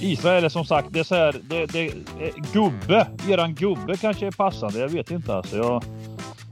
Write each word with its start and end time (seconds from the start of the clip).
Israel 0.00 0.44
är 0.44 0.48
som 0.48 0.64
sagt, 0.64 0.88
det 0.90 1.00
är 1.00 1.04
så 1.04 1.14
här, 1.14 1.40
det, 1.42 1.66
det, 1.66 1.92
gubbe, 2.52 3.06
eran 3.28 3.54
gubbe 3.54 3.96
kanske 3.96 4.26
är 4.26 4.30
passande, 4.30 4.78
jag 4.78 4.88
vet 4.88 5.10
inte 5.10 5.34
alltså. 5.34 5.56
Jag, 5.56 5.84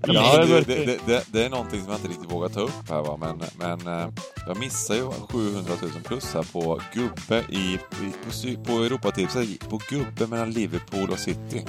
Ja, 0.07 0.45
det, 0.47 0.61
det, 0.61 0.99
det, 1.07 1.25
det, 1.33 1.45
är 1.45 1.51
någonting 1.51 1.81
som 1.81 1.91
jag 1.91 1.99
inte 1.99 2.09
riktigt 2.09 2.33
vågar 2.33 2.49
ta 2.49 2.61
upp 2.61 2.91
här 2.91 3.03
va, 3.03 3.17
men, 3.17 3.43
men 3.59 4.01
eh, 4.01 4.09
jag 4.47 4.59
missar 4.59 4.95
ju 4.95 5.11
700 5.29 5.73
000 5.83 5.91
plus 6.05 6.35
här 6.35 6.43
på 6.53 6.81
gubbe 6.95 7.45
i, 7.49 7.79
på, 7.79 8.65
på 8.65 8.73
Europatipset, 8.73 9.69
på 9.69 9.81
gubbe 9.91 10.27
mellan 10.27 10.51
Liverpool 10.51 11.11
och 11.11 11.19
City. 11.19 11.65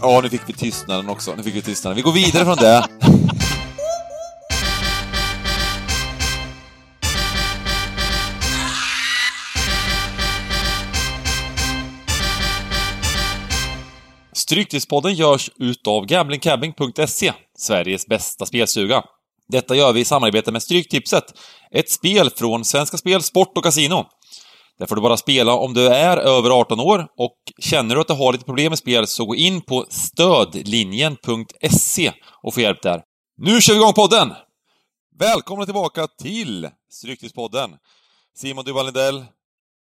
Ja, 0.00 0.20
nu 0.22 0.28
fick 0.28 0.42
vi 0.46 0.52
tystnaden 0.52 1.08
också. 1.08 1.34
Nu 1.36 1.42
fick 1.42 1.54
vi 1.54 1.62
tystnaden. 1.62 1.96
Vi 1.96 2.02
går 2.02 2.12
vidare 2.12 2.44
från 2.44 2.56
det. 2.56 2.88
Stryktipspodden 14.46 15.14
görs 15.14 15.50
utav 15.56 16.06
gamblingcabbing.se, 16.06 17.32
Sveriges 17.58 18.06
bästa 18.06 18.46
spelstuga. 18.46 19.02
Detta 19.48 19.76
gör 19.76 19.92
vi 19.92 20.00
i 20.00 20.04
samarbete 20.04 20.52
med 20.52 20.62
Stryktipset, 20.62 21.24
ett 21.70 21.90
spel 21.90 22.30
från 22.30 22.64
Svenska 22.64 22.96
Spel, 22.96 23.22
Sport 23.22 23.58
och 23.58 23.64
Casino. 23.64 24.06
Där 24.78 24.86
får 24.86 24.96
du 24.96 25.02
bara 25.02 25.16
spela 25.16 25.52
om 25.52 25.74
du 25.74 25.86
är 25.86 26.16
över 26.16 26.50
18 26.50 26.80
år 26.80 27.06
och 27.16 27.36
känner 27.58 27.94
du 27.94 28.00
att 28.00 28.06
du 28.06 28.14
har 28.14 28.32
lite 28.32 28.44
problem 28.44 28.70
med 28.70 28.78
spel 28.78 29.06
så 29.06 29.24
gå 29.24 29.34
in 29.34 29.60
på 29.60 29.86
stödlinjen.se 29.88 32.12
och 32.42 32.54
få 32.54 32.60
hjälp 32.60 32.82
där. 32.82 33.02
Nu 33.36 33.60
kör 33.60 33.74
vi 33.74 33.80
igång 33.80 33.92
podden! 33.92 34.32
Välkomna 35.18 35.64
tillbaka 35.64 36.06
till 36.06 36.68
Stryktipspodden! 36.90 37.70
Simon 38.36 38.64
Duvalindell, 38.64 39.24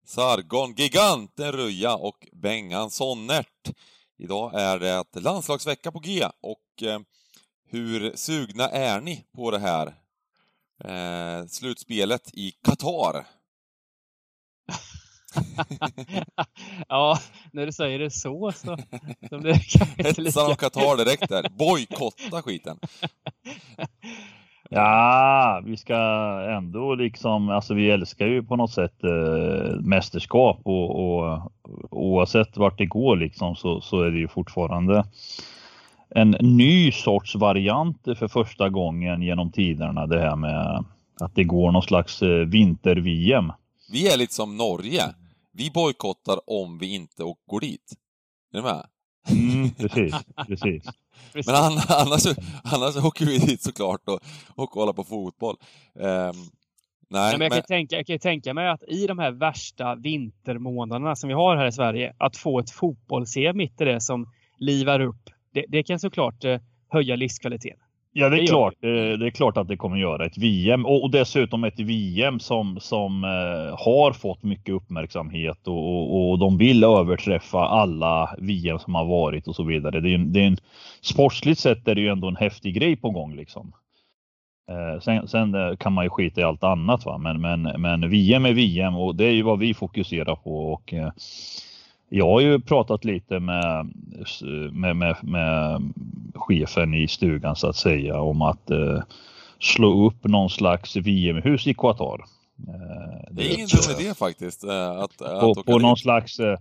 Sargon, 0.08 0.74
Giganten 0.77 1.52
Ruja 1.52 1.96
och 1.96 2.27
Bengan 2.41 2.91
Sonnert. 2.91 3.71
Idag 4.18 4.62
är 4.62 4.80
det 4.80 5.20
landslagsvecka 5.20 5.91
på 5.91 5.99
G 5.99 6.26
och 6.41 6.84
eh, 6.84 6.99
hur 7.70 8.16
sugna 8.16 8.70
är 8.70 9.02
ni 9.02 9.26
på 9.35 9.52
det 9.52 9.60
här 9.60 9.88
eh, 10.84 11.46
slutspelet 11.48 12.30
i 12.34 12.52
Qatar? 12.52 13.27
ja, 16.88 17.20
när 17.52 17.66
du 17.66 17.71
säger 17.71 17.99
det 17.99 18.12
så 18.12 18.52
så... 18.52 18.77
så 19.30 19.38
det 19.38 19.54
Hetsa 19.98 20.48
om 20.48 20.55
Qatar 20.55 20.98
direkt 20.98 21.30
där. 21.30 21.49
Bojkotta 21.58 22.41
skiten. 22.41 22.80
Ja, 24.70 25.62
vi 25.66 25.77
ska 25.77 25.96
ändå 26.58 26.96
liksom, 26.96 27.49
alltså 27.49 27.74
vi 27.74 27.91
älskar 27.91 28.27
ju 28.27 28.44
på 28.44 28.55
något 28.55 28.71
sätt 28.71 29.04
eh, 29.04 29.80
mästerskap 29.80 30.62
och, 30.63 30.90
och 30.90 31.52
oavsett 31.91 32.58
vart 32.58 32.77
det 32.77 32.86
går 32.86 33.16
liksom 33.16 33.55
så, 33.55 33.82
så 33.82 34.02
är 34.02 34.12
det 34.12 34.20
ju 34.20 34.27
fortfarande 34.27 35.05
en 36.10 36.32
ny 36.40 36.91
sorts 36.91 37.36
variant 37.36 38.02
för 38.04 38.27
första 38.27 38.70
gången 38.70 39.21
genom 39.21 39.52
tiderna 39.52 40.08
det 40.08 40.20
här 40.20 40.36
med 40.36 40.86
att 41.20 41.36
det 41.36 41.43
går 41.43 41.71
någon 41.71 41.82
slags 41.82 42.21
eh, 42.21 42.46
vinter-VM. 42.46 43.52
Vi 43.91 44.13
är 44.13 44.18
lite 44.18 44.34
som 44.34 44.58
Norge. 44.58 45.04
Vi 45.52 45.71
bojkottar 45.71 46.40
om 46.48 46.77
vi 46.77 46.96
inte 46.96 47.24
går 47.48 47.60
dit. 47.60 47.93
Är 48.54 48.58
du 48.58 48.63
med? 48.63 48.86
Mm, 49.30 49.70
precis, 49.70 50.16
precis. 50.48 50.84
Men 51.34 51.55
annars, 51.90 52.26
annars 52.63 52.96
åker 52.96 53.26
vi 53.26 53.38
dit 53.38 53.62
såklart 53.62 54.02
och, 54.05 54.20
och 54.55 54.70
kollar 54.70 54.94
på 54.94 55.04
fotboll. 55.04 55.55
Um, 55.94 56.04
nej, 56.04 56.32
men 57.10 57.32
jag, 57.32 57.40
men... 57.40 57.49
Kan 57.52 57.62
tänka, 57.62 57.96
jag 57.96 58.08
kan 58.08 58.20
tänka 58.20 58.54
mig 58.54 58.70
att 58.70 58.84
i 58.88 59.08
de 59.08 59.20
här 59.20 59.32
värsta 59.32 59.96
vintermånaderna 59.96 61.16
som 61.16 61.27
vi 61.27 61.34
har 61.34 61.58
här 61.58 61.68
i 61.68 61.71
Sverige, 61.71 62.13
att 62.18 62.38
få 62.38 62.60
ett 62.60 62.71
fotbolls 62.71 63.36
mitt 63.54 63.82
i 63.82 63.86
det 63.86 64.02
som 64.02 64.31
livar 64.58 65.00
upp, 65.00 65.30
det, 65.53 65.66
det 65.68 65.84
kan 65.84 66.00
såklart 66.00 66.44
eh, 66.44 66.59
höja 66.90 67.16
livskvaliteten. 67.16 67.84
Ja, 68.18 68.30
det 68.30 68.42
är, 68.42 68.48
klart, 68.48 68.74
det 68.81 69.28
är 69.28 69.30
klart 69.30 69.58
att 69.58 69.68
det 69.68 69.78
kommer 69.78 69.98
göra 69.98 70.26
ett 70.26 70.38
VM 70.38 70.86
och, 70.86 71.12
dessutom 71.12 71.64
ett 71.64 71.80
VM 71.80 72.40
som, 72.40 72.80
som 72.80 73.24
eh, 73.24 73.86
har 73.86 74.14
fått 74.14 74.44
mycket 74.44 74.76
uppmärksamhet 74.76 75.68
och, 75.68 75.78
och, 75.78 76.31
och, 76.31 76.40
de 76.40 76.58
vill 76.58 76.84
överträffa 76.84 77.59
alla 77.59 78.36
VM 78.38 78.80
som 78.80 78.96
har 78.96 79.06
varit 79.06 79.48
och 79.48 79.56
så 79.56 79.64
vidare. 79.64 80.00
Det 80.00 80.14
är, 80.14 80.18
det 80.18 80.40
är 80.40 80.48
en, 80.48 80.58
sportsligt 81.02 81.59
sett 81.59 81.88
är 81.88 81.96
det 81.96 82.02
ju 82.02 82.08
ändå 82.08 82.28
en 82.28 82.36
häftig 82.36 82.76
grej 82.76 82.96
på 82.96 83.09
gång 83.09 83.36
liksom. 83.36 83.72
Eh, 84.72 85.02
sen, 85.02 85.28
sen, 85.28 85.56
eh, 85.56 85.76
kan 85.76 85.94
man 85.94 86.06
ju 86.06 86.09
skita 86.09 86.42
i 86.42 86.44
allt 86.44 86.64
annat 86.64 87.06
va, 87.06 87.18
men, 87.18 87.42
men, 87.42 87.62
men 87.62 88.09
VM 88.09 88.46
är 88.46 88.53
VM 88.53 88.96
och 88.96 89.16
det 89.16 89.26
är 89.26 89.34
ju 89.34 89.42
vad 89.42 89.59
vi 89.59 89.74
fokuserar 89.74 90.36
på 90.36 90.74
och 90.74 90.94
jag 92.16 92.30
har 92.30 92.42
ju 92.42 92.59
pratat 92.59 93.06
lite 93.06 93.40
med, 93.40 93.94
med, 94.72 94.96
med, 94.96 95.16
med 95.22 95.81
chefen 96.36 96.94
i 96.94 97.08
stugan 97.08 97.56
så 97.56 97.68
att 97.68 97.76
säga 97.76 98.22
om 98.22 98.42
att 98.42 98.72
eh, 98.72 99.02
slå 99.59 100.08
upp 100.08 100.24
någon 100.24 100.50
slags 100.50 100.96
VM-hus 100.96 101.68
i 101.68 101.74
Qatar. 101.74 102.26
Eh, 102.68 103.31
det 103.31 103.42
är 103.42 103.53
ingen 103.53 103.68
dum 103.68 104.00
idé 104.00 104.14
faktiskt. 104.14 104.64
Eh, 104.64 104.92
att, 104.92 105.18
på, 105.18 105.52
att 105.58 105.66
på 105.66 105.80
någon 105.80 105.98
slags 105.98 106.40
eh, 106.40 106.58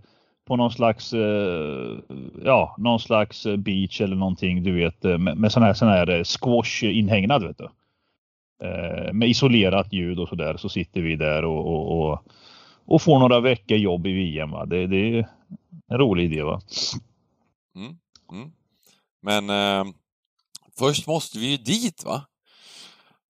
på 0.47 0.55
någon 0.55 0.71
slags, 0.71 1.13
eh, 1.13 1.97
ja, 2.43 2.75
någon 2.77 2.99
slags 2.99 3.47
beach 3.57 4.01
eller 4.01 4.15
någonting, 4.15 4.63
du 4.63 4.71
vet, 4.75 5.03
med, 5.03 5.37
med 5.37 5.51
sån 5.51 5.63
här, 5.63 5.73
sån 5.73 5.87
här 5.87 6.23
squash 6.23 6.83
inhägnad, 6.83 7.43
vet 7.43 7.57
du. 7.57 7.69
Med 9.13 9.29
isolerat 9.29 9.93
ljud 9.93 10.19
och 10.19 10.29
sådär, 10.29 10.57
så 10.57 10.69
sitter 10.69 11.01
vi 11.01 11.15
där 11.15 11.45
och, 11.45 11.67
och, 11.67 12.11
och, 12.11 12.23
och, 12.85 13.01
får 13.01 13.19
några 13.19 13.39
veckor 13.39 13.77
jobb 13.77 14.07
i 14.07 14.13
VM. 14.13 14.51
Va? 14.51 14.65
Det, 14.65 14.87
det 14.87 14.97
är 14.97 15.29
en 15.87 15.97
rolig 15.97 16.25
idé. 16.25 16.43
va. 16.43 16.61
Mm, 17.75 17.97
mm. 18.31 18.51
Men 19.21 19.49
eh, 19.49 19.93
först 20.79 21.07
måste 21.07 21.39
vi 21.39 21.51
ju 21.51 21.57
dit 21.57 22.03
va? 22.05 22.25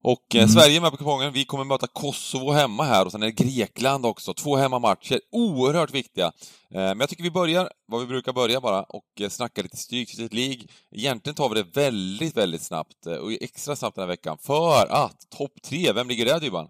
Och 0.07 0.35
eh, 0.35 0.41
mm. 0.41 0.49
Sverige 0.49 0.77
är 0.77 0.81
med 0.81 0.91
på 0.91 0.97
kupongen. 0.97 1.33
Vi 1.33 1.45
kommer 1.45 1.63
möta 1.63 1.87
Kosovo 1.87 2.51
hemma 2.51 2.83
här 2.83 3.05
och 3.05 3.11
sen 3.11 3.23
är 3.23 3.27
det 3.27 3.43
Grekland 3.43 4.05
också. 4.05 4.33
Två 4.33 4.55
hemmamatcher. 4.55 5.21
Oerhört 5.31 5.93
viktiga. 5.93 6.25
Eh, 6.25 6.31
men 6.71 6.99
jag 6.99 7.09
tycker 7.09 7.23
vi 7.23 7.31
börjar, 7.31 7.69
vad 7.87 8.01
vi 8.01 8.07
brukar 8.07 8.33
börja 8.33 8.61
bara, 8.61 8.83
och 8.83 9.21
eh, 9.21 9.29
snacka 9.29 9.61
lite 9.61 9.77
Stryktipset 9.77 10.33
League. 10.33 10.63
Egentligen 10.91 11.35
tar 11.35 11.49
vi 11.49 11.55
det 11.55 11.79
väldigt, 11.79 12.37
väldigt 12.37 12.61
snabbt, 12.61 13.05
och 13.05 13.31
extra 13.31 13.75
snabbt 13.75 13.95
den 13.95 14.01
här 14.01 14.07
veckan, 14.07 14.37
för 14.41 14.87
att 14.91 15.29
topp 15.37 15.51
tre, 15.63 15.93
vem 15.93 16.07
ligger 16.07 16.25
där 16.25 16.39
Dybban? 16.39 16.67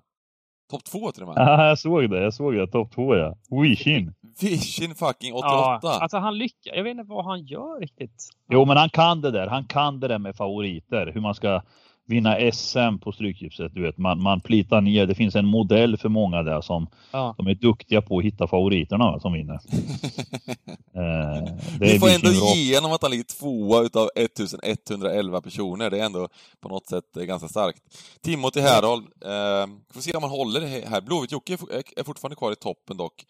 Topp 0.71 0.83
två 0.83 1.11
till 1.11 1.23
och 1.23 1.27
med. 1.27 1.37
Ja, 1.37 1.67
jag 1.67 1.79
såg 1.79 2.09
det. 2.09 2.23
Jag 2.23 2.33
såg 2.33 2.53
det. 2.53 2.67
Topp 2.67 2.91
två, 2.95 3.15
ja. 3.15 3.35
Wishin. 3.61 4.13
Wishin 4.41 4.95
fucking 4.95 5.33
88. 5.33 5.49
Ja, 5.51 5.79
alltså 5.83 6.17
han 6.17 6.37
lyckas. 6.37 6.73
Jag 6.75 6.83
vet 6.83 6.91
inte 6.91 7.03
vad 7.03 7.25
han 7.25 7.45
gör 7.45 7.79
riktigt. 7.79 8.29
Jo, 8.49 8.65
men 8.65 8.77
han 8.77 8.89
kan 8.89 9.21
det 9.21 9.31
där. 9.31 9.47
Han 9.47 9.65
kan 9.65 9.99
det 9.99 10.07
där 10.07 10.19
med 10.19 10.35
favoriter. 10.35 11.11
Hur 11.13 11.21
man 11.21 11.35
ska 11.35 11.61
vinna 12.05 12.51
SM 12.51 12.99
på 13.01 13.11
Stryktipset. 13.11 13.73
Du 13.73 13.81
vet, 13.81 13.97
man, 13.97 14.21
man 14.21 14.41
plitar 14.41 14.81
ner. 14.81 15.05
Det 15.05 15.15
finns 15.15 15.35
en 15.35 15.45
modell 15.45 15.97
för 15.97 16.09
många 16.09 16.43
där 16.43 16.61
som 16.61 16.87
ja. 17.11 17.35
de 17.37 17.47
är 17.47 17.55
duktiga 17.55 18.01
på 18.01 18.17
att 18.17 18.23
hitta 18.23 18.47
favoriterna 18.47 19.19
som 19.19 19.33
vinner. 19.33 19.53
eh, 20.93 21.53
Vi 21.79 21.99
får 21.99 22.09
ändå 22.09 22.31
ge 22.55 22.75
honom 22.75 22.91
att 22.91 23.01
han 23.01 23.11
ligger 23.11 23.23
tvåa 23.23 23.81
utav 23.81 24.09
1111 24.15 25.41
personer. 25.41 25.89
Det 25.89 25.99
är 25.99 26.05
ändå 26.05 26.27
på 26.59 26.69
något 26.69 26.87
sätt 26.87 27.17
eh, 27.17 27.23
ganska 27.23 27.47
starkt. 27.47 27.81
Timothy 28.21 28.59
Härhold, 28.61 29.03
eh, 29.05 29.67
får 29.93 30.01
se 30.01 30.13
om 30.13 30.23
han 30.23 30.31
håller 30.31 30.61
det 30.61 30.67
här. 30.67 31.01
Blåvitt-Jocke 31.01 31.57
är 31.97 32.03
fortfarande 32.03 32.35
kvar 32.35 32.51
i 32.51 32.55
toppen 32.55 32.97
dock. 32.97 33.25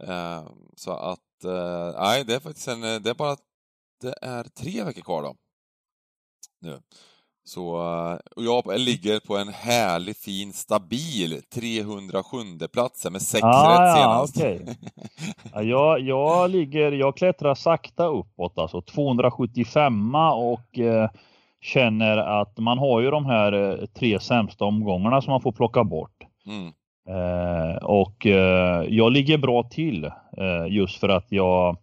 Eh, 0.00 0.42
så 0.76 0.90
att, 0.90 1.44
eh, 1.44 2.00
nej, 2.00 2.24
det 2.24 2.34
är 2.34 2.40
faktiskt 2.40 2.68
en, 2.68 2.80
det 2.80 3.10
är 3.10 3.14
bara, 3.14 3.36
det 4.00 4.14
är 4.22 4.44
tre 4.44 4.84
veckor 4.84 5.02
kvar 5.02 5.22
då. 5.22 5.34
Nu. 6.60 6.80
Så, 7.48 7.68
och 8.36 8.44
jag 8.44 8.80
ligger 8.80 9.20
på 9.20 9.36
en 9.36 9.48
härlig, 9.48 10.16
fin, 10.16 10.52
stabil 10.52 11.42
307 11.54 12.38
plats 12.72 13.10
med 13.10 13.22
sex 13.22 13.44
ah, 13.44 13.70
rätt 13.70 13.96
senast. 13.96 14.40
Ja, 14.40 14.44
okay. 14.44 14.74
ja, 15.54 15.62
jag, 15.62 16.00
jag 16.00 16.50
ligger, 16.50 16.92
jag 16.92 17.16
klättrar 17.16 17.54
sakta 17.54 18.06
uppåt 18.06 18.58
alltså 18.58 18.82
275 18.82 20.14
och 20.34 20.78
eh, 20.78 21.10
känner 21.60 22.16
att 22.16 22.58
man 22.58 22.78
har 22.78 23.00
ju 23.00 23.10
de 23.10 23.26
här 23.26 23.52
eh, 23.52 23.86
tre 23.86 24.20
sämsta 24.20 24.64
omgångarna 24.64 25.22
som 25.22 25.30
man 25.30 25.40
får 25.40 25.52
plocka 25.52 25.84
bort. 25.84 26.16
Mm. 26.46 26.72
Eh, 27.08 27.76
och 27.76 28.26
eh, 28.26 28.84
jag 28.88 29.12
ligger 29.12 29.38
bra 29.38 29.62
till 29.62 30.04
eh, 30.04 30.66
just 30.68 31.00
för 31.00 31.08
att 31.08 31.26
jag 31.28 31.76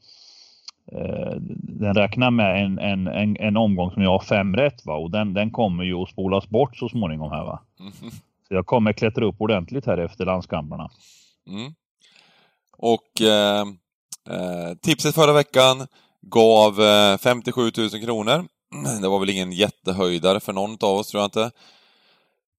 den 1.51 1.93
räknar 1.93 2.31
med 2.31 2.65
en, 2.65 2.79
en, 2.79 3.07
en, 3.07 3.37
en, 3.37 3.57
omgång 3.57 3.91
som 3.91 4.01
jag 4.01 4.09
har 4.09 4.19
fem 4.19 4.55
rätt 4.55 4.85
va? 4.85 4.95
och 4.95 5.11
den, 5.11 5.33
den 5.33 5.51
kommer 5.51 5.83
ju 5.83 5.95
att 5.95 6.09
spolas 6.09 6.49
bort 6.49 6.77
så 6.77 6.89
småningom 6.89 7.31
här 7.31 7.43
va. 7.43 7.59
Mm. 7.79 7.91
Så 8.47 8.53
jag 8.53 8.65
kommer 8.65 8.93
klättra 8.93 9.25
upp 9.25 9.41
ordentligt 9.41 9.85
här 9.85 9.97
efter 9.97 10.25
landskamperna. 10.25 10.89
Mm. 11.47 11.73
Och 12.77 13.21
eh, 13.21 13.61
eh, 14.29 14.77
tipset 14.81 15.15
förra 15.15 15.33
veckan 15.33 15.87
gav 16.21 16.81
eh, 16.81 17.17
57 17.17 17.61
000 17.77 17.89
kronor. 17.89 18.45
Det 19.01 19.07
var 19.07 19.19
väl 19.19 19.29
ingen 19.29 19.51
jättehöjdare 19.51 20.39
för 20.39 20.53
någon 20.53 20.77
av 20.81 20.97
oss 20.97 21.07
tror 21.07 21.21
jag 21.21 21.27
inte. 21.27 21.51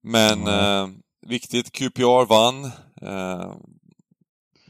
Men 0.03 0.47
mm. 0.47 0.95
viktigt, 1.27 1.71
QPR 1.71 2.25
vann. 2.25 2.65
Eh, 3.01 3.53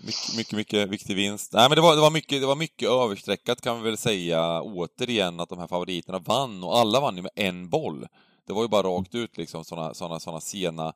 mycket, 0.06 0.36
mycket, 0.36 0.58
mycket 0.58 0.90
viktig 0.90 1.16
vinst. 1.16 1.54
Nej, 1.54 1.70
men 1.70 1.76
det 1.76 1.82
var, 1.82 1.96
det 1.96 2.02
var 2.02 2.12
mycket, 2.12 2.42
det 2.42 2.48
var 2.48 2.56
mycket 2.56 2.90
överstreckat 2.90 3.62
kan 3.62 3.78
vi 3.78 3.84
väl 3.84 3.98
säga 3.98 4.62
återigen 4.62 5.40
att 5.40 5.50
de 5.50 5.60
här 5.60 5.68
favoriterna 5.68 6.20
vann 6.20 6.64
och 6.64 6.78
alla 6.78 7.00
vann 7.00 7.16
ju 7.16 7.22
med 7.22 7.32
en 7.36 7.70
boll. 7.70 8.08
Det 8.48 8.54
var 8.54 8.62
ju 8.62 8.68
bara 8.68 8.88
rakt 8.88 9.16
ut 9.16 9.38
liksom 9.38 9.66
såna, 9.66 9.94
såna, 9.94 10.20
såna 10.20 10.42
sena 10.42 10.94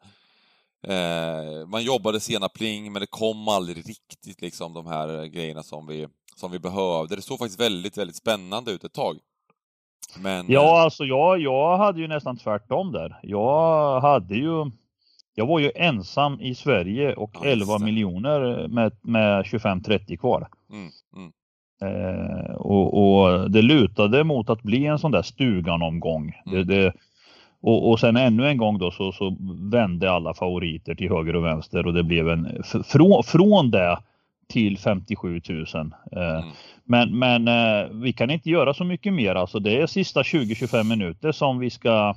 eh, 0.87 1.67
man 1.67 1.83
jobbade 1.83 2.19
sena 2.19 2.49
pling, 2.49 2.91
men 2.91 2.99
det 2.99 3.07
kom 3.07 3.47
aldrig 3.47 3.77
riktigt 3.77 4.41
liksom 4.41 4.73
de 4.73 4.87
här 4.87 5.25
grejerna 5.25 5.63
som 5.63 5.87
vi, 5.87 6.07
som 6.35 6.51
vi 6.51 6.59
behövde. 6.59 7.15
Det 7.15 7.21
såg 7.21 7.39
faktiskt 7.39 7.59
väldigt, 7.59 7.97
väldigt 7.97 8.17
spännande 8.17 8.71
ut 8.71 8.83
ett 8.83 8.93
tag. 8.93 9.17
Men... 10.17 10.45
Ja, 10.49 10.81
alltså 10.81 11.03
jag, 11.03 11.39
jag 11.39 11.77
hade 11.77 12.01
ju 12.01 12.07
nästan 12.07 12.37
tvärtom 12.37 12.91
där. 12.91 13.19
Jag 13.23 14.01
hade 14.01 14.35
ju 14.35 14.71
jag 15.39 15.45
var 15.45 15.59
ju 15.59 15.71
ensam 15.75 16.41
i 16.41 16.55
Sverige 16.55 17.13
och 17.13 17.31
ja, 17.33 17.45
11 17.45 17.79
miljoner 17.79 18.67
med, 18.67 18.91
med 19.01 19.43
25-30 19.43 20.17
kvar. 20.17 20.47
Mm, 20.71 20.89
mm. 21.15 21.31
Eh, 21.81 22.51
och, 22.55 23.21
och, 23.21 23.51
det 23.51 23.61
lutade 23.61 24.23
mot 24.23 24.49
att 24.49 24.63
bli 24.63 24.85
en 24.85 24.99
sån 24.99 25.11
där 25.11 25.21
stugan-omgång. 25.21 26.33
Mm. 26.45 26.67
Det, 26.67 26.75
det, 26.75 26.93
och, 27.61 27.89
och 27.89 27.99
sen 27.99 28.17
ännu 28.17 28.47
en 28.47 28.57
gång 28.57 28.77
då 28.77 28.91
så, 28.91 29.11
så 29.11 29.37
vände 29.71 30.11
alla 30.11 30.33
favoriter 30.33 30.95
till 30.95 31.09
höger 31.09 31.35
och 31.35 31.45
vänster 31.45 31.87
och 31.87 31.93
det 31.93 32.03
blev 32.03 32.29
en 32.29 32.63
från, 32.63 33.23
från 33.23 33.71
det 33.71 33.97
till 34.47 34.77
57 34.77 35.41
000. 35.49 35.65
Eh, 36.11 36.21
mm. 36.21 36.49
Men, 36.83 37.19
men 37.19 37.47
eh, 37.47 37.89
vi 37.91 38.13
kan 38.13 38.29
inte 38.29 38.49
göra 38.49 38.73
så 38.73 38.83
mycket 38.83 39.13
mer. 39.13 39.35
Alltså 39.35 39.59
det 39.59 39.81
är 39.81 39.87
sista 39.87 40.21
20-25 40.21 40.83
minuter 40.83 41.31
som 41.31 41.59
vi 41.59 41.69
ska 41.69 42.15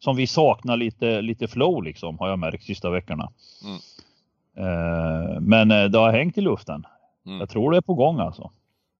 som 0.00 0.16
vi 0.16 0.26
saknar 0.26 0.76
lite, 0.76 1.22
lite 1.22 1.48
flow 1.48 1.82
liksom 1.82 2.18
har 2.18 2.28
jag 2.28 2.38
märkt 2.38 2.64
sista 2.64 2.90
veckorna. 2.90 3.32
Mm. 3.64 3.78
Eh, 4.56 5.40
men 5.40 5.70
eh, 5.70 5.84
det 5.84 5.98
har 5.98 6.12
hängt 6.12 6.38
i 6.38 6.40
luften. 6.40 6.86
Mm. 7.26 7.38
Jag 7.38 7.48
tror 7.48 7.70
det 7.70 7.76
är 7.76 7.80
på 7.80 7.94
gång 7.94 8.18
alltså. 8.18 8.50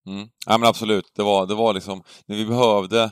Mm. 0.07 0.29
Ja 0.47 0.59
men 0.59 0.69
absolut, 0.69 1.13
det 1.17 1.23
var, 1.23 1.47
det 1.47 1.55
var 1.55 1.75
liksom 1.75 2.03
när 2.27 2.37
vi 2.37 2.47
behövde 2.47 3.11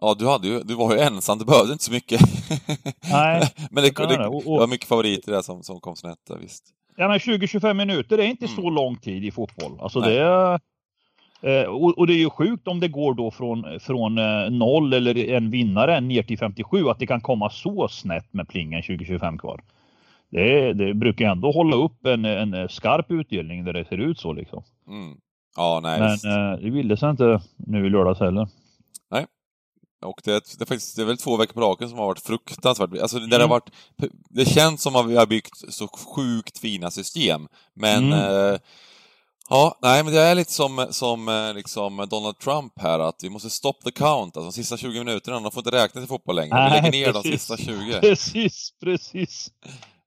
Ja, 0.00 0.14
du, 0.18 0.26
hade 0.28 0.48
ju, 0.48 0.60
du 0.60 0.74
var 0.74 0.94
ju 0.94 1.00
ensam, 1.00 1.38
du 1.38 1.44
behövde 1.44 1.72
inte 1.72 1.84
så 1.84 1.92
mycket. 1.92 2.20
Nej. 3.10 3.52
men 3.70 3.84
det, 3.84 3.90
det, 3.90 4.06
det, 4.06 4.16
det, 4.16 4.28
var 4.44 4.66
mycket 4.66 4.88
favoriter 4.88 5.32
där 5.32 5.42
som, 5.42 5.62
som 5.62 5.80
kom 5.80 5.96
snett, 5.96 6.30
visst. 6.40 6.64
Ja, 6.96 7.08
men 7.08 7.18
20-25 7.18 7.74
minuter 7.74 8.18
är 8.18 8.22
inte 8.22 8.44
mm. 8.44 8.56
så 8.56 8.70
lång 8.70 8.96
tid 8.96 9.24
i 9.24 9.30
fotboll. 9.30 9.80
Alltså 9.80 10.00
Nej. 10.00 10.10
det 10.10 10.20
är, 10.20 10.60
och, 11.68 11.98
och, 11.98 12.06
det 12.06 12.12
är 12.12 12.18
ju 12.18 12.30
sjukt 12.30 12.68
om 12.68 12.80
det 12.80 12.88
går 12.88 13.14
då 13.14 13.30
från, 13.30 13.80
från 13.80 14.18
eh, 14.18 14.50
noll 14.50 14.92
eller 14.92 15.30
en 15.30 15.50
vinnare 15.50 16.00
ner 16.00 16.22
till 16.22 16.38
57 16.38 16.88
att 16.88 16.98
det 16.98 17.06
kan 17.06 17.20
komma 17.20 17.50
så 17.50 17.88
snett 17.88 18.32
med 18.32 18.48
plingen 18.48 18.82
2025 18.82 19.38
kvar. 19.38 19.60
Det, 20.30 20.72
det 20.72 20.94
brukar 20.94 21.30
ändå 21.30 21.50
hålla 21.50 21.76
upp 21.76 22.06
en, 22.06 22.24
en 22.24 22.68
skarp 22.68 23.10
utdelning 23.10 23.64
där 23.64 23.72
det 23.72 23.84
ser 23.84 23.98
ut 23.98 24.18
så 24.18 24.32
liksom. 24.32 24.62
Mm. 24.88 25.16
Ja, 25.56 25.80
nej. 25.82 26.00
Men 26.00 26.10
eh, 26.10 26.58
det 26.60 26.70
ville 26.70 26.96
sig 26.96 27.10
inte 27.10 27.40
nu 27.56 27.86
i 27.86 27.90
lördags 27.90 28.20
heller. 28.20 28.48
Nej. 29.10 29.26
Och 30.04 30.20
det, 30.24 30.32
det, 30.58 30.64
är 30.64 30.66
faktiskt, 30.66 30.96
det 30.96 31.02
är 31.02 31.06
väl 31.06 31.18
två 31.18 31.36
veckor 31.36 31.54
på 31.54 31.60
raken 31.60 31.88
som 31.88 31.98
har 31.98 32.06
varit 32.06 32.20
fruktansvärt. 32.20 32.90
Alltså 33.02 33.18
det, 33.18 33.36
mm. 33.36 33.40
har 33.40 33.48
varit, 33.48 33.70
det 34.28 34.44
känns 34.44 34.82
som 34.82 34.96
att 34.96 35.08
vi 35.08 35.16
har 35.16 35.26
byggt 35.26 35.72
så 35.72 35.88
sjukt 35.88 36.58
fina 36.58 36.90
system. 36.90 37.48
Men 37.74 38.12
mm. 38.12 38.52
eh, 38.52 38.58
Ja, 39.50 39.78
nej 39.82 40.04
men 40.04 40.12
det 40.12 40.20
är 40.20 40.34
lite 40.34 40.52
som, 40.52 40.86
som 40.90 41.28
eh, 41.28 41.54
liksom 41.54 42.06
Donald 42.10 42.38
Trump 42.38 42.72
här, 42.80 42.98
att 42.98 43.20
vi 43.22 43.30
måste 43.30 43.50
stop 43.50 43.72
the 43.84 43.90
count, 43.90 44.36
alltså 44.36 44.40
de 44.40 44.52
sista 44.52 44.76
20 44.76 44.98
minuterna, 44.98 45.40
de 45.40 45.50
får 45.50 45.60
inte 45.60 45.76
räkna 45.76 46.00
till 46.00 46.08
fotboll 46.08 46.36
längre. 46.36 46.64
Vi 46.64 46.70
lägger 46.70 46.92
ner 46.92 47.12
precis. 47.12 47.48
de 47.48 47.56
sista 47.56 47.56
20. 47.56 48.00
Precis, 48.00 48.72
precis. 48.80 49.50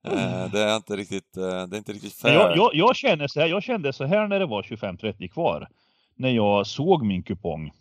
Eh, 0.08 0.52
det 0.52 0.64
är 0.64 0.76
inte 0.76 0.96
riktigt, 0.96 1.38
eh, 1.38 1.44
det 1.44 1.76
är 1.76 1.78
inte 1.78 1.94
riktigt 1.94 2.14
fair. 2.14 2.34
Jag, 2.34 2.58
jag, 2.58 2.72
jag, 2.74 2.96
känner 2.96 3.28
så 3.28 3.40
här, 3.40 3.48
jag 3.48 3.64
kände 3.64 3.94
så 3.94 4.06
här 4.06 4.28
när 4.28 4.40
det 4.40 4.46
var 4.46 4.64
25-30 4.64 5.28
kvar. 5.28 5.68
När 6.16 6.30
jag 6.30 6.68
såg 6.68 7.06
min 7.06 7.24
kupong 7.24 7.72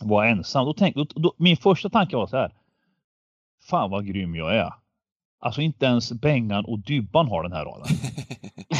var 0.00 0.24
ensam. 0.24 0.66
Då 0.66 0.74
tänkte, 0.74 1.00
då, 1.00 1.06
då, 1.20 1.34
min 1.36 1.56
första 1.56 1.90
tanke 1.90 2.16
var 2.16 2.26
så 2.26 2.36
här. 2.36 2.52
Fan 3.68 3.90
vad 3.90 4.06
grym 4.06 4.34
jag 4.34 4.56
är. 4.56 4.72
Alltså 5.40 5.60
inte 5.60 5.86
ens 5.86 6.12
Bengan 6.12 6.64
och 6.64 6.78
Dybban 6.78 7.28
har 7.28 7.42
den 7.42 7.52
här 7.52 7.64
raden. 7.64 7.86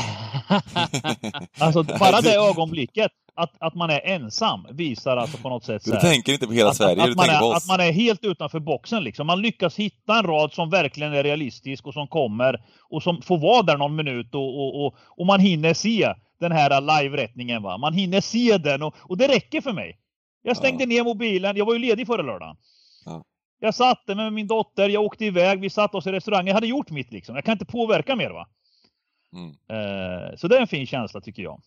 alltså 1.58 1.82
bara 1.82 2.20
det 2.20 2.35
ögonblicket 2.35 3.12
att, 3.37 3.52
att 3.58 3.75
man 3.75 3.91
är 3.91 4.00
ensam 4.05 4.67
visar 4.70 5.17
alltså 5.17 5.38
på 5.38 5.49
något 5.49 5.64
sätt. 5.64 5.85
Du 5.85 5.91
tänker 5.91 6.32
inte 6.32 6.46
på 6.46 6.52
hela 6.52 6.70
att, 6.70 6.76
Sverige, 6.76 7.02
att, 7.02 7.08
du 7.08 7.14
tänker 7.14 7.35
är, 7.35 7.41
på 7.41 7.46
oss. 7.46 7.56
Att 7.56 7.69
man 7.69 7.81
är 7.81 7.93
helt 7.93 8.25
utanför 8.25 8.61
boxen 8.61 9.05
liksom. 9.05 9.26
Man 9.26 9.43
lyckas 9.43 9.76
hitta 9.76 10.19
en 10.19 10.25
rad 10.25 10.52
som 10.52 10.70
verkligen 10.70 11.12
är 11.12 11.23
realistisk 11.23 11.87
och 11.87 11.94
som 11.94 12.06
kommer 12.08 12.64
och 12.91 13.02
som 13.02 13.23
får 13.23 13.38
vara 13.38 13.62
där 13.62 13.76
någon 13.76 13.96
minut 13.96 14.35
och, 14.35 14.61
och, 14.61 14.87
och, 14.87 14.94
och 15.08 15.26
man 15.26 15.41
hinner 15.41 15.75
se 15.75 16.14
den 16.41 16.52
här 16.52 16.81
live-rättningen. 16.81 17.62
Va? 17.62 17.79
Man 17.79 17.94
hinner 17.94 18.20
se 18.20 18.58
den 18.58 18.82
och, 18.82 18.94
och 19.00 19.19
det 19.19 19.29
räcker 19.29 19.61
för 19.61 19.73
mig. 19.73 19.99
Jag 20.43 20.56
stängde 20.56 20.85
ja. 20.85 20.88
ner 20.88 21.05
mobilen, 21.05 21.56
jag 21.56 21.64
var 21.64 21.73
ju 21.73 21.79
ledig 21.79 22.06
förra 22.06 22.23
lördagen. 22.23 22.56
Ja. 23.05 23.25
Jag 23.61 23.75
satte 23.75 24.14
med 24.14 24.32
min 24.32 24.46
dotter, 24.46 24.88
jag 24.88 25.02
åkte 25.02 25.25
iväg, 25.25 25.61
vi 25.61 25.70
satte 25.70 25.96
oss 25.96 26.06
i 26.06 26.12
restaurangen. 26.12 26.46
Jag 26.46 26.55
hade 26.55 26.67
gjort 26.67 26.91
mitt 26.91 27.12
liksom. 27.12 27.35
Jag 27.35 27.44
kan 27.44 27.52
inte 27.52 27.64
påverka 27.64 28.17
mer 28.17 28.31
va. 28.31 28.46
Mm. 29.35 29.49
Eh, 29.49 30.37
så 30.37 30.49
det 30.49 30.57
är 30.57 30.61
en 30.61 30.67
fin 30.67 30.87
känsla 30.87 31.21
tycker 31.21 31.43
jag. 31.43 31.61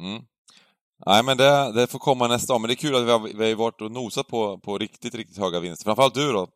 Mm. 0.00 0.22
Nej 1.06 1.22
men 1.22 1.36
det, 1.36 1.72
det, 1.72 1.86
får 1.86 1.98
komma 1.98 2.28
nästa 2.28 2.54
år, 2.54 2.58
men 2.58 2.68
det 2.68 2.74
är 2.74 2.76
kul 2.76 2.94
att 2.94 3.04
vi 3.04 3.10
har, 3.10 3.38
vi 3.38 3.50
har 3.50 3.56
varit 3.56 3.80
och 3.80 3.92
nosat 3.92 4.28
på, 4.28 4.58
på 4.58 4.78
riktigt, 4.78 5.14
riktigt 5.14 5.38
höga 5.38 5.60
vinster. 5.60 5.84
Framförallt 5.84 6.14
du 6.14 6.32
då. 6.32 6.48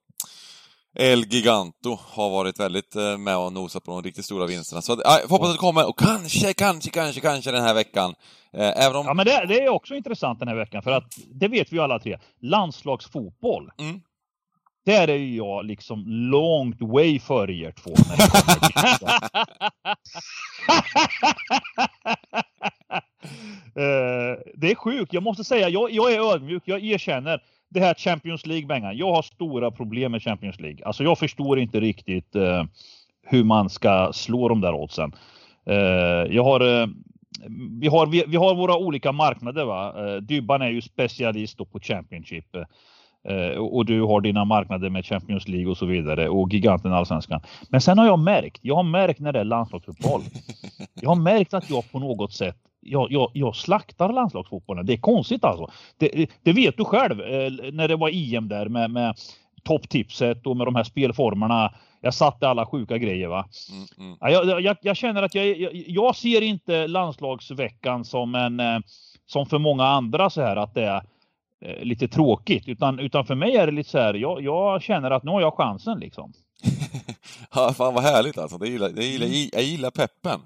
El 0.98 1.24
Giganto 1.24 1.98
har 2.00 2.30
varit 2.30 2.60
väldigt 2.60 2.96
eh, 2.96 3.18
med 3.18 3.36
och 3.36 3.52
nosat 3.52 3.84
på 3.84 3.90
de 3.90 4.02
riktigt 4.02 4.24
stora 4.24 4.46
vinsterna. 4.46 4.82
Så 4.82 5.00
jag 5.04 5.28
hoppas 5.28 5.48
att 5.48 5.54
det 5.54 5.58
kommer, 5.58 5.88
och 5.88 5.98
kanske, 5.98 6.52
kanske, 6.52 6.90
kanske, 6.90 7.20
kanske 7.20 7.50
den 7.50 7.62
här 7.62 7.74
veckan. 7.74 8.14
Eh, 8.52 8.84
även 8.84 8.96
om... 8.96 9.06
Ja 9.06 9.14
men 9.14 9.26
det, 9.26 9.46
det, 9.48 9.64
är 9.64 9.68
också 9.68 9.94
intressant 9.94 10.38
den 10.38 10.48
här 10.48 10.56
veckan, 10.56 10.82
för 10.82 10.90
att 10.90 11.04
det 11.34 11.48
vet 11.48 11.72
vi 11.72 11.76
ju 11.76 11.82
alla 11.82 11.98
tre. 11.98 12.18
Landslagsfotboll. 12.40 13.70
Mm. 13.78 14.00
Där 14.86 15.08
är 15.08 15.16
ju 15.16 15.36
jag 15.36 15.64
liksom 15.64 16.04
långt 16.06 16.82
way 16.82 17.18
före 17.18 17.52
er 17.52 17.70
två. 17.70 17.90
uh, 17.90 17.96
det 24.54 24.70
är 24.70 24.74
sjukt. 24.74 25.12
Jag 25.12 25.22
måste 25.22 25.44
säga, 25.44 25.68
jag, 25.68 25.90
jag 25.90 26.12
är 26.12 26.34
ödmjuk. 26.34 26.62
Jag 26.66 26.84
erkänner 26.84 27.42
det 27.68 27.80
här 27.80 27.94
Champions 27.94 28.46
League, 28.46 28.66
Bengan. 28.66 28.96
Jag 28.96 29.12
har 29.12 29.22
stora 29.22 29.70
problem 29.70 30.12
med 30.12 30.22
Champions 30.22 30.60
League. 30.60 30.86
Alltså 30.86 31.04
jag 31.04 31.18
förstår 31.18 31.58
inte 31.58 31.80
riktigt 31.80 32.36
uh, 32.36 32.64
hur 33.22 33.44
man 33.44 33.70
ska 33.70 34.12
slå 34.12 34.48
de 34.48 34.60
där 34.60 34.74
oddsen. 34.74 35.12
Uh, 35.70 36.34
jag 36.34 36.44
har 36.44 36.88
vi 37.80 37.88
har, 37.88 38.06
vi, 38.06 38.24
vi, 38.26 38.36
har 38.36 38.54
våra 38.54 38.76
olika 38.76 39.12
marknader. 39.12 39.64
Va? 39.64 40.20
Dybban 40.20 40.62
är 40.62 40.70
ju 40.70 40.82
specialist 40.82 41.58
på 41.58 41.80
Championship. 41.80 42.56
Eh, 43.28 43.58
och 43.58 43.84
du 43.84 44.02
har 44.02 44.20
dina 44.20 44.44
marknader 44.44 44.90
med 44.90 45.06
Champions 45.06 45.48
League 45.48 45.70
och 45.70 45.76
så 45.76 45.86
vidare 45.86 46.28
och 46.28 46.52
giganten 46.52 46.92
Allsvenskan. 46.92 47.40
Men 47.68 47.80
sen 47.80 47.98
har 47.98 48.06
jag 48.06 48.18
märkt, 48.18 48.58
jag 48.62 48.74
har 48.74 48.82
märkt 48.82 49.20
när 49.20 49.32
det 49.32 49.40
är 49.40 49.44
landslagsfotboll. 49.44 50.22
Jag 51.00 51.08
har 51.08 51.16
märkt 51.16 51.54
att 51.54 51.70
jag 51.70 51.92
på 51.92 51.98
något 51.98 52.32
sätt 52.32 52.56
jag, 52.86 53.12
jag, 53.12 53.30
jag 53.34 53.56
slaktar 53.56 54.12
landslagsfotbollen. 54.12 54.86
Det 54.86 54.92
är 54.92 54.96
konstigt 54.96 55.44
alltså. 55.44 55.70
Det, 55.98 56.30
det 56.42 56.52
vet 56.52 56.76
du 56.76 56.84
själv 56.84 57.20
eh, 57.20 57.50
när 57.72 57.88
det 57.88 57.96
var 57.96 58.10
EM 58.12 58.48
där 58.48 58.68
med, 58.68 58.90
med 58.90 59.14
topptipset 59.64 60.46
och 60.46 60.56
med 60.56 60.66
de 60.66 60.74
här 60.74 60.84
spelformerna. 60.84 61.74
Jag 62.00 62.14
satte 62.14 62.48
alla 62.48 62.66
sjuka 62.66 62.98
grejer 62.98 63.28
va. 63.28 63.48
Mm, 63.70 63.86
mm. 63.98 64.18
Jag, 64.20 64.62
jag, 64.62 64.76
jag, 64.82 64.96
känner 64.96 65.22
att 65.22 65.34
jag, 65.34 65.72
jag, 65.72 66.16
ser 66.16 66.42
inte 66.42 66.86
landslagsveckan 66.86 68.04
som 68.04 68.34
en 68.34 68.60
eh, 68.60 68.78
som 69.26 69.46
för 69.46 69.58
många 69.58 69.84
andra 69.84 70.30
så 70.30 70.42
här 70.42 70.56
att 70.56 70.74
det 70.74 70.84
är 70.84 71.02
Eh, 71.60 71.84
lite 71.84 72.08
tråkigt. 72.08 72.68
Utan, 72.68 72.98
utan 72.98 73.26
för 73.26 73.34
mig 73.34 73.56
är 73.56 73.66
det 73.66 73.72
lite 73.72 73.90
så 73.90 73.98
här, 73.98 74.14
jag, 74.14 74.42
jag 74.42 74.82
känner 74.82 75.10
att 75.10 75.22
nu 75.24 75.30
har 75.30 75.40
jag 75.40 75.54
chansen 75.54 75.98
liksom. 75.98 76.32
ja, 77.54 77.72
fan 77.72 77.94
vad 77.94 78.04
härligt 78.04 78.38
alltså. 78.38 78.58
Det 78.58 78.68
gillar, 78.68 78.88
det 78.88 79.04
gillar, 79.04 79.26
mm. 79.26 79.48
Jag 79.52 79.62
gillar 79.62 79.90
peppen. 79.90 80.40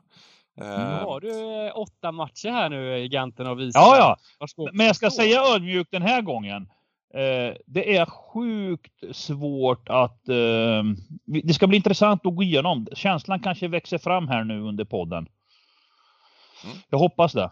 Nu 0.56 0.64
eh, 0.64 1.08
har 1.08 1.20
du 1.20 1.66
eh, 1.66 1.78
åtta 1.78 2.12
matcher 2.12 2.48
här 2.48 2.68
nu, 2.68 2.98
giganten 2.98 3.46
och 3.46 3.60
visa. 3.60 3.78
Ja, 3.78 4.16
ja. 4.38 4.66
Men 4.72 4.86
jag 4.86 4.96
ska 4.96 5.10
säga 5.10 5.42
ödmjukt 5.54 5.90
den 5.90 6.02
här 6.02 6.22
gången. 6.22 6.68
Det 7.66 7.96
är 7.96 8.06
sjukt 8.06 9.16
svårt 9.16 9.88
att... 9.88 10.24
Det 11.24 11.54
ska 11.54 11.66
bli 11.66 11.76
intressant 11.76 12.26
att 12.26 12.36
gå 12.36 12.42
igenom. 12.42 12.86
Känslan 12.92 13.40
kanske 13.40 13.68
växer 13.68 13.98
fram 13.98 14.28
här 14.28 14.44
nu 14.44 14.60
under 14.60 14.84
podden. 14.84 15.26
Mm. 16.64 16.76
Jag 16.90 16.98
hoppas 16.98 17.32
det. 17.32 17.50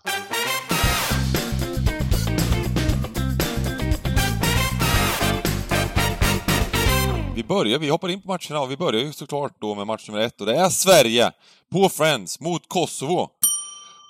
Vi 7.38 7.44
börjar, 7.44 7.78
vi 7.78 7.88
hoppar 7.88 8.08
in 8.08 8.22
på 8.22 8.28
matcherna 8.28 8.60
och 8.60 8.70
vi 8.70 8.76
börjar 8.76 9.02
ju 9.02 9.12
såklart 9.12 9.52
då 9.60 9.74
med 9.74 9.86
match 9.86 10.08
nummer 10.08 10.20
ett 10.20 10.40
och 10.40 10.46
det 10.46 10.56
är 10.56 10.68
Sverige 10.68 11.32
på 11.72 11.88
Friends 11.88 12.40
mot 12.40 12.68
Kosovo. 12.68 13.30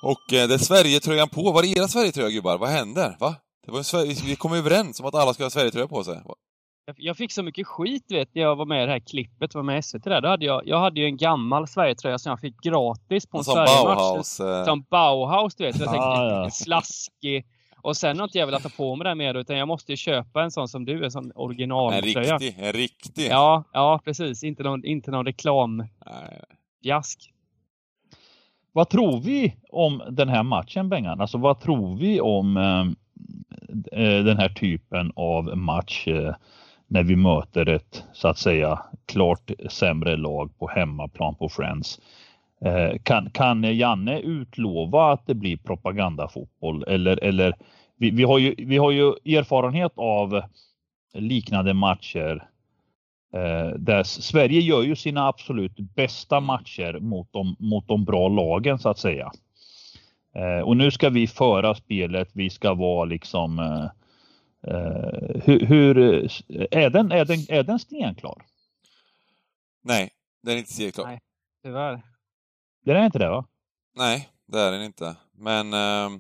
Och 0.03 0.33
eh, 0.33 0.49
det 0.49 0.55
är 0.55 0.59
Sverigetröjan 0.59 1.29
på. 1.29 1.53
Var 1.53 1.63
är 1.63 1.79
era 1.79 1.89
Sverigetröja 1.89 2.31
gubbar? 2.31 2.59
Vad 2.59 2.69
händer? 2.69 3.17
Va? 3.21 3.35
Det 3.67 3.73
var 3.73 3.79
en 3.79 3.85
Sverige, 3.85 4.15
vi 4.25 4.37
kom 4.37 4.53
överens 4.53 5.01
om 5.01 5.07
att 5.07 5.15
alla 5.15 5.35
ska 5.35 5.43
ha 5.43 5.51
Sverigetröja 5.51 5.89
på 5.89 6.05
sig. 6.05 6.23
Jag 6.97 7.17
fick 7.17 7.33
så 7.33 7.43
mycket 7.43 7.67
skit 7.67 8.05
vet 8.09 8.35
när 8.35 8.43
jag 8.43 8.57
var 8.57 8.67
med 8.67 8.83
i 8.83 8.87
det 8.87 8.93
här 8.93 9.01
klippet, 9.01 9.55
var 9.55 9.63
med 9.63 9.79
i 9.79 9.83
SVT 9.83 10.05
där. 10.05 10.21
Då 10.21 10.29
hade 10.29 10.45
jag, 10.45 10.63
jag 10.65 10.81
hade 10.81 11.01
ju 11.01 11.07
en 11.07 11.17
gammal 11.17 11.69
Sverigetröja 11.69 12.19
som 12.19 12.31
jag 12.31 12.41
fick 12.41 12.61
gratis 12.61 13.27
på 13.27 13.39
en 13.39 13.45
Sverigematch. 13.45 13.85
Bauhaus. 13.85 14.41
Eh. 14.41 14.65
Som 14.65 14.83
Bauhaus, 14.91 15.55
du 15.55 15.65
vet. 15.65 15.79
Jag 15.79 15.89
tänkte, 15.89 16.07
ah, 16.07 16.43
ja. 16.43 16.51
slaskig. 16.51 17.47
Och 17.83 17.97
sen 17.97 18.19
har 18.19 18.25
inte 18.25 18.39
jag 18.39 18.47
velat 18.47 18.63
ta 18.63 18.69
på 18.69 18.97
mig 18.97 19.05
det 19.05 19.15
mer 19.15 19.35
utan 19.35 19.57
jag 19.57 19.69
måste 19.69 19.93
ju 19.93 19.97
köpa 19.97 20.43
en 20.43 20.51
sån 20.51 20.69
som 20.69 20.85
du, 20.85 21.05
en 21.05 21.11
sån 21.11 21.33
originaltröja. 21.35 22.35
En 22.35 22.39
riktig, 22.39 22.65
en 22.65 22.73
riktig. 22.73 23.29
Ja, 23.31 23.65
ja 23.73 24.01
precis. 24.05 24.45
Inte 24.45 24.63
någon, 24.63 24.85
inte 24.85 25.11
någon 25.11 25.27
reklamjask. 25.27 27.33
Vad 28.73 28.89
tror 28.89 29.21
vi 29.21 29.55
om 29.71 30.03
den 30.11 30.29
här 30.29 30.43
matchen 30.43 30.89
Bengan? 30.89 31.21
Alltså 31.21 31.39
vad 31.39 31.61
tror 31.61 31.97
vi 31.97 32.21
om 32.21 32.57
eh, 32.57 32.81
eh 34.01 34.25
den 34.25 34.39
här 34.39 34.49
typen 34.49 35.13
av 35.17 35.57
match? 35.57 36.09
Eh, 36.09 36.35
när 36.89 37.03
vi 37.03 37.17
möter 37.17 37.69
ett 37.69 38.05
så 38.13 38.29
att 38.29 38.39
säga 38.39 38.83
klart 39.07 39.51
sämre 39.71 40.17
lag 40.17 40.59
på 40.59 40.69
hemmaplan 40.69 41.35
på 41.35 41.49
Friends. 41.49 42.01
Eh, 42.61 42.99
kan, 43.03 43.31
kan 43.31 43.77
Janne 43.77 44.21
utlova 44.21 45.13
att 45.13 45.27
det 45.27 45.35
blir 45.35 45.57
propagandafotboll 45.57 46.85
eller, 46.89 47.25
eller 47.25 47.55
vi, 47.97 48.11
vi, 48.11 48.23
har 48.23 48.39
ju, 48.39 48.55
vi 48.59 48.77
har 48.77 48.91
ju 48.91 49.07
erfarenhet 49.09 49.93
av 49.97 50.43
liknande 51.15 51.75
matcher 51.75 52.49
eh, 53.35 53.69
där 53.79 54.03
Sverige 54.03 54.61
gör 54.61 54.83
ju 54.83 54.97
sina 54.97 55.29
absolut 55.29 55.77
bästa 55.77 56.41
matcher 56.41 56.99
mot 57.01 57.33
de, 57.33 57.57
mot 57.59 57.89
de 57.89 58.05
bra 58.05 58.29
lagen 58.29 58.79
så 58.79 58.89
att 58.89 58.99
säga. 58.99 59.33
Eh, 60.35 60.61
och 60.61 60.77
nu 60.77 60.91
ska 60.91 61.09
vi 61.09 61.27
föra 61.27 61.75
spelet, 61.75 62.29
vi 62.33 62.51
ska 62.51 62.75
vara 62.75 63.05
liksom 63.05 63.61
Uh, 64.69 65.41
hur, 65.45 65.67
hur, 65.67 65.99
är, 66.71 66.91
den, 66.91 67.13
är, 67.13 67.25
den, 67.25 67.39
är 67.49 67.63
den 67.63 67.79
stenklar? 67.79 68.47
Nej, 69.83 70.11
den 70.43 70.55
är 70.55 70.59
inte 70.59 70.73
stenklar. 70.73 71.07
Nej, 71.07 71.21
tyvärr. 71.63 72.03
Den 72.89 73.03
är 73.03 73.07
inte 73.07 73.19
det 73.19 73.29
va? 73.29 73.45
Nej, 73.97 74.29
det 74.47 74.61
är 74.61 74.73
den 74.73 74.83
inte. 74.83 75.17
Men 75.39 75.75
uh, 75.75 76.19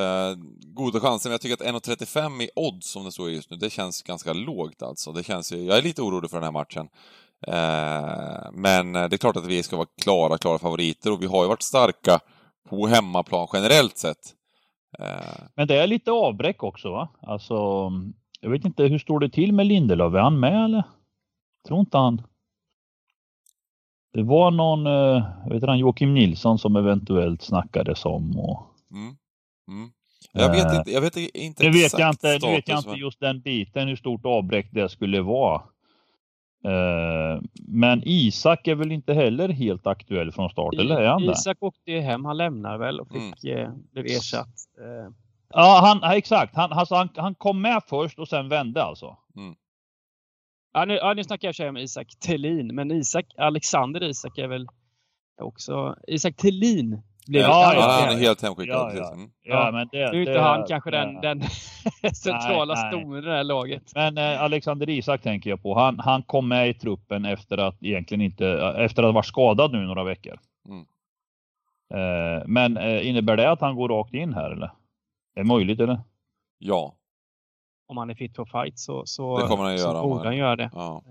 uh, 0.00 0.36
goda 0.74 1.00
chanser. 1.00 1.28
Men 1.28 1.32
jag 1.32 1.40
tycker 1.40 1.54
att 1.54 1.82
1,35 1.82 2.42
i 2.42 2.50
odds 2.56 2.90
som 2.90 3.04
det 3.04 3.12
står 3.12 3.30
just 3.30 3.50
nu, 3.50 3.56
det 3.56 3.70
känns 3.70 4.02
ganska 4.02 4.32
lågt 4.32 4.82
alltså. 4.82 5.12
Det 5.12 5.22
känns 5.22 5.52
ju, 5.52 5.56
jag 5.56 5.78
är 5.78 5.82
lite 5.82 6.02
orolig 6.02 6.30
för 6.30 6.36
den 6.36 6.44
här 6.44 6.52
matchen. 6.52 6.88
men 8.52 8.92
det 8.92 9.16
är 9.16 9.16
klart 9.16 9.36
att 9.36 9.46
vi 9.46 9.62
ska 9.62 9.76
vara 9.76 9.88
klara, 10.02 10.38
klara 10.38 10.58
favoriter 10.58 11.12
och 11.12 11.22
vi 11.22 11.26
har 11.26 11.42
ju 11.42 11.48
varit 11.48 11.62
starka 11.62 12.20
på 12.68 12.86
hemmaplan 12.86 13.48
generellt 13.52 13.98
sett. 13.98 14.34
Eh, 14.98 15.44
Men 15.54 15.68
det 15.68 15.76
är 15.76 15.86
lite 15.86 16.10
avbräck 16.10 16.62
också 16.62 16.90
va? 16.90 17.08
Alltså, 17.22 17.54
jag 18.40 18.50
vet 18.50 18.64
inte, 18.64 18.82
hur 18.82 18.98
står 18.98 19.20
det 19.20 19.30
till 19.30 19.52
med 19.52 19.66
Lindelöf? 19.66 20.14
Är 20.14 20.18
han 20.18 20.40
med 20.40 20.64
eller? 20.64 20.84
Tror 21.66 21.80
inte 21.80 21.98
han. 21.98 22.22
Det 24.14 24.22
var 24.22 24.50
någon, 24.50 24.86
eh, 24.86 25.24
vet 25.50 25.62
han, 25.62 25.78
Joakim 25.78 26.14
Nilsson 26.14 26.58
som 26.58 26.76
eventuellt 26.76 27.42
snackades 27.42 28.04
om. 28.04 28.38
Och... 28.38 28.66
Mm. 28.90 29.16
Mm. 29.68 29.90
Jag 30.32 30.50
vet 30.50 30.74
inte, 30.74 30.90
jag 30.90 31.00
vet 31.00 31.16
inte 31.16 31.64
nu 31.64 31.70
vet 31.70 31.98
jag 31.98 32.10
inte, 32.10 32.38
nu 32.42 32.52
vet 32.52 32.68
jag 32.68 32.78
inte 32.78 32.90
just 32.90 33.20
den 33.20 33.40
biten 33.40 33.88
hur 33.88 33.96
stort 33.96 34.26
avbräck 34.26 34.68
det 34.70 34.88
skulle 34.88 35.20
vara. 35.20 35.62
Eh, 36.64 37.42
men 37.68 38.02
Isak 38.04 38.66
är 38.66 38.74
väl 38.74 38.92
inte 38.92 39.14
heller 39.14 39.48
helt 39.48 39.86
aktuell 39.86 40.32
från 40.32 40.50
start, 40.50 40.74
eller 40.74 40.96
är 40.96 41.08
han 41.08 41.22
Isak 41.22 41.56
det? 41.60 41.66
åkte 41.66 41.92
hem, 41.92 42.24
han 42.24 42.36
lämnar 42.36 42.78
väl 42.78 43.00
och 43.00 43.08
fick, 43.08 43.44
mm. 43.44 43.58
Eh, 43.58 43.70
blev 43.92 44.06
ersatt. 44.06 44.54
Eh. 44.78 45.12
Ja, 45.48 45.80
han, 45.82 46.16
exakt. 46.16 46.56
Han, 46.56 46.72
alltså, 46.72 46.94
han, 46.94 47.08
han 47.16 47.34
kom 47.34 47.60
med 47.60 47.82
först 47.86 48.18
och 48.18 48.28
sen 48.28 48.48
vände 48.48 48.82
alltså. 48.82 49.16
Ja, 50.74 50.84
nu, 50.84 50.94
ja, 50.94 51.14
nu 51.14 51.24
snackar 51.24 51.54
jag 51.58 51.68
om 51.68 51.76
Isak 51.76 52.06
Tellin, 52.20 52.74
men 52.74 52.90
Isak, 52.90 53.26
Alexander 53.36 54.02
Isak 54.02 54.38
är 54.38 54.48
väl 54.48 54.66
också... 55.40 55.96
Isak 56.06 56.36
Tellin 56.36 57.02
blev 57.26 57.42
ja, 57.42 57.74
ja, 57.74 58.06
han 58.06 58.14
är 58.14 58.20
helt 58.20 58.42
hemskickad. 58.42 58.76
Ja, 58.76 58.92
ja. 58.94 59.12
Mm. 59.12 59.30
ja, 59.42 59.70
men 59.72 59.88
det, 59.92 60.12
nu 60.12 60.22
är 60.22 60.28
inte 60.28 60.40
han 60.40 60.66
kanske 60.66 60.90
den, 60.90 61.20
den 61.20 61.42
centrala 62.14 62.76
stonen 62.76 63.18
i 63.18 63.26
det 63.26 63.32
här 63.32 63.44
laget. 63.44 63.92
Men 63.94 64.18
eh, 64.18 64.42
Alexander 64.42 64.90
Isak 64.90 65.22
tänker 65.22 65.50
jag 65.50 65.62
på. 65.62 65.74
Han, 65.74 65.98
han 65.98 66.22
kom 66.22 66.48
med 66.48 66.68
i 66.68 66.74
truppen 66.74 67.24
efter 67.24 67.58
att 67.58 67.82
egentligen 67.82 68.20
inte, 68.20 68.46
efter 68.76 69.02
att 69.02 69.08
ha 69.08 69.12
varit 69.12 69.26
skadad 69.26 69.72
nu 69.72 69.86
några 69.86 70.04
veckor. 70.04 70.38
Mm. 70.68 70.86
Eh, 71.94 72.42
men 72.46 72.76
eh, 72.76 73.08
innebär 73.08 73.36
det 73.36 73.50
att 73.50 73.60
han 73.60 73.76
går 73.76 73.88
rakt 73.88 74.14
in 74.14 74.34
här 74.34 74.50
eller? 74.50 74.70
Är 75.34 75.40
det 75.40 75.44
möjligt 75.44 75.80
eller? 75.80 76.00
Ja. 76.58 76.94
Om 77.86 77.96
han 77.96 78.10
är 78.10 78.14
fit 78.14 78.36
för 78.36 78.44
fight 78.44 78.78
så, 78.78 79.02
så, 79.06 79.38
det 79.38 79.46
kommer 79.46 79.64
han 79.64 79.78
så 79.78 79.84
göra, 79.84 80.02
borde 80.02 80.24
han 80.24 80.36
göra 80.36 80.56
det. 80.56 80.70
Ja. 80.72 81.02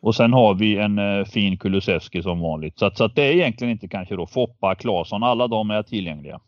Och 0.00 0.14
sen 0.14 0.32
har 0.32 0.54
vi 0.54 0.78
en 0.78 0.98
eh, 0.98 1.24
fin 1.24 1.58
Kulusevski 1.58 2.22
som 2.22 2.40
vanligt. 2.40 2.78
Så, 2.78 2.90
så 2.94 3.04
att 3.04 3.14
det 3.14 3.22
är 3.22 3.32
egentligen 3.32 3.72
inte 3.72 3.88
kanske 3.88 4.16
då 4.16 4.26
Foppa, 4.26 4.74
Claesson, 4.74 5.22
alla 5.22 5.48
de 5.48 5.70
är 5.70 5.82
tillgängliga. 5.82 6.40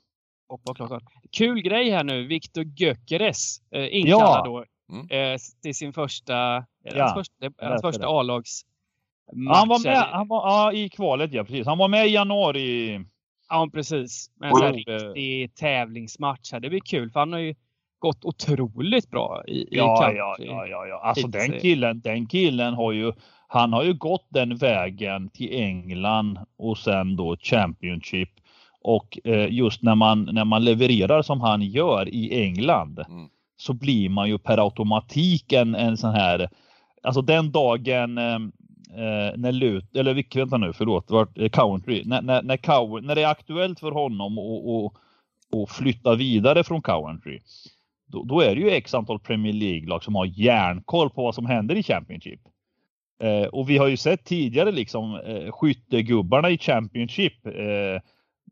Foppa, 0.49 0.75
Claesson. 0.75 1.01
Kul 1.31 1.63
grej 1.63 1.91
här 1.91 2.05
nu, 2.05 2.27
Viktor 2.27 2.65
Gökeres 2.65 3.59
eh, 3.71 3.97
inkallad 3.97 4.47
ja. 4.47 4.65
då 4.89 4.95
mm. 4.97 5.33
eh, 5.33 5.39
till 5.63 5.75
sin 5.75 5.93
första, 5.93 6.57
eh, 6.57 6.63
ja. 6.83 7.03
hans 7.05 7.15
första, 7.15 7.67
hans 7.67 7.83
första 7.83 8.07
A-lags 8.07 8.65
han 9.49 9.69
var 9.69 9.85
med 9.85 9.97
han 9.97 10.29
var, 10.29 10.49
ja, 10.49 10.73
i 10.73 10.89
kvalet, 10.89 11.33
ja 11.33 11.45
precis. 11.45 11.67
Han 11.67 11.79
var 11.79 11.89
med 11.89 12.07
i 12.07 12.11
januari. 12.11 13.01
Ja, 13.49 13.69
precis. 13.73 14.31
Men 14.35 14.63
en 14.63 14.73
riktig 14.73 15.55
tävlingsmatch 15.55 16.53
här. 16.53 16.61
Det 16.61 16.69
blir 16.69 16.81
kul 16.81 17.11
för 17.11 17.21
han 17.21 17.33
har 17.33 17.41
ju 17.41 17.55
gått 18.03 18.25
otroligt 18.25 19.11
bra 19.11 19.43
i, 19.47 19.69
ja, 19.71 20.13
i 20.13 20.17
ja, 20.17 20.37
ja, 20.39 20.67
ja, 20.67 20.87
ja. 20.87 21.01
Alltså 21.05 21.27
den 21.27 21.61
killen, 21.61 22.01
den 22.01 22.27
killen 22.27 22.75
har 22.75 22.93
ju 22.93 23.13
han 23.53 23.73
har 23.73 23.83
ju 23.83 23.95
gått 23.95 24.27
den 24.29 24.57
vägen 24.57 25.29
till 25.29 25.53
England 25.53 26.39
och 26.59 26.79
sen 26.79 27.17
då 27.17 27.37
Championship. 27.37 28.29
Och 28.83 29.19
eh, 29.25 29.53
just 29.53 29.83
när 29.83 29.95
man, 29.95 30.29
när 30.33 30.45
man 30.45 30.65
levererar 30.65 31.23
som 31.23 31.41
han 31.41 31.63
gör 31.63 32.09
i 32.09 32.43
England 32.43 32.99
mm. 33.09 33.29
så 33.57 33.73
blir 33.73 34.09
man 34.09 34.29
ju 34.29 34.39
per 34.39 34.59
automatik 34.59 35.53
en, 35.53 35.75
en 35.75 35.97
sån 35.97 36.11
här, 36.11 36.49
alltså 37.03 37.23
den 37.23 37.53
dagen 37.53 38.19
eh, 38.19 38.35
eh 39.05 39.37
när 39.37 39.53
Lut, 39.53 39.97
eller 39.97 40.37
vänta 40.37 40.57
nu, 40.57 40.73
förlåt, 40.73 41.11
vart, 41.11 41.39
eh, 41.39 41.49
Country, 41.49 42.03
när, 42.05 42.23
när, 42.23 42.43
när, 42.43 42.57
Cow, 42.57 43.03
när 43.03 43.15
det 43.15 43.23
är 43.23 43.31
aktuellt 43.31 43.81
för 43.81 43.93
honom 43.93 44.39
att 44.39 45.71
flytta 45.71 46.15
vidare 46.15 46.65
från 46.65 46.83
Coventry, 46.83 47.41
då, 48.13 48.25
då, 48.25 48.41
är 48.41 48.55
det 48.55 48.61
ju 48.61 48.71
x 48.71 48.95
antal 48.95 49.19
Premier 49.19 49.53
League-lag 49.53 50.05
som 50.05 50.15
har 50.15 50.27
järnkoll 50.27 51.11
på 51.11 51.23
vad 51.23 51.35
som 51.35 51.47
händer 51.47 51.75
i 51.75 51.83
Championship. 51.83 52.41
Eh, 53.23 53.47
och 53.47 53.71
vi 53.71 53.79
har 53.79 53.89
ju 53.89 53.97
sett 53.97 54.25
tidigare 54.25 54.73
liksom 54.73 55.21
eh, 55.27 55.53
skyttegubbarna 55.53 56.51
i 56.51 56.59
Championship. 56.59 57.47
Eh, 57.47 58.03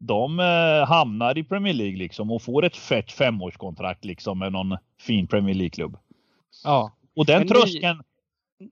de 0.00 0.40
eh, 0.40 0.88
hamnar 0.88 1.38
i 1.38 1.44
Premier 1.44 1.74
League 1.74 1.96
liksom 1.96 2.30
och 2.30 2.42
får 2.42 2.64
ett 2.64 2.76
fett 2.76 3.12
femårskontrakt 3.12 4.04
liksom 4.04 4.38
med 4.38 4.52
någon 4.52 4.76
fin 5.00 5.26
Premier 5.26 5.54
League-klubb. 5.54 5.96
Ja. 6.64 6.92
Och 7.16 7.26
den 7.26 7.48
tröskeln. 7.48 8.02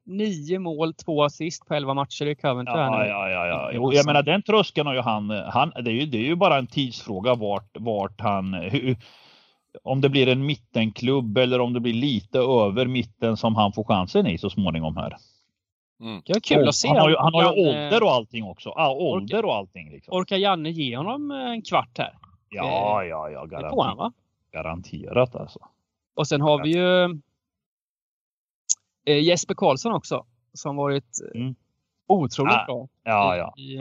Nio 0.05 0.59
mål, 0.59 0.95
två 0.95 1.25
assist 1.25 1.67
på 1.67 1.75
elva 1.75 1.95
matcher 1.95 2.27
i 2.27 2.35
Coventry. 2.35 2.75
Ja, 2.75 3.07
ja, 3.07 3.31
ja, 3.31 3.71
ja. 3.73 3.81
Och 3.81 3.95
jag 3.95 4.07
menar 4.07 4.23
den 4.23 4.43
tröskeln 4.43 4.87
har 4.87 4.95
ju 4.95 5.01
han, 5.01 5.31
han 5.31 5.73
det, 5.85 5.91
är 5.91 5.95
ju, 5.95 6.07
det 6.07 6.19
är 6.19 6.23
ju 6.23 6.35
bara 6.35 6.59
en 6.59 6.67
tidsfråga 6.67 7.35
vart, 7.35 7.77
vart 7.79 8.21
han, 8.21 8.55
hur, 8.55 8.97
om 9.83 10.01
det 10.01 10.09
blir 10.09 10.29
en 10.29 10.47
mittenklubb 10.47 11.39
eller 11.39 11.61
om 11.61 11.73
det 11.73 11.81
blir 11.81 11.93
lite 11.93 12.39
över 12.39 12.87
mitten 12.87 13.37
som 13.37 13.57
han 13.57 13.73
får 13.73 13.85
chansen 13.85 14.27
i 14.27 14.39
så 14.39 14.51
småningom 14.51 14.97
här. 14.97 15.17
Mm. 16.01 16.23
Det 16.25 16.33
är 16.33 16.41
kul 16.41 16.63
och, 16.63 16.69
att 16.69 16.75
se. 16.75 16.89
Han 16.89 16.97
har 16.97 17.09
ju, 17.11 17.17
han 17.17 17.35
har 17.35 17.43
ju 17.43 17.69
ålder 17.69 18.03
och 18.03 18.11
allting 18.11 18.45
också. 18.45 18.71
Ah, 18.71 18.91
ålder 18.91 19.45
och 19.45 19.55
allting. 19.55 19.91
Liksom. 19.91 20.15
Orkar 20.15 20.37
Janne 20.37 20.71
ge 20.71 20.97
honom 20.97 21.31
en 21.31 21.63
kvart 21.63 21.99
här? 21.99 22.19
Ja, 22.49 23.05
ja, 23.05 23.31
ja. 23.31 23.45
Garanti 23.45 23.65
det 23.65 23.71
får 23.71 23.85
han, 23.85 23.97
va? 23.97 24.13
Garanterat 24.53 25.37
alltså. 25.37 25.59
Och 26.15 26.29
sen 26.29 26.41
har 26.41 26.63
vi 26.63 26.71
ju 26.71 27.05
eh, 29.05 29.23
Jesper 29.25 29.55
Karlsson 29.55 29.93
också. 29.93 30.25
Som 30.53 30.77
varit 30.77 31.19
mm. 31.35 31.55
otroligt 32.07 32.55
ah, 32.55 32.65
bra. 32.67 32.89
Ja, 33.05 33.37
ja. 33.37 33.55
I, 33.57 33.81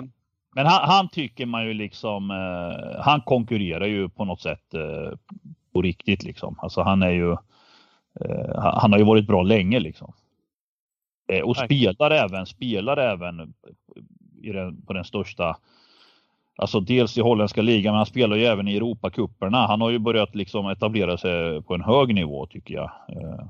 men 0.56 0.65
han, 0.65 0.89
han, 0.89 1.10
tycker 1.10 1.46
man 1.46 1.65
ju 1.65 1.74
liksom, 1.74 2.32
eh, 2.32 3.01
han 3.01 3.22
konkurrerar 3.22 3.86
ju 3.86 4.10
på 4.10 4.25
något 4.25 4.41
sätt 4.41 4.74
eh, 4.74 5.17
på 5.77 5.81
riktigt 5.81 6.24
liksom. 6.24 6.55
Alltså 6.60 6.81
han 6.81 7.03
är 7.03 7.10
ju, 7.10 7.31
eh, 8.22 8.55
han 8.55 8.91
har 8.91 9.00
ju 9.00 9.05
varit 9.05 9.27
bra 9.27 9.43
länge 9.43 9.79
liksom. 9.79 10.13
Eh, 11.27 11.41
och 11.41 11.57
spelar 11.57 12.12
även, 12.12 12.46
spelar 12.46 12.98
även 12.98 13.53
den, 14.43 14.81
på 14.81 14.93
den 14.93 15.03
största, 15.03 15.57
alltså 16.55 16.79
dels 16.79 17.17
i 17.17 17.22
holländska 17.22 17.62
ligan, 17.62 17.91
men 17.91 17.98
han 17.98 18.05
spelar 18.05 18.36
ju 18.36 18.46
även 18.46 18.67
i 18.67 18.75
Europacuperna. 18.75 19.67
Han 19.67 19.81
har 19.81 19.89
ju 19.89 20.00
börjat 20.00 20.36
liksom 20.36 20.69
etablera 20.69 21.17
sig 21.17 21.62
på 21.62 21.74
en 21.74 21.81
hög 21.81 22.15
nivå 22.15 22.48
tycker 22.48 22.74
jag. 22.74 22.91
Eh, 23.10 23.46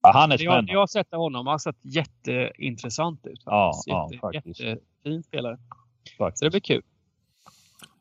han 0.00 0.32
är 0.32 0.36
spännande. 0.36 0.72
Jag, 0.72 0.76
jag 0.76 0.80
har 0.80 0.86
sett 0.86 1.14
honom, 1.14 1.46
han 1.46 1.54
har 1.54 1.58
sett 1.58 1.84
jätteintressant 1.84 3.26
ut. 3.26 3.42
Ja, 3.44 3.72
ja, 3.86 4.10
faktiskt. 4.20 4.60
Jättefin 4.60 5.22
spelare. 5.22 5.58
Faktiskt. 6.18 6.38
Så 6.38 6.44
det 6.44 6.50
blir 6.50 6.60
kul. 6.60 6.82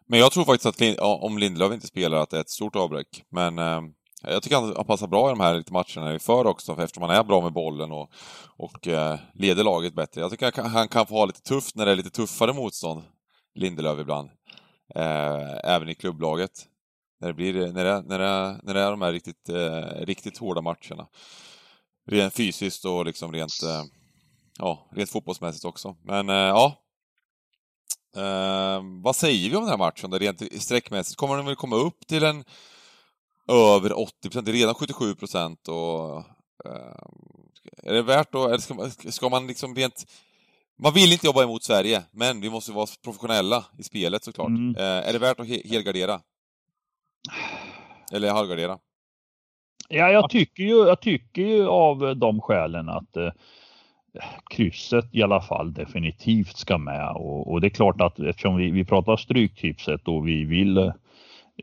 Men 0.07 0.19
jag 0.19 0.31
tror 0.31 0.45
faktiskt 0.45 0.65
att 0.81 0.99
om 0.99 1.37
Lindelöf 1.37 1.73
inte 1.73 1.87
spelar 1.87 2.17
att 2.17 2.29
det 2.29 2.37
är 2.37 2.41
ett 2.41 2.49
stort 2.49 2.75
avbräck. 2.75 3.23
Men 3.29 3.59
eh, 3.59 3.81
Jag 4.23 4.43
tycker 4.43 4.55
han 4.55 4.85
passar 4.85 5.07
bra 5.07 5.27
i 5.27 5.29
de 5.29 5.39
här 5.39 5.55
lite 5.55 5.73
matcherna 5.73 6.13
vi 6.13 6.19
för 6.19 6.47
också, 6.47 6.75
för 6.75 6.83
eftersom 6.83 7.03
han 7.03 7.17
är 7.17 7.23
bra 7.23 7.41
med 7.41 7.53
bollen 7.53 7.91
och, 7.91 8.11
och 8.57 8.87
eh, 8.87 9.19
leder 9.33 9.63
laget 9.63 9.95
bättre. 9.95 10.21
Jag 10.21 10.31
tycker 10.31 10.61
han 10.61 10.87
kan 10.87 11.05
få 11.07 11.15
ha 11.15 11.25
lite 11.25 11.41
tufft 11.41 11.75
när 11.75 11.85
det 11.85 11.91
är 11.91 11.95
lite 11.95 12.09
tuffare 12.09 12.53
motstånd, 12.53 13.03
Lindelöf 13.55 13.99
ibland. 13.99 14.29
Eh, 14.95 15.57
även 15.63 15.89
i 15.89 15.95
klubblaget. 15.95 16.51
När 17.19 17.27
det, 17.27 17.33
blir, 17.33 17.53
när 17.53 17.83
det, 17.85 18.01
när 18.01 18.19
det, 18.19 18.59
när 18.63 18.73
det 18.73 18.81
är 18.81 18.91
de 18.91 19.01
här 19.01 19.11
riktigt, 19.11 19.49
eh, 19.49 20.05
riktigt 20.05 20.37
hårda 20.37 20.61
matcherna. 20.61 21.07
Rent 22.09 22.33
fysiskt 22.33 22.85
och 22.85 23.05
liksom 23.05 23.31
rent, 23.31 23.63
eh, 23.63 23.83
ja, 24.59 24.89
rent 24.91 25.09
fotbollsmässigt 25.09 25.65
också. 25.65 25.95
Men 26.03 26.29
eh, 26.29 26.35
ja, 26.35 26.86
Eh, 28.17 28.81
vad 29.03 29.15
säger 29.15 29.49
vi 29.49 29.55
om 29.55 29.61
den 29.61 29.69
här 29.69 29.77
matchen 29.77 30.09
då, 30.09 30.17
rent 30.17 30.61
sträckmässigt? 30.61 31.17
Kommer 31.17 31.35
den 31.35 31.45
väl 31.45 31.55
komma 31.55 31.75
upp 31.75 32.07
till 32.07 32.23
en 32.23 32.43
över 33.47 33.99
80 33.99 34.13
procent? 34.21 34.45
Det 34.45 34.51
är 34.51 34.53
redan 34.53 34.75
77 34.75 35.15
procent 35.15 35.67
och... 35.67 36.17
Eh, 36.65 36.97
är 37.83 37.93
det 37.93 38.01
värt 38.01 38.31
då, 38.31 38.45
eller 38.45 38.57
ska, 38.57 38.73
man, 38.73 38.91
ska 38.91 39.29
man 39.29 39.47
liksom 39.47 39.75
rent... 39.75 40.05
Man 40.79 40.93
vill 40.93 41.11
inte 41.11 41.25
jobba 41.25 41.43
emot 41.43 41.63
Sverige, 41.63 42.03
men 42.11 42.41
vi 42.41 42.49
måste 42.49 42.71
vara 42.71 42.87
professionella 43.03 43.65
i 43.77 43.83
spelet 43.83 44.23
såklart. 44.23 44.47
Mm. 44.47 44.75
Eh, 44.75 45.09
är 45.09 45.13
det 45.13 45.19
värt 45.19 45.39
att 45.39 45.47
he 45.47 45.61
helgardera? 45.65 46.21
Eller 48.13 48.31
halvgardera? 48.31 48.79
Ja, 49.89 50.11
jag 50.11 50.29
tycker 50.29 50.63
ju, 50.63 50.87
jag 50.87 51.01
tycker 51.01 51.41
ju 51.41 51.67
av 51.67 52.17
de 52.17 52.41
skälen 52.41 52.89
att 52.89 53.17
eh, 53.17 53.31
krysset 54.49 55.05
i 55.11 55.23
alla 55.23 55.41
fall 55.41 55.73
definitivt 55.73 56.57
ska 56.57 56.77
med 56.77 57.11
och, 57.15 57.51
och 57.51 57.61
det 57.61 57.67
är 57.67 57.69
klart 57.69 58.01
att 58.01 58.19
eftersom 58.19 58.55
vi, 58.55 58.71
vi 58.71 58.85
pratar 58.85 59.17
stryktipset 59.17 60.07
och 60.07 60.27
vi 60.27 60.43
vill 60.43 60.77
eh, 60.77 60.91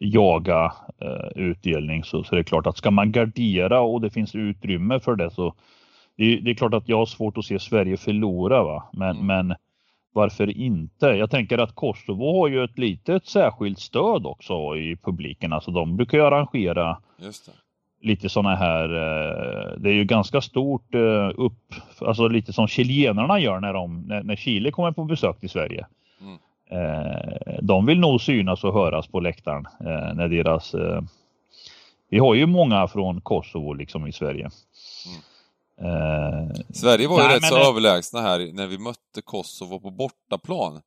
jaga 0.00 0.72
eh, 0.98 1.42
utdelning 1.42 2.04
så, 2.04 2.24
så 2.24 2.34
är 2.34 2.36
det 2.36 2.44
klart 2.44 2.66
att 2.66 2.76
ska 2.76 2.90
man 2.90 3.12
gardera 3.12 3.80
och 3.80 4.00
det 4.00 4.10
finns 4.10 4.34
utrymme 4.34 5.00
för 5.00 5.16
det 5.16 5.30
så 5.30 5.54
det, 6.16 6.36
det 6.36 6.50
är 6.50 6.54
klart 6.54 6.74
att 6.74 6.88
jag 6.88 6.98
har 6.98 7.06
svårt 7.06 7.38
att 7.38 7.44
se 7.44 7.58
Sverige 7.58 7.96
förlora 7.96 8.62
va 8.62 8.88
men, 8.92 9.16
mm. 9.16 9.26
men 9.26 9.56
varför 10.14 10.58
inte? 10.58 11.06
Jag 11.06 11.30
tänker 11.30 11.58
att 11.58 11.74
Kosovo 11.74 12.40
har 12.40 12.48
ju 12.48 12.64
ett 12.64 12.78
litet 12.78 13.26
särskilt 13.26 13.78
stöd 13.78 14.26
också 14.26 14.76
i 14.76 14.96
publiken. 15.02 15.52
Alltså 15.52 15.70
de 15.70 15.96
brukar 15.96 16.18
ju 16.18 16.24
arrangera 16.24 16.98
lite 18.04 18.28
sådana 18.28 18.56
här, 18.56 18.84
eh, 18.84 19.78
det 19.78 19.88
är 19.88 19.94
ju 19.94 20.04
ganska 20.04 20.40
stort 20.40 20.94
eh, 20.94 21.30
upp, 21.36 21.74
alltså 22.00 22.28
lite 22.28 22.52
som 22.52 22.68
chilenarna 22.68 23.38
gör 23.38 23.60
när, 23.60 23.72
de, 23.72 24.00
när, 24.00 24.22
när 24.22 24.36
Chile 24.36 24.70
kommer 24.70 24.92
på 24.92 25.04
besök 25.04 25.40
till 25.40 25.50
Sverige. 25.50 25.86
Mm. 26.20 26.38
Eh, 26.70 27.58
de 27.62 27.86
vill 27.86 28.00
nog 28.00 28.20
synas 28.20 28.64
och 28.64 28.74
höras 28.74 29.06
på 29.06 29.20
läktaren 29.20 29.66
när 30.14 30.28
deras, 30.28 30.74
vi 32.10 32.18
har 32.18 32.34
ju 32.34 32.46
många 32.46 32.88
från 32.88 33.20
Kosovo 33.20 33.72
liksom 33.74 34.06
i 34.06 34.12
Sverige. 34.12 34.50
Mm. 35.06 35.20
Eh, 35.80 36.50
Sverige 36.74 37.08
var 37.08 37.22
ju 37.22 37.26
nej, 37.26 37.36
rätt 37.36 37.44
så 37.44 37.54
det... 37.54 37.68
överlägsna 37.68 38.20
här 38.20 38.52
när 38.52 38.66
vi 38.66 38.78
mötte 38.78 39.22
Kosovo 39.24 39.80
på 39.80 39.90
bortaplan. 39.90 40.80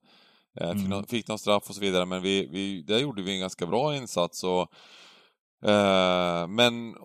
Eh, 0.60 0.70
mm. 0.70 1.04
Fick 1.04 1.28
någon 1.28 1.40
straff 1.40 1.70
och 1.70 1.76
så 1.76 1.82
vidare, 1.82 2.06
men 2.06 2.22
vi, 2.22 2.48
vi, 2.52 2.82
där 2.82 3.00
gjorde 3.00 3.22
vi 3.22 3.34
en 3.34 3.40
ganska 3.40 3.66
bra 3.66 3.96
insats. 3.96 4.44
Och, 4.44 4.72
Eh, 5.66 6.48
men 6.48 6.96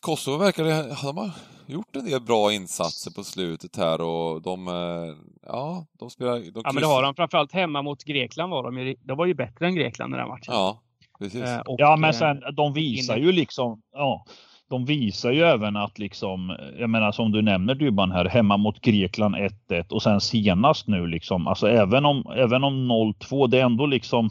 Kosovo 0.00 0.38
verkar 0.38 0.64
de 0.64 0.94
ha 0.94 1.30
gjort 1.66 1.96
en 1.96 2.04
del 2.04 2.20
bra 2.20 2.52
insatser 2.52 3.10
på 3.10 3.24
slutet 3.24 3.76
här 3.76 4.00
och 4.00 4.42
de, 4.42 4.68
eh, 4.68 5.14
ja, 5.46 5.86
de 5.98 6.10
spelar... 6.10 6.38
De 6.38 6.62
ja, 6.64 6.72
men 6.72 6.82
det 6.82 6.86
har 6.86 7.02
de. 7.02 7.14
Framförallt 7.14 7.52
hemma 7.52 7.82
mot 7.82 8.04
Grekland 8.04 8.50
var 8.50 8.62
de 8.62 8.78
ju, 8.78 8.96
de 9.02 9.18
var 9.18 9.26
ju 9.26 9.34
bättre 9.34 9.66
än 9.66 9.74
Grekland 9.74 10.14
i 10.14 10.16
den 10.16 10.28
matchen. 10.28 10.54
Ja, 10.54 10.82
precis. 11.18 11.42
Eh, 11.42 11.60
och, 11.60 11.76
ja, 11.78 11.96
men 11.96 12.14
sen 12.14 12.42
de 12.56 12.72
visar 12.72 13.16
ju 13.16 13.32
liksom, 13.32 13.82
ja, 13.92 14.24
de 14.70 14.84
visar 14.84 15.30
ju 15.30 15.42
även 15.42 15.76
att 15.76 15.98
liksom, 15.98 16.56
jag 16.78 16.90
menar 16.90 17.12
som 17.12 17.32
du 17.32 17.42
nämner 17.42 17.74
Dybban 17.74 18.10
här, 18.10 18.24
hemma 18.24 18.56
mot 18.56 18.80
Grekland 18.80 19.36
1-1 19.36 19.92
och 19.92 20.02
sen 20.02 20.20
senast 20.20 20.88
nu 20.88 21.06
liksom, 21.06 21.46
alltså 21.46 21.68
även 21.68 22.04
om, 22.04 22.26
även 22.36 22.64
om 22.64 22.92
0-2, 22.92 23.48
det 23.48 23.60
är 23.60 23.64
ändå 23.64 23.86
liksom 23.86 24.30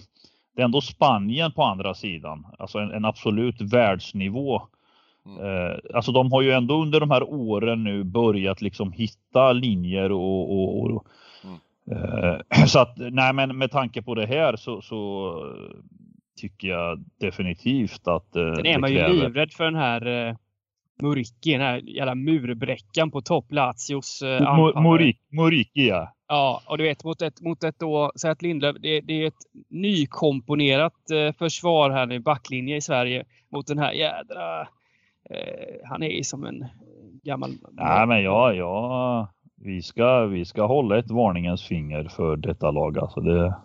det 0.55 0.62
är 0.62 0.65
ändå 0.65 0.81
Spanien 0.81 1.51
på 1.51 1.63
andra 1.63 1.93
sidan, 1.93 2.45
alltså 2.60 2.79
en, 2.79 2.91
en 2.91 3.05
absolut 3.05 3.62
världsnivå. 3.62 4.62
Mm. 5.25 5.45
Eh, 5.45 5.77
alltså 5.93 6.12
de 6.12 6.32
har 6.32 6.41
ju 6.41 6.51
ändå 6.51 6.82
under 6.82 6.99
de 6.99 7.12
här 7.12 7.23
åren 7.23 7.84
nu 7.84 8.04
börjat 8.04 8.62
liksom 8.62 8.91
hitta 8.91 9.54
linjer 9.54 10.12
och, 10.12 10.51
och, 10.51 10.84
och 10.84 11.06
mm. 11.43 11.60
eh, 11.91 12.65
så 12.67 12.80
att 12.80 12.93
nej 12.97 13.34
men 13.34 13.58
med 13.58 13.71
tanke 13.71 14.01
på 14.01 14.15
det 14.15 14.25
här 14.25 14.56
så, 14.56 14.82
så 14.82 15.34
tycker 16.38 16.67
jag 16.67 17.04
definitivt 17.19 18.08
att 18.08 18.36
eh, 18.36 18.54
Sen 18.56 18.65
är 18.65 18.80
man 18.80 18.91
ju 18.91 19.08
livrädd 19.08 19.51
för 19.51 19.63
den 19.63 19.75
här 19.75 20.27
eh, 20.27 20.36
Muriki, 21.01 21.51
den 21.51 21.62
här 21.62 21.77
jävla 21.77 22.15
murbräckan 22.15 23.12
på 23.12 23.21
topp, 23.21 23.45
Lazios 23.49 24.21
eh, 24.21 24.82
Muriki, 25.32 25.88
ja. 25.88 26.13
Ja, 26.34 26.62
och 26.65 26.78
du 26.78 26.84
vet 26.84 27.04
mot 27.04 27.22
ett, 27.22 27.41
mot 27.41 27.63
ett 27.63 27.80
då, 27.80 28.12
säg 28.15 28.32
att 28.32 28.41
Lindlöf, 28.41 28.76
det, 28.80 29.02
det, 29.02 29.24
är 29.24 29.28
ett 29.28 29.46
nykomponerat 29.69 31.12
eh, 31.12 31.34
försvar 31.34 31.89
här 31.89 32.06
nu, 32.06 32.19
backlinje 32.19 32.76
i 32.76 32.82
Sverige 32.82 33.26
mot 33.52 33.67
den 33.67 33.80
här 33.80 33.91
jädra, 33.91 34.62
eh, 35.30 35.88
han 35.89 36.04
är 36.04 36.10
ju 36.10 36.24
som 36.24 36.43
en 36.43 36.65
gammal... 37.24 37.52
Nej 37.72 38.08
men 38.08 38.24
ja, 38.24 38.54
ja, 38.54 39.34
vi 39.56 39.82
ska, 39.82 40.26
vi 40.26 40.46
ska 40.46 40.65
hålla 40.65 41.00
ett 41.00 41.12
varningens 41.12 41.63
finger 41.63 42.04
för 42.04 42.36
detta 42.36 42.72
lag 42.72 42.98
alltså. 42.98 43.19
Det... 43.19 43.56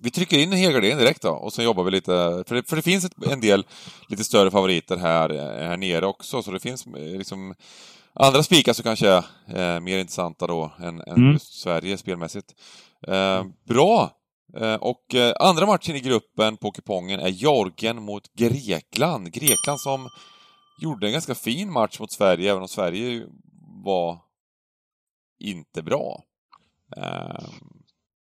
Vi 0.00 0.10
trycker 0.10 0.38
in 0.38 0.52
Hegarden 0.52 0.98
direkt 0.98 1.22
då 1.22 1.30
och 1.30 1.52
så 1.52 1.62
jobbar 1.62 1.84
vi 1.84 1.90
lite, 1.90 2.44
för 2.46 2.54
det, 2.54 2.68
för 2.68 2.76
det 2.76 2.82
finns 2.82 3.04
ett, 3.04 3.32
en 3.32 3.40
del 3.40 3.64
lite 4.08 4.24
större 4.24 4.50
favoriter 4.50 4.96
här, 4.96 5.28
här 5.68 5.76
nere 5.76 6.06
också, 6.06 6.42
så 6.42 6.50
det 6.50 6.60
finns 6.60 6.86
eh, 6.86 7.18
liksom 7.18 7.54
andra 8.14 8.42
spikar 8.42 8.72
så 8.72 8.82
kanske 8.82 9.08
är 9.08 9.24
eh, 9.48 9.80
mer 9.80 9.98
intressanta 9.98 10.46
då 10.46 10.72
än, 10.78 11.00
än 11.00 11.16
mm. 11.16 11.32
just 11.32 11.60
Sverige 11.60 11.96
spelmässigt. 11.96 12.54
Eh, 13.08 13.44
bra! 13.68 14.10
Eh, 14.56 14.74
och 14.74 15.14
eh, 15.14 15.32
andra 15.40 15.66
matchen 15.66 15.96
i 15.96 16.00
gruppen 16.00 16.56
på 16.56 16.70
kupongen 16.70 17.20
är 17.20 17.28
Georgien 17.28 18.02
mot 18.02 18.34
Grekland. 18.34 19.32
Grekland 19.32 19.80
som 19.80 20.08
gjorde 20.82 21.06
en 21.06 21.12
ganska 21.12 21.34
fin 21.34 21.72
match 21.72 22.00
mot 22.00 22.12
Sverige, 22.12 22.50
även 22.50 22.62
om 22.62 22.68
Sverige 22.68 23.26
var 23.84 24.18
inte 25.38 25.82
bra. 25.82 26.22
Eh, 26.96 27.44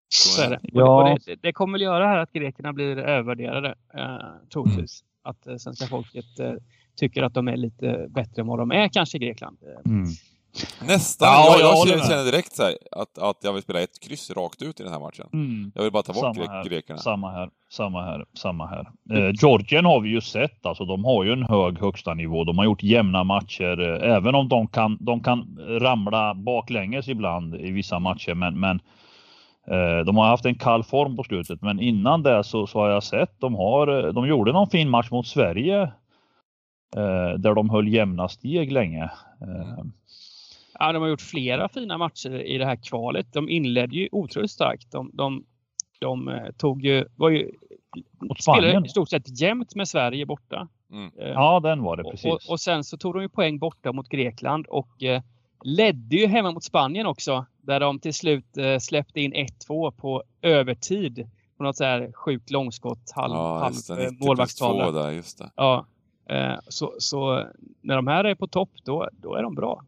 så 0.08 0.42
är 0.42 0.50
det. 0.50 0.60
Ja. 0.62 1.18
Det, 1.26 1.36
det, 1.42 1.52
kommer 1.52 1.72
väl 1.72 1.82
göra 1.82 2.06
här 2.06 2.18
att 2.18 2.32
grekerna 2.32 2.72
blir 2.72 2.98
övervärderade, 2.98 3.74
eh, 3.94 4.48
troligtvis. 4.52 5.02
Mm. 5.02 5.10
Att 5.22 5.46
eh, 5.46 5.56
svenska 5.56 5.86
folket 5.86 6.38
eh, 6.38 6.52
tycker 7.00 7.22
att 7.22 7.34
de 7.34 7.48
är 7.48 7.56
lite 7.56 8.06
bättre 8.08 8.42
än 8.42 8.46
vad 8.46 8.58
de 8.58 8.70
är 8.70 8.88
kanske 8.88 9.16
i 9.18 9.20
Grekland. 9.20 9.56
Mm. 9.86 10.04
Nästan. 10.86 11.28
Ja, 11.28 11.56
jag, 11.60 11.88
jag, 11.88 11.98
jag 11.98 12.06
känner 12.06 12.24
direkt 12.24 12.52
så 12.52 12.62
här, 12.62 12.74
att, 12.92 13.18
att 13.18 13.36
jag 13.42 13.52
vill 13.52 13.62
spela 13.62 13.80
ett 13.80 14.00
kryss 14.00 14.30
rakt 14.30 14.62
ut 14.62 14.80
i 14.80 14.82
den 14.82 14.92
här 14.92 15.00
matchen. 15.00 15.26
Mm. 15.32 15.72
Jag 15.74 15.82
vill 15.82 15.92
bara 15.92 16.02
ta 16.02 16.12
bort 16.12 16.36
samma 16.36 16.46
här, 16.46 16.64
grekerna. 16.64 16.98
Samma 16.98 17.30
här, 17.30 17.50
samma 17.72 18.04
här, 18.04 18.24
samma 18.34 18.66
här. 18.66 18.86
Eh, 19.10 19.34
Georgien 19.42 19.84
har 19.84 20.00
vi 20.00 20.08
ju 20.08 20.20
sett, 20.20 20.66
alltså 20.66 20.84
de 20.84 21.04
har 21.04 21.24
ju 21.24 21.32
en 21.32 21.42
hög 21.42 21.78
högsta 21.78 22.14
nivå. 22.14 22.44
De 22.44 22.58
har 22.58 22.64
gjort 22.64 22.82
jämna 22.82 23.24
matcher, 23.24 23.80
eh, 23.80 24.16
även 24.16 24.34
om 24.34 24.48
de 24.48 24.66
kan, 24.66 24.98
de 25.00 25.22
kan 25.22 25.58
ramla 25.68 26.34
baklänges 26.34 27.08
ibland 27.08 27.54
i 27.54 27.70
vissa 27.70 27.98
matcher. 27.98 28.34
Men, 28.34 28.60
men 28.60 28.80
eh, 29.70 30.04
de 30.06 30.16
har 30.16 30.26
haft 30.26 30.44
en 30.44 30.54
kall 30.58 30.84
form 30.84 31.16
på 31.16 31.22
slutet. 31.22 31.62
Men 31.62 31.80
innan 31.80 32.22
det 32.22 32.44
så, 32.44 32.66
så 32.66 32.78
har 32.78 32.88
jag 32.88 33.02
sett, 33.02 33.40
de, 33.40 33.54
har, 33.54 34.12
de 34.12 34.28
gjorde 34.28 34.52
någon 34.52 34.70
fin 34.70 34.88
match 34.88 35.10
mot 35.10 35.26
Sverige 35.26 35.92
där 37.38 37.54
de 37.54 37.70
höll 37.70 37.88
jämna 37.88 38.28
steg 38.28 38.72
länge. 38.72 39.10
Eh, 39.40 39.84
ja, 40.78 40.92
de 40.92 41.02
har 41.02 41.08
gjort 41.08 41.20
flera 41.20 41.68
fina 41.68 41.98
matcher 41.98 42.30
i 42.30 42.58
det 42.58 42.64
här 42.66 42.76
kvalet. 42.76 43.32
De 43.32 43.48
inledde 43.48 43.96
ju 43.96 44.08
otroligt 44.12 44.50
starkt. 44.50 44.92
De, 44.92 45.10
de, 45.12 45.44
de 45.98 46.28
eh, 46.28 46.50
tog 46.56 46.84
ju, 46.84 47.04
var 47.16 47.30
ju, 47.30 47.50
spelade 48.38 48.86
i 48.86 48.88
stort 48.88 49.08
sett 49.08 49.40
jämnt 49.40 49.74
med 49.74 49.88
Sverige 49.88 50.26
borta. 50.26 50.68
Mm. 50.92 51.10
Ja, 51.16 51.60
den 51.60 51.82
var 51.82 51.96
det 51.96 52.02
precis. 52.02 52.24
Och, 52.24 52.40
och, 52.48 52.60
sen 52.60 52.84
så 52.84 52.96
tog 52.96 53.14
de 53.14 53.22
ju 53.22 53.28
poäng 53.28 53.58
borta 53.58 53.92
mot 53.92 54.08
Grekland 54.08 54.66
och 54.66 55.02
eh, 55.02 55.22
ledde 55.64 56.16
ju 56.16 56.26
hemma 56.26 56.50
mot 56.52 56.64
Spanien 56.64 57.06
också. 57.06 57.46
Där 57.62 57.80
de 57.80 57.98
till 57.98 58.14
slut 58.14 58.56
eh, 58.56 58.78
släppte 58.78 59.20
in 59.20 59.34
1-2 59.34 59.90
på 59.90 60.22
övertid. 60.42 61.28
På 61.56 61.64
något 61.64 61.76
så 61.76 61.84
här 61.84 62.12
sjukt 62.12 62.50
långskott, 62.50 63.12
halv, 63.14 63.34
ja, 63.34 63.58
halv 63.58 64.12
målvaktstavla. 64.20 65.22
Ja, 65.56 65.84
Eh, 65.84 65.84
så, 66.68 66.94
så, 66.98 67.46
när 67.82 67.96
de 67.96 68.06
här 68.06 68.24
är 68.24 68.34
på 68.34 68.46
topp, 68.46 68.70
då, 68.84 69.08
då 69.12 69.34
är 69.34 69.42
de 69.42 69.54
bra. 69.54 69.82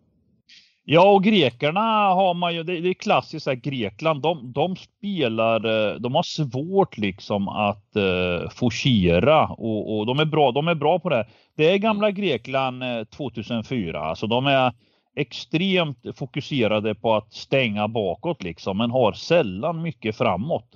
Ja, 0.85 1.13
och 1.13 1.25
grekerna 1.25 1.81
har 2.15 2.35
man 2.35 2.55
ju, 2.55 2.63
det, 2.63 2.81
det 2.81 2.89
är 2.89 2.95
klassiskt 2.95 3.47
här, 3.47 3.55
Grekland, 3.55 4.23
de, 4.23 4.53
de 4.53 4.77
spelar, 4.77 5.65
eh, 5.65 5.95
de 5.95 6.15
har 6.15 6.23
svårt 6.23 6.99
liksom 6.99 7.49
att 7.49 7.93
uh, 7.97 8.49
forcera 8.51 9.47
och, 9.47 9.99
och 9.99 10.07
de 10.07 10.19
är 10.19 10.25
bra, 10.25 10.53
de 10.53 10.69
är 10.69 10.75
bra 10.75 10.99
på 10.99 11.09
det. 11.09 11.27
Det 11.57 11.71
är 11.71 11.79
gamla 11.79 12.11
Grekland 12.11 12.83
2004, 13.17 14.01
alltså 14.01 14.27
de 14.27 14.47
är 14.47 14.73
extremt 15.17 16.07
fokuserade 16.17 16.95
på 16.95 17.15
att 17.15 17.33
stänga 17.33 17.89
bakåt 17.89 18.43
liksom, 18.43 18.79
men 18.79 18.91
har 18.91 19.13
sällan 19.13 19.83
mycket 19.83 20.17
framåt. 20.17 20.69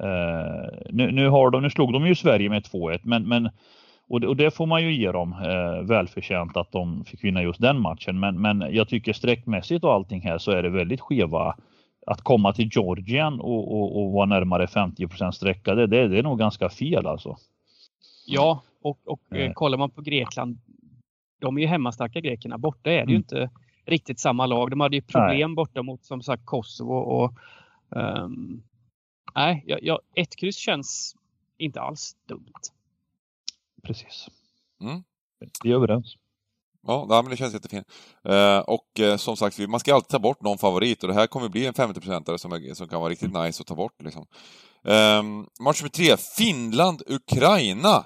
Uh, 0.00 0.90
nu, 0.90 1.10
nu, 1.10 1.28
har 1.28 1.50
de, 1.50 1.62
nu 1.62 1.70
slog 1.70 1.92
de 1.92 2.06
ju 2.06 2.14
Sverige 2.14 2.48
med 2.48 2.62
2-1, 2.62 3.00
men, 3.02 3.28
men 3.28 3.50
och, 4.08 4.20
det, 4.20 4.26
och 4.26 4.36
det 4.36 4.50
får 4.50 4.66
man 4.66 4.82
ju 4.82 4.94
ge 4.94 5.12
dem 5.12 5.32
eh, 5.32 5.86
välförtjänt 5.86 6.56
att 6.56 6.72
de 6.72 7.04
fick 7.04 7.24
vinna 7.24 7.42
just 7.42 7.60
den 7.60 7.80
matchen. 7.80 8.20
Men, 8.20 8.40
men 8.40 8.74
jag 8.74 8.88
tycker 8.88 9.12
sträckmässigt 9.12 9.84
och 9.84 9.92
allting 9.92 10.20
här 10.20 10.38
så 10.38 10.50
är 10.50 10.62
det 10.62 10.70
väldigt 10.70 11.00
skeva. 11.00 11.56
Att 12.06 12.20
komma 12.22 12.52
till 12.52 12.68
Georgien 12.72 13.40
och, 13.40 13.72
och, 13.72 14.02
och 14.02 14.12
vara 14.12 14.26
närmare 14.26 14.66
50 14.66 15.32
sträcka, 15.32 15.74
det, 15.74 15.86
det, 15.86 16.08
det 16.08 16.18
är 16.18 16.22
nog 16.22 16.38
ganska 16.38 16.68
fel 16.68 17.06
alltså. 17.06 17.36
Ja, 18.26 18.62
och, 18.82 18.98
och 19.04 19.36
eh. 19.36 19.52
kollar 19.52 19.78
man 19.78 19.90
på 19.90 20.02
Grekland, 20.02 20.58
de 21.40 21.58
är 21.58 21.62
ju 21.62 21.66
hemmastarka 21.66 22.20
grekerna. 22.20 22.58
Borta 22.58 22.90
är 22.90 22.94
det 22.94 23.00
mm. 23.00 23.10
ju 23.10 23.16
inte 23.16 23.50
riktigt 23.86 24.18
samma 24.18 24.46
lag. 24.46 24.70
De 24.70 24.80
hade 24.80 24.96
ju 24.96 25.02
problem 25.02 25.50
nej. 25.50 25.56
borta 25.56 25.82
mot 25.82 26.04
som 26.04 26.22
sagt 26.22 26.42
Kosovo 26.44 26.94
och 26.94 27.32
um, 27.88 28.62
nej, 29.34 29.64
jag, 29.66 29.78
jag, 29.82 29.98
ett 30.14 30.36
kryss 30.36 30.56
känns 30.56 31.16
inte 31.58 31.80
alls 31.80 32.16
dumt. 32.28 32.52
Precis. 33.82 34.28
Mm. 34.80 35.02
Vi 35.64 35.70
är 35.70 35.74
överens. 35.74 36.16
Ja, 36.86 37.06
men 37.08 37.30
det 37.30 37.36
känns 37.36 37.54
jättefint. 37.54 37.86
Uh, 38.28 38.58
och 38.58 38.86
uh, 39.00 39.16
som 39.16 39.36
sagt, 39.36 39.68
man 39.68 39.80
ska 39.80 39.94
alltid 39.94 40.08
ta 40.08 40.18
bort 40.18 40.42
någon 40.42 40.58
favorit 40.58 41.02
och 41.02 41.08
det 41.08 41.14
här 41.14 41.26
kommer 41.26 41.48
bli 41.48 41.66
en 41.66 41.74
50-procentare 41.74 42.38
som, 42.38 42.74
som 42.74 42.88
kan 42.88 43.00
vara 43.00 43.10
riktigt 43.10 43.30
mm. 43.30 43.44
nice 43.44 43.60
att 43.60 43.66
ta 43.66 43.74
bort. 43.74 44.02
Liksom. 44.02 44.26
Um, 44.82 45.46
match 45.60 45.82
nummer 45.82 45.90
tre, 45.90 46.16
Finland-Ukraina. 46.38 48.04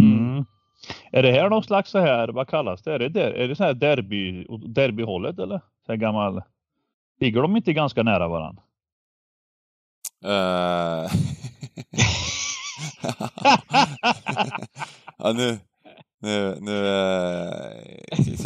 Mm. 0.00 0.44
Är 1.12 1.22
det 1.22 1.32
här 1.32 1.50
någon 1.50 1.64
slags 1.64 1.90
så 1.90 1.98
här, 1.98 2.28
vad 2.28 2.48
kallas 2.48 2.82
det? 2.82 2.94
Är 2.94 2.98
det, 2.98 3.08
der, 3.08 3.30
är 3.30 3.48
det 3.48 3.56
så 3.56 3.64
här 3.64 3.74
derby, 3.74 4.46
derbyhållet 4.68 5.38
eller? 5.38 5.58
Så 5.58 5.92
här 5.92 5.96
gammal... 5.96 6.42
Ligger 7.20 7.42
de 7.42 7.56
inte 7.56 7.72
ganska 7.72 8.02
nära 8.02 8.28
varandra? 8.28 8.62
Ja, 15.18 15.32
nu, 15.32 15.58
nu, 16.20 16.56
nu 16.60 16.72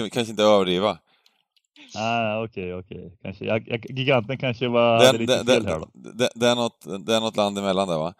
uh, 0.02 0.08
kanske 0.08 0.30
inte 0.30 0.42
överdriva. 0.42 0.98
Ah, 1.94 2.42
okej, 2.44 2.74
okay, 2.74 2.80
okej. 2.80 3.06
Okay. 3.06 3.18
Kanske, 3.22 3.44
jag, 3.44 3.68
jag, 3.68 3.90
giganten 3.90 4.38
kanske 4.38 4.68
var 4.68 4.98
det, 4.98 5.18
lite 5.18 5.42
det, 5.42 5.52
fel 5.54 5.66
här 5.66 5.78
då. 5.78 5.88
Det, 5.94 6.30
det, 6.34 6.48
är 6.48 6.54
något, 6.54 7.06
det 7.06 7.14
är 7.14 7.20
något 7.20 7.36
land 7.36 7.58
emellan 7.58 7.88
där 7.88 7.98
va? 7.98 8.14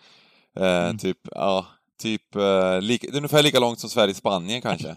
Eh, 0.57 0.85
mm. 0.85 0.99
Typ, 0.99 1.19
ja, 1.31 1.67
typ, 2.03 2.37
eh, 2.37 2.81
lika, 2.81 3.07
det 3.11 3.15
är 3.15 3.17
ungefär 3.17 3.43
lika 3.43 3.61
långt 3.61 3.79
som 3.79 3.91
Sverige-Spanien 3.91 4.63
kanske. 4.63 4.97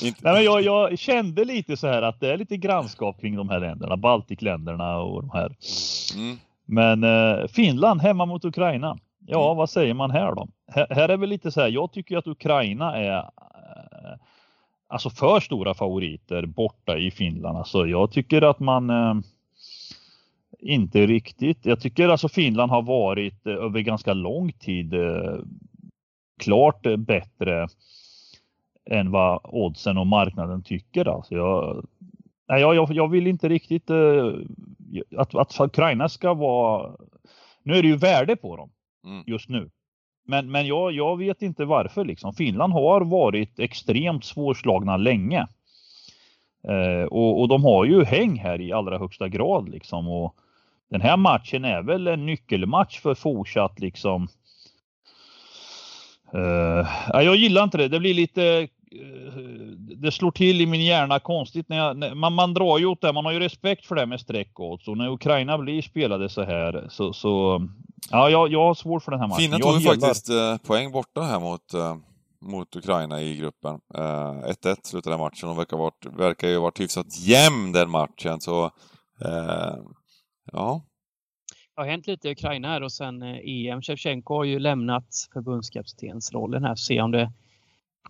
Nej, 0.00 0.34
men 0.34 0.44
jag, 0.44 0.62
jag, 0.62 0.98
kände 0.98 1.44
lite 1.44 1.76
så 1.76 1.86
här 1.86 2.02
att 2.02 2.20
det 2.20 2.32
är 2.32 2.36
lite 2.36 2.56
grannskap 2.56 3.20
kring 3.20 3.36
de 3.36 3.48
här 3.48 3.60
länderna, 3.60 3.96
Baltikländerna 3.96 4.98
och 4.98 5.22
de 5.22 5.30
här. 5.30 5.56
Mm. 6.16 6.38
Men 6.70 7.04
eh, 7.04 7.46
Finland 7.46 8.00
hemma 8.00 8.26
mot 8.26 8.44
Ukraina. 8.44 8.98
Ja, 9.26 9.44
mm. 9.46 9.56
vad 9.56 9.70
säger 9.70 9.94
man 9.94 10.10
här 10.10 10.34
då? 10.34 10.48
Här, 10.66 10.86
här 10.90 11.08
är 11.08 11.16
väl 11.16 11.28
lite 11.28 11.50
så 11.50 11.60
här. 11.60 11.68
Jag 11.68 11.92
tycker 11.92 12.16
att 12.16 12.26
Ukraina 12.26 12.96
är 12.96 13.18
eh, 13.18 14.18
alltså 14.88 15.10
för 15.10 15.40
stora 15.40 15.74
favoriter 15.74 16.46
borta 16.46 16.98
i 16.98 17.10
Finland. 17.10 17.58
Alltså 17.58 17.86
jag 17.86 18.12
tycker 18.12 18.42
att 18.42 18.60
man 18.60 18.90
eh, 18.90 19.14
inte 20.60 21.06
riktigt. 21.06 21.66
Jag 21.66 21.80
tycker 21.80 22.08
alltså 22.08 22.28
Finland 22.28 22.70
har 22.70 22.82
varit 22.82 23.46
eh, 23.46 23.52
över 23.52 23.80
ganska 23.80 24.14
lång 24.14 24.52
tid 24.52 24.94
eh, 24.94 25.38
klart 26.40 26.86
bättre 26.98 27.68
än 28.90 29.10
vad 29.10 29.40
oddsen 29.44 29.98
och 29.98 30.06
marknaden 30.06 30.62
tycker. 30.62 31.08
Alltså 31.08 31.34
jag, 31.34 31.86
nej, 32.48 32.60
jag, 32.60 32.92
jag 32.92 33.08
vill 33.08 33.26
inte 33.26 33.48
riktigt 33.48 33.90
eh, 33.90 34.32
att, 35.16 35.34
att 35.34 35.60
Ukraina 35.60 36.08
ska 36.08 36.34
vara... 36.34 36.96
Nu 37.62 37.74
är 37.74 37.82
det 37.82 37.88
ju 37.88 37.96
värde 37.96 38.36
på 38.36 38.56
dem 38.56 38.70
mm. 39.04 39.24
just 39.26 39.48
nu. 39.48 39.70
Men, 40.26 40.50
men 40.50 40.66
jag, 40.66 40.92
jag 40.92 41.18
vet 41.18 41.42
inte 41.42 41.64
varför 41.64 42.04
liksom. 42.04 42.34
Finland 42.34 42.72
har 42.72 43.00
varit 43.00 43.58
extremt 43.58 44.24
svårslagna 44.24 44.96
länge. 44.96 45.46
Eh, 46.68 47.04
och, 47.04 47.40
och 47.40 47.48
de 47.48 47.64
har 47.64 47.84
ju 47.84 48.04
häng 48.04 48.38
här 48.38 48.60
i 48.60 48.72
allra 48.72 48.98
högsta 48.98 49.28
grad 49.28 49.68
liksom. 49.68 50.08
Och 50.08 50.34
den 50.90 51.00
här 51.00 51.16
matchen 51.16 51.64
är 51.64 51.82
väl 51.82 52.06
en 52.06 52.26
nyckelmatch 52.26 53.00
för 53.00 53.14
fortsatt 53.14 53.80
liksom. 53.80 54.28
Eh, 56.34 56.88
jag 57.12 57.36
gillar 57.36 57.64
inte 57.64 57.78
det. 57.78 57.88
Det 57.88 58.00
blir 58.00 58.14
lite 58.14 58.68
det 59.78 60.12
slår 60.12 60.30
till 60.30 60.60
i 60.60 60.66
min 60.66 60.84
hjärna 60.84 61.20
konstigt. 61.20 61.68
När, 61.68 61.76
jag, 61.76 61.96
när 61.96 62.14
man, 62.14 62.32
man 62.32 62.54
drar 62.54 62.78
ju 62.78 62.86
åt 62.86 63.00
det, 63.00 63.12
man 63.12 63.24
har 63.24 63.32
ju 63.32 63.40
respekt 63.40 63.86
för 63.86 63.94
det 63.94 64.06
med 64.06 64.20
streckodds. 64.20 64.88
Och 64.88 64.96
när 64.96 65.08
Ukraina 65.08 65.58
blir 65.58 65.82
spelade 65.82 66.28
så 66.28 66.42
här 66.42 66.86
så, 66.90 67.12
så 67.12 67.62
ja, 68.10 68.30
jag, 68.30 68.52
jag 68.52 68.66
har 68.66 68.74
svårt 68.74 69.02
för 69.02 69.10
den 69.10 69.20
här 69.20 69.28
matchen. 69.28 69.42
Finland 69.42 69.62
tog 69.62 69.80
ju 69.80 70.00
faktiskt 70.00 70.28
eh, 70.28 70.56
poäng 70.56 70.92
borta 70.92 71.22
här 71.22 71.40
mot, 71.40 71.74
eh, 71.74 71.96
mot 72.40 72.76
Ukraina 72.76 73.22
i 73.22 73.36
gruppen. 73.36 73.80
1-1 73.94 74.68
eh, 74.68 74.74
slutade 74.82 75.18
matchen 75.18 75.48
och 75.48 75.58
verkar, 75.58 75.76
varit, 75.76 76.06
verkar 76.18 76.48
ju 76.48 76.58
varit 76.58 76.80
hyfsat 76.80 77.20
jämn 77.20 77.72
den 77.72 77.90
matchen. 77.90 78.40
Så 78.40 78.64
eh, 79.24 79.76
ja. 80.52 80.82
Det 81.74 81.82
har 81.82 81.88
hänt 81.88 82.06
lite 82.06 82.28
i 82.28 82.32
Ukraina 82.32 82.68
här 82.68 82.82
och 82.82 82.92
sen 82.92 83.22
EM. 83.22 83.82
Shevchenko 83.82 84.34
har 84.34 84.44
ju 84.44 84.58
lämnat 84.58 85.06
förbundskaptensrollen 85.32 86.64
här. 86.64 86.74
Se 86.74 87.00
om 87.00 87.10
det 87.10 87.32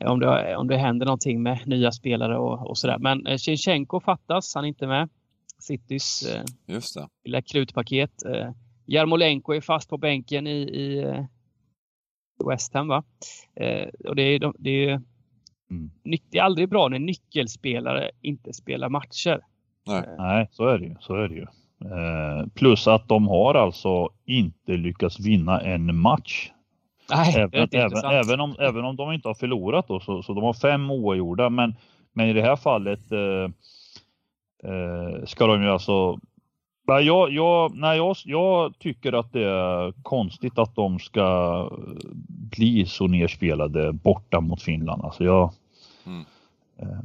om 0.01 0.20
det, 0.20 0.57
om 0.57 0.68
det 0.68 0.77
händer 0.77 1.07
någonting 1.07 1.42
med 1.42 1.66
nya 1.66 1.92
spelare 1.92 2.38
och, 2.38 2.70
och 2.70 2.79
sådär. 2.79 2.98
Men 2.98 3.27
eh, 3.27 3.38
Shinchenko 3.38 4.01
fattas, 4.01 4.55
han 4.55 4.64
är 4.64 4.68
inte 4.68 4.87
med. 4.87 5.09
Citys 5.59 6.35
eh, 6.35 6.42
Just 6.66 6.94
det. 6.94 7.09
lilla 7.24 7.42
krutpaket. 7.42 8.24
Eh, 8.24 8.51
Jarmolenko 8.87 9.53
är 9.53 9.61
fast 9.61 9.90
på 9.90 9.98
bänken 9.98 10.46
i, 10.46 10.61
i 10.61 10.98
eh, 10.98 11.24
West 12.48 12.74
Ham. 12.74 12.88
Va? 12.88 13.05
Eh, 13.57 13.88
och 14.05 14.16
det, 14.16 14.22
är, 14.22 14.53
det, 14.59 14.70
är, 14.70 15.03
mm. 15.70 15.90
det 16.03 16.38
är 16.38 16.42
aldrig 16.42 16.68
bra 16.68 16.88
när 16.88 16.98
nyckelspelare 16.98 18.11
inte 18.22 18.53
spelar 18.53 18.88
matcher. 18.88 19.40
Nej, 19.87 19.98
eh. 19.98 20.14
Nej 20.18 20.48
så 20.53 20.66
är 20.66 20.79
det 20.79 20.85
ju. 20.85 20.96
Så 21.01 21.14
är 21.14 21.29
det 21.29 21.35
ju. 21.35 21.46
Eh, 21.85 22.46
plus 22.55 22.88
att 22.88 23.09
de 23.09 23.29
har 23.29 23.55
alltså 23.55 24.09
inte 24.24 24.72
lyckats 24.72 25.20
vinna 25.20 25.61
en 25.61 25.96
match 25.96 26.51
Nej, 27.11 27.35
även, 27.37 27.68
även, 27.73 28.05
även, 28.05 28.40
om, 28.40 28.57
även 28.59 28.85
om 28.85 28.97
de 28.97 29.12
inte 29.12 29.29
har 29.29 29.35
förlorat 29.35 29.88
då, 29.88 30.01
så, 30.01 30.23
så 30.23 30.35
de 30.35 30.44
har 30.44 30.53
fem 30.53 30.90
oavgjorda. 30.90 31.51
Men, 31.51 31.75
men 32.12 32.29
i 32.29 32.33
det 32.33 32.42
här 32.42 32.57
fallet 32.57 33.12
eh, 33.12 33.51
eh, 34.73 35.25
ska 35.25 35.47
de 35.47 35.62
ju 35.62 35.71
alltså... 35.71 36.18
Nej, 36.88 37.05
jag, 37.05 37.31
jag, 37.31 37.75
nej 37.75 37.97
jag, 37.97 38.16
jag 38.25 38.79
tycker 38.79 39.12
att 39.12 39.33
det 39.33 39.44
är 39.44 39.92
konstigt 40.03 40.59
att 40.59 40.75
de 40.75 40.99
ska 40.99 41.71
bli 42.29 42.87
så 42.87 43.07
nerspelade 43.07 43.92
borta 43.92 44.40
mot 44.40 44.62
Finland. 44.62 45.05
Alltså 45.05 45.25
jag, 45.25 45.53
mm. 46.07 46.25
eh, 46.79 46.99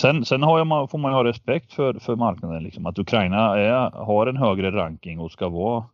sen 0.00 0.24
sen 0.24 0.42
har 0.42 0.58
jag, 0.58 0.90
får 0.90 0.98
man 0.98 1.10
ju 1.10 1.16
ha 1.16 1.24
respekt 1.24 1.72
för, 1.72 1.94
för 1.94 2.16
marknaden. 2.16 2.62
Liksom, 2.62 2.86
att 2.86 2.98
Ukraina 2.98 3.58
är, 3.58 3.90
har 3.90 4.26
en 4.26 4.36
högre 4.36 4.70
ranking 4.70 5.18
och 5.20 5.32
ska 5.32 5.48
vara 5.48 5.84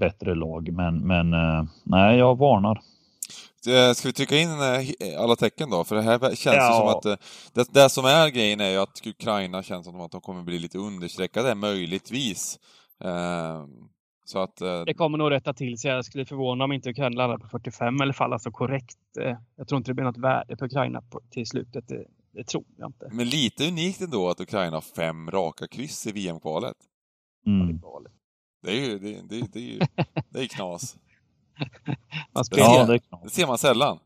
bättre 0.00 0.34
lag. 0.34 0.72
Men, 0.72 1.06
men 1.06 1.32
eh, 1.32 1.64
nej, 1.84 2.18
jag 2.18 2.38
varnar. 2.38 2.80
Eh, 3.68 3.92
ska 3.92 4.08
vi 4.08 4.12
trycka 4.12 4.36
in 4.36 4.48
eh, 4.48 5.22
alla 5.22 5.36
tecken 5.36 5.70
då? 5.70 5.84
För 5.84 5.96
det 5.96 6.02
här 6.02 6.18
känns 6.18 6.38
ja. 6.44 6.72
ju 6.72 6.78
som 6.78 6.88
att 6.88 7.20
det, 7.54 7.74
det 7.74 7.88
som 7.88 8.04
är 8.04 8.28
grejen 8.28 8.60
är 8.60 8.70
ju 8.70 8.76
att 8.76 9.06
Ukraina 9.06 9.62
känns 9.62 9.86
som 9.86 10.00
att 10.00 10.12
de 10.12 10.20
kommer 10.20 10.42
bli 10.42 10.58
lite 10.58 10.78
understreckade, 10.78 11.54
möjligtvis. 11.54 12.58
Så 14.24 14.38
att, 14.38 14.56
det 14.86 14.94
kommer 14.94 15.18
nog 15.18 15.30
rätta 15.30 15.52
till 15.52 15.78
sig. 15.78 15.90
Jag 15.90 16.04
skulle 16.04 16.24
förvåna 16.24 16.64
om 16.64 16.72
inte 16.72 16.90
Ukraina 16.90 17.16
landar 17.16 17.38
på 17.38 17.48
45 17.48 18.00
eller 18.00 18.12
fall 18.12 18.32
alltså 18.32 18.50
korrekt. 18.50 18.98
Jag 19.56 19.68
tror 19.68 19.76
inte 19.76 19.90
det 19.90 19.94
blir 19.94 20.04
något 20.04 20.18
värde 20.18 20.56
på 20.56 20.64
Ukraina 20.64 21.02
till 21.30 21.46
slutet. 21.46 21.88
Det, 21.88 22.04
det 22.32 22.44
tror 22.44 22.64
jag 22.76 22.88
inte. 22.88 23.08
Men 23.12 23.28
lite 23.28 23.68
unikt 23.68 24.00
ändå 24.00 24.28
att 24.28 24.40
Ukraina 24.40 24.76
har 24.76 24.80
fem 24.80 25.30
raka 25.30 25.66
kryss 25.68 26.06
i 26.06 26.12
VM-kvalet. 26.12 26.76
Mm. 27.46 27.80
Det 28.62 28.70
är 28.70 28.74
ju, 28.74 28.98
det, 28.98 29.20
det, 29.28 29.52
det 29.52 29.58
är 29.58 29.72
ju, 29.72 29.80
det 30.30 30.40
är 30.40 30.46
knas. 30.46 30.96
Man 32.32 32.44
spelar, 32.44 32.64
ja, 32.64 32.86
det, 32.86 33.00
det 33.22 33.30
ser 33.30 33.46
man 33.46 33.58
sällan. 33.58 33.98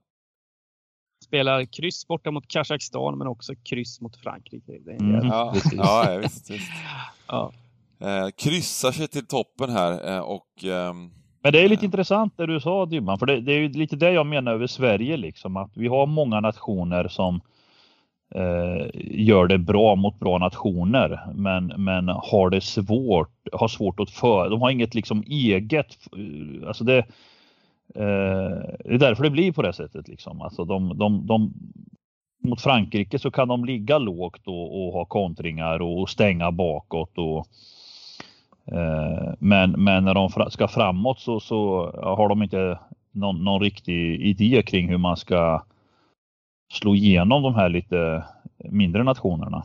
Spelar 1.25 1.65
kryss 1.65 2.07
borta 2.07 2.31
mot 2.31 2.49
Kazakstan 2.49 3.19
men 3.19 3.27
också 3.27 3.55
kryss 3.55 4.01
mot 4.01 4.17
Frankrike. 4.17 4.73
Mm. 4.91 5.27
Ja, 5.27 5.55
ja, 5.73 6.19
visst. 6.23 6.51
visst. 6.51 6.71
Ja. 7.27 7.53
Eh, 8.01 8.29
kryssar 8.37 8.93
sig 8.93 9.09
till 9.09 9.27
toppen 9.27 9.71
här 9.71 10.15
eh, 10.15 10.21
och 10.21 10.65
eh, 10.65 10.95
men 11.45 11.53
det 11.53 11.61
är 11.61 11.69
lite 11.69 11.85
intressant 11.85 12.37
det 12.37 12.47
du 12.47 12.61
sa 12.61 12.87
Dymman, 12.87 13.19
för 13.19 13.27
det, 13.27 13.41
det, 13.41 13.53
är 13.53 13.59
ju 13.59 13.69
lite 13.69 13.97
det 13.97 14.11
jag 14.11 14.27
menar 14.27 14.53
över 14.53 14.67
Sverige 14.67 15.17
liksom, 15.17 15.57
att 15.57 15.77
vi 15.77 15.89
har 15.89 16.07
många 16.07 16.41
nationer 16.41 17.09
som 17.09 17.35
eh, 17.35 17.41
Eh, 18.31 18.87
gör 19.05 19.47
det 19.47 19.59
bra 19.59 19.95
mot 19.95 20.19
bra 20.19 20.39
nationer 20.39 21.21
men, 21.35 21.67
men 21.67 22.09
har 22.09 22.51
det 22.51 22.61
svårt, 22.61 23.49
har 23.53 23.69
svårt 23.69 24.01
att 24.01 24.11
föra. 24.11 24.49
de 24.49 24.63
har 24.63 24.71
inget 24.71 24.95
liksom 24.95 25.23
eget, 25.27 25.87
eh, 26.17 26.69
alltså 26.69 26.85
det, 26.85 26.99
eh, 27.95 28.75
det 28.85 28.95
är 28.95 28.99
därför 28.99 29.23
det 29.23 29.31
blir 29.31 29.53
på 29.53 29.63
det 29.63 29.73
sättet 29.73 30.09
liksom. 30.09 30.41
Alltså 30.41 30.65
de, 30.65 30.99
de, 30.99 31.27
de, 31.27 31.53
mot 32.45 32.61
Frankrike 32.61 33.19
så 33.19 33.31
kan 33.31 33.49
de 33.49 33.65
ligga 33.65 33.99
lågt 33.99 34.47
och, 34.47 34.87
och 34.87 34.93
ha 34.93 35.05
kontringar 35.05 35.83
och, 35.83 36.11
stänga 36.11 36.51
bakåt 36.51 37.19
och 37.19 37.47
eh, 38.77 39.35
Men, 39.39 39.71
men 39.71 40.05
när 40.05 40.15
de 40.15 40.51
ska 40.51 40.69
framåt 40.69 41.21
så, 41.21 41.41
så 41.41 41.91
har 42.03 42.29
de 42.29 42.43
inte 42.43 42.79
någon, 43.13 43.45
någon 43.45 43.61
riktig 43.61 44.21
idé 44.21 44.63
kring 44.63 44.89
hur 44.89 44.99
man 44.99 45.17
ska 45.17 45.63
slå 46.75 46.95
igenom 46.95 47.43
de 47.43 47.55
här 47.55 47.69
lite 47.69 48.25
mindre 48.71 49.03
nationerna. 49.03 49.65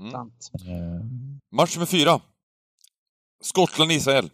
Mm. 0.00 0.30
Match 1.50 1.76
nummer 1.76 1.86
fyra. 1.86 2.20
Skottland-Israel. 3.40 4.30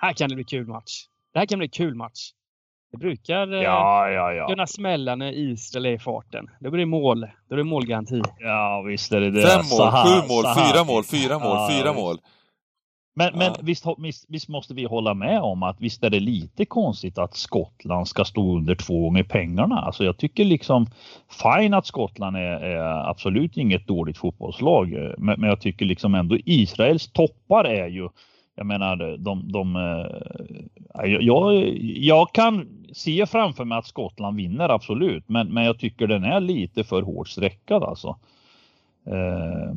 Här 0.00 0.12
kan 0.12 0.28
det 0.28 0.34
bli 0.34 0.44
kul 0.44 0.66
match. 0.66 1.06
Det 1.32 1.38
här 1.38 1.46
kan 1.46 1.58
bli 1.58 1.68
kul 1.68 1.94
match. 1.94 2.32
Det 2.92 2.98
brukar 2.98 3.52
eh, 3.52 3.62
ja, 3.62 4.10
ja, 4.10 4.32
ja. 4.32 4.46
kunna 4.48 4.66
smälla 4.66 5.14
när 5.14 5.32
Israel 5.32 5.86
är 5.86 5.92
i 5.92 5.98
farten. 5.98 6.50
Då 6.60 6.70
blir 6.70 6.80
det 6.80 6.86
mål. 6.86 7.20
Då 7.20 7.54
är 7.54 7.56
det 7.56 7.64
målgaranti. 7.64 8.22
Ja, 8.38 8.82
visst 8.86 9.12
är 9.12 9.20
det 9.20 9.30
det. 9.30 9.42
Fem 9.42 9.56
mål, 9.56 9.64
Saha, 9.64 10.04
sju 10.04 10.28
mål, 10.28 10.44
Saha. 10.44 10.72
fyra 10.72 10.84
mål, 10.84 11.04
fyra 11.04 11.38
mål, 11.38 11.56
ja, 11.56 11.68
fyra 11.70 11.92
mål. 11.92 12.18
Men, 13.18 13.30
ja. 13.32 13.38
men 13.38 13.66
visst, 13.66 13.86
visst, 14.28 14.48
måste 14.48 14.74
vi 14.74 14.84
hålla 14.84 15.14
med 15.14 15.40
om 15.40 15.62
att 15.62 15.80
visst 15.80 16.04
är 16.04 16.10
det 16.10 16.20
lite 16.20 16.64
konstigt 16.64 17.18
att 17.18 17.36
Skottland 17.36 18.08
ska 18.08 18.24
stå 18.24 18.56
under 18.56 18.74
två 18.74 19.00
gånger 19.00 19.22
pengarna. 19.22 19.80
Alltså 19.80 20.04
jag 20.04 20.16
tycker 20.16 20.44
liksom 20.44 20.86
fine 21.42 21.74
att 21.74 21.86
Skottland 21.86 22.36
är, 22.36 22.40
är 22.40 23.10
absolut 23.10 23.56
inget 23.56 23.86
dåligt 23.86 24.18
fotbollslag. 24.18 24.90
Men, 25.18 25.40
men, 25.40 25.48
jag 25.48 25.60
tycker 25.60 25.86
liksom 25.86 26.14
ändå 26.14 26.36
Israels 26.44 27.12
toppar 27.12 27.64
är 27.64 27.88
ju 27.88 28.08
jag 28.54 28.66
menar, 28.66 29.16
de, 29.16 29.52
de, 29.52 29.76
eh, 29.76 31.06
jag, 31.20 31.54
jag 31.80 32.32
kan 32.32 32.68
se 32.92 33.26
framför 33.26 33.64
mig 33.64 33.78
att 33.78 33.86
Skottland 33.86 34.36
vinner 34.36 34.68
absolut, 34.68 35.28
men, 35.28 35.54
men 35.54 35.64
jag 35.64 35.78
tycker 35.78 36.06
den 36.06 36.24
är 36.24 36.40
lite 36.40 36.84
för 36.84 37.02
hårt 37.02 37.28
sträckad 37.28 37.84
alltså. 37.84 38.16
Eh, 39.06 39.74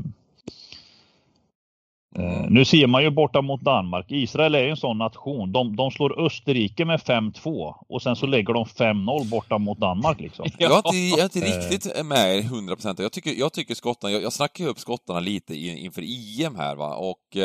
eh, 2.16 2.46
nu 2.50 2.66
ser 2.66 2.88
man 2.88 3.04
ju 3.04 3.10
borta 3.10 3.42
mot 3.42 3.62
Danmark. 3.62 4.06
Israel 4.10 4.56
är 4.56 4.64
ju 4.64 4.70
en 4.70 4.78
sån 4.78 4.98
nation. 4.98 5.52
De, 5.52 5.76
de 5.76 5.92
slår 5.92 6.26
Österrike 6.26 6.86
med 6.86 7.00
5-2 7.00 7.76
och 7.90 8.02
sen 8.02 8.16
så 8.16 8.26
lägger 8.26 8.54
de 8.54 8.66
5-0 8.66 9.30
borta 9.30 9.58
mot 9.58 9.80
Danmark 9.80 10.20
liksom. 10.20 10.46
Jag 10.58 10.72
är 10.72 10.78
inte, 10.78 10.98
jag 10.98 11.20
är 11.20 11.24
inte 11.24 11.40
riktigt 11.40 12.06
med 12.06 12.44
100%. 12.44 13.02
Jag 13.02 13.12
tycker, 13.12 13.32
jag 13.32 13.54
tycker 13.54 13.76
Skottland, 13.76 14.16
jag, 14.16 14.24
jag 14.24 14.34
snackar 14.34 14.64
ju 14.64 14.70
upp 14.70 14.80
skottarna 14.80 15.20
lite 15.20 15.56
inför 15.56 16.02
EM 16.02 16.56
här 16.56 16.76
va 16.76 16.96
och 16.96 17.38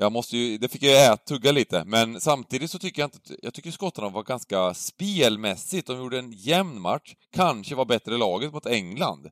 jag 0.00 0.12
måste 0.12 0.36
ju, 0.36 0.58
det 0.58 0.68
fick 0.68 0.82
jag 0.82 1.04
äta, 1.04 1.16
tugga 1.16 1.52
lite, 1.52 1.84
men 1.84 2.20
samtidigt 2.20 2.70
så 2.70 2.78
tycker 2.78 3.02
jag 3.02 3.06
inte, 3.06 3.36
jag 3.42 3.54
tycker 3.54 3.70
skottarna 3.70 4.08
var 4.08 4.22
ganska 4.22 4.74
spelmässigt, 4.74 5.86
de 5.86 5.98
gjorde 5.98 6.18
en 6.18 6.32
jämn 6.32 6.80
match, 6.80 7.14
kanske 7.32 7.74
var 7.74 7.84
bättre 7.84 8.18
laget 8.18 8.52
mot 8.52 8.66
England. 8.66 9.30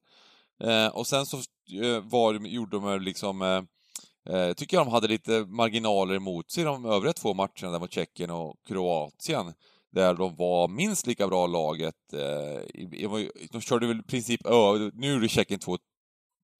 Eh, 0.64 0.86
och 0.86 1.06
sen 1.06 1.26
så 1.26 1.36
eh, 1.36 2.00
var, 2.02 2.34
gjorde 2.34 2.80
de 2.80 3.00
liksom, 3.00 3.66
eh, 4.28 4.52
tycker 4.52 4.76
jag 4.76 4.86
de 4.86 4.92
hade 4.92 5.08
lite 5.08 5.44
marginaler 5.48 6.14
emot 6.14 6.50
sig 6.50 6.64
de 6.64 6.84
övriga 6.84 7.12
två 7.12 7.34
matcherna 7.34 7.72
där 7.72 7.78
mot 7.78 7.92
Tjeckien 7.92 8.30
och 8.30 8.56
Kroatien, 8.68 9.52
där 9.92 10.14
de 10.14 10.36
var 10.36 10.68
minst 10.68 11.06
lika 11.06 11.28
bra 11.28 11.46
laget. 11.46 12.12
Eh, 12.12 12.62
de 13.50 13.60
körde 13.60 13.86
väl 13.86 13.98
i 13.98 14.02
princip 14.02 14.46
över, 14.46 14.90
nu 14.94 15.12
gjorde 15.12 15.28
Tjeckien 15.28 15.60
två 15.60 15.78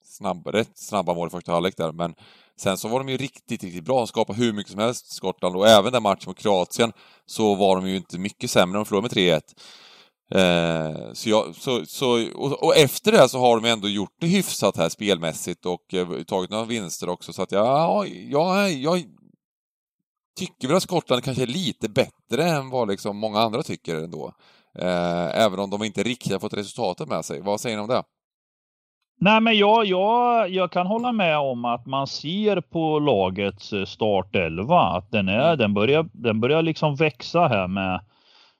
snabba, 0.04 0.52
rätt 0.52 0.78
snabba 0.78 1.14
mål 1.14 1.28
i 1.28 1.30
första 1.30 1.52
halvlek 1.52 1.76
där, 1.76 1.92
men 1.92 2.14
Sen 2.60 2.78
så 2.78 2.88
var 2.88 2.98
de 2.98 3.08
ju 3.08 3.16
riktigt, 3.16 3.64
riktigt 3.64 3.84
bra. 3.84 3.98
De 3.98 4.06
skapade 4.06 4.38
hur 4.38 4.52
mycket 4.52 4.72
som 4.72 4.80
helst, 4.80 5.12
Skottland. 5.12 5.56
Och 5.56 5.68
även 5.68 5.92
den 5.92 6.02
matchen 6.02 6.24
mot 6.26 6.38
Kroatien 6.38 6.92
så 7.26 7.54
var 7.54 7.76
de 7.76 7.88
ju 7.88 7.96
inte 7.96 8.18
mycket 8.18 8.50
sämre. 8.50 8.78
De 8.78 8.84
förlorade 8.84 9.14
med 9.14 9.40
3-1. 9.40 9.40
Eh, 10.34 11.12
så, 11.12 11.30
jag, 11.30 11.54
så, 11.54 11.84
så 11.86 12.32
och, 12.34 12.64
och, 12.64 12.76
efter 12.76 13.12
det 13.12 13.28
så 13.28 13.38
har 13.38 13.60
de 13.60 13.68
ändå 13.68 13.88
gjort 13.88 14.16
det 14.20 14.26
hyfsat 14.26 14.76
här 14.76 14.88
spelmässigt 14.88 15.66
och 15.66 15.94
eh, 15.94 16.22
tagit 16.22 16.50
några 16.50 16.64
vinster 16.64 17.08
också. 17.08 17.32
Så 17.32 17.42
att 17.42 17.52
ja, 17.52 18.06
ja, 18.06 18.68
jag 18.68 19.04
tycker 20.38 20.68
väl 20.68 20.76
att 20.76 20.82
Skottland 20.82 21.24
kanske 21.24 21.42
är 21.42 21.46
lite 21.46 21.88
bättre 21.88 22.44
än 22.44 22.70
vad 22.70 22.88
liksom 22.88 23.16
många 23.16 23.38
andra 23.38 23.62
tycker 23.62 23.96
ändå. 23.96 24.32
Eh, 24.78 25.44
även 25.44 25.58
om 25.58 25.70
de 25.70 25.84
inte 25.84 26.02
riktigt 26.02 26.32
har 26.32 26.40
fått 26.40 26.54
resultatet 26.54 27.08
med 27.08 27.24
sig. 27.24 27.40
Vad 27.40 27.60
säger 27.60 27.76
ni 27.76 27.82
om 27.82 27.88
det? 27.88 28.02
Nej, 29.20 29.40
men 29.40 29.58
jag, 29.58 29.84
jag, 29.84 30.50
jag 30.50 30.72
kan 30.72 30.86
hålla 30.86 31.12
med 31.12 31.38
om 31.38 31.64
att 31.64 31.86
man 31.86 32.06
ser 32.06 32.60
på 32.60 32.98
lagets 32.98 33.72
eh, 33.72 33.84
startelva 33.84 34.80
att 34.80 35.10
den, 35.10 35.28
är, 35.28 35.46
mm. 35.46 35.58
den, 35.58 35.74
börjar, 35.74 36.08
den 36.12 36.40
börjar 36.40 36.62
liksom 36.62 36.96
växa 36.96 37.48
här 37.48 37.68
med, 37.68 38.00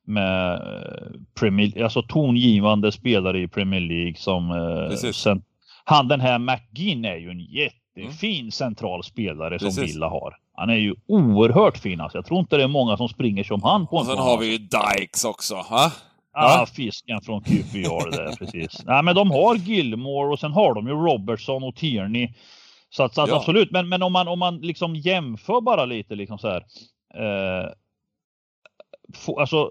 med 0.09 0.53
eh, 0.55 1.11
Premier, 1.40 1.83
alltså 1.83 2.03
tongivande 2.03 2.92
spelare 2.92 3.40
i 3.40 3.49
Premier 3.49 3.81
League 3.81 4.14
som 4.14 4.51
eh, 4.51 4.97
sen, 4.97 5.42
han 5.85 6.09
den 6.09 6.21
här 6.21 6.38
McGinn 6.38 7.05
är 7.05 7.16
ju 7.16 7.31
en 7.31 7.40
jättefin 7.40 8.40
mm. 8.40 8.51
central 8.51 9.05
spelare 9.05 9.59
Precis. 9.59 9.75
som 9.75 9.85
Villa 9.85 10.09
har. 10.09 10.35
Han 10.55 10.71
är 10.71 10.75
ju 10.75 10.94
oerhört 11.09 11.79
fin 11.79 12.01
alltså. 12.01 12.18
Jag 12.18 12.27
tror 12.27 12.40
inte 12.40 12.57
det 12.57 12.62
är 12.62 12.68
många 12.68 12.97
som 12.97 13.09
springer 13.09 13.44
som 13.44 13.62
han 13.62 13.87
på 13.87 13.97
en 13.97 14.01
Och 14.01 14.07
sen 14.07 14.18
har 14.18 14.38
vi 14.38 14.53
ju 14.53 14.59
Dykes 14.59 15.25
också. 15.25 15.55
Ha? 15.55 15.92
Ja, 16.33 16.62
ah, 16.62 16.66
fisken 16.66 17.21
från 17.21 17.42
QPR 17.42 18.11
där 18.11 18.37
precis. 18.37 18.85
Nej, 18.85 19.03
men 19.03 19.14
de 19.14 19.31
har 19.31 19.57
Gilmore 19.57 20.33
och 20.33 20.38
sen 20.38 20.53
har 20.53 20.75
de 20.75 20.87
ju 20.87 20.92
Robertson 20.92 21.64
och 21.64 21.77
Tierney. 21.77 22.29
Så 22.90 23.03
att, 23.03 23.14
så 23.14 23.23
att 23.23 23.29
ja. 23.29 23.37
absolut, 23.37 23.71
men, 23.71 23.88
men 23.88 24.03
om 24.03 24.12
man 24.12 24.29
om 24.29 24.38
man 24.38 24.59
liksom 24.59 24.97
jämför 24.97 25.61
bara 25.61 25.85
lite 25.85 26.14
liksom 26.14 26.38
så 26.38 26.49
här. 26.49 26.64
Eh, 27.14 27.71
få, 29.14 29.40
alltså 29.40 29.71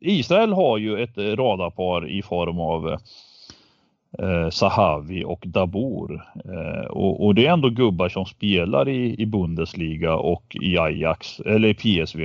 Israel 0.00 0.52
har 0.52 0.78
ju 0.78 1.02
ett 1.02 1.18
radarpar 1.18 2.08
i 2.08 2.22
form 2.22 2.58
av 2.60 2.96
eh, 4.18 4.50
Sahavi 4.50 5.24
och 5.24 5.44
Dabur. 5.46 6.22
Eh, 6.44 6.86
och, 6.86 7.26
och, 7.26 7.34
det 7.34 7.46
är 7.46 7.52
ändå 7.52 7.70
gubbar 7.70 8.08
som 8.08 8.26
spelar 8.26 8.88
i, 8.88 9.22
i 9.22 9.26
Bundesliga 9.26 10.16
och 10.16 10.56
i 10.62 10.78
Ajax 10.78 11.40
eller 11.40 11.68
i 11.68 11.74
PSV. 11.74 12.24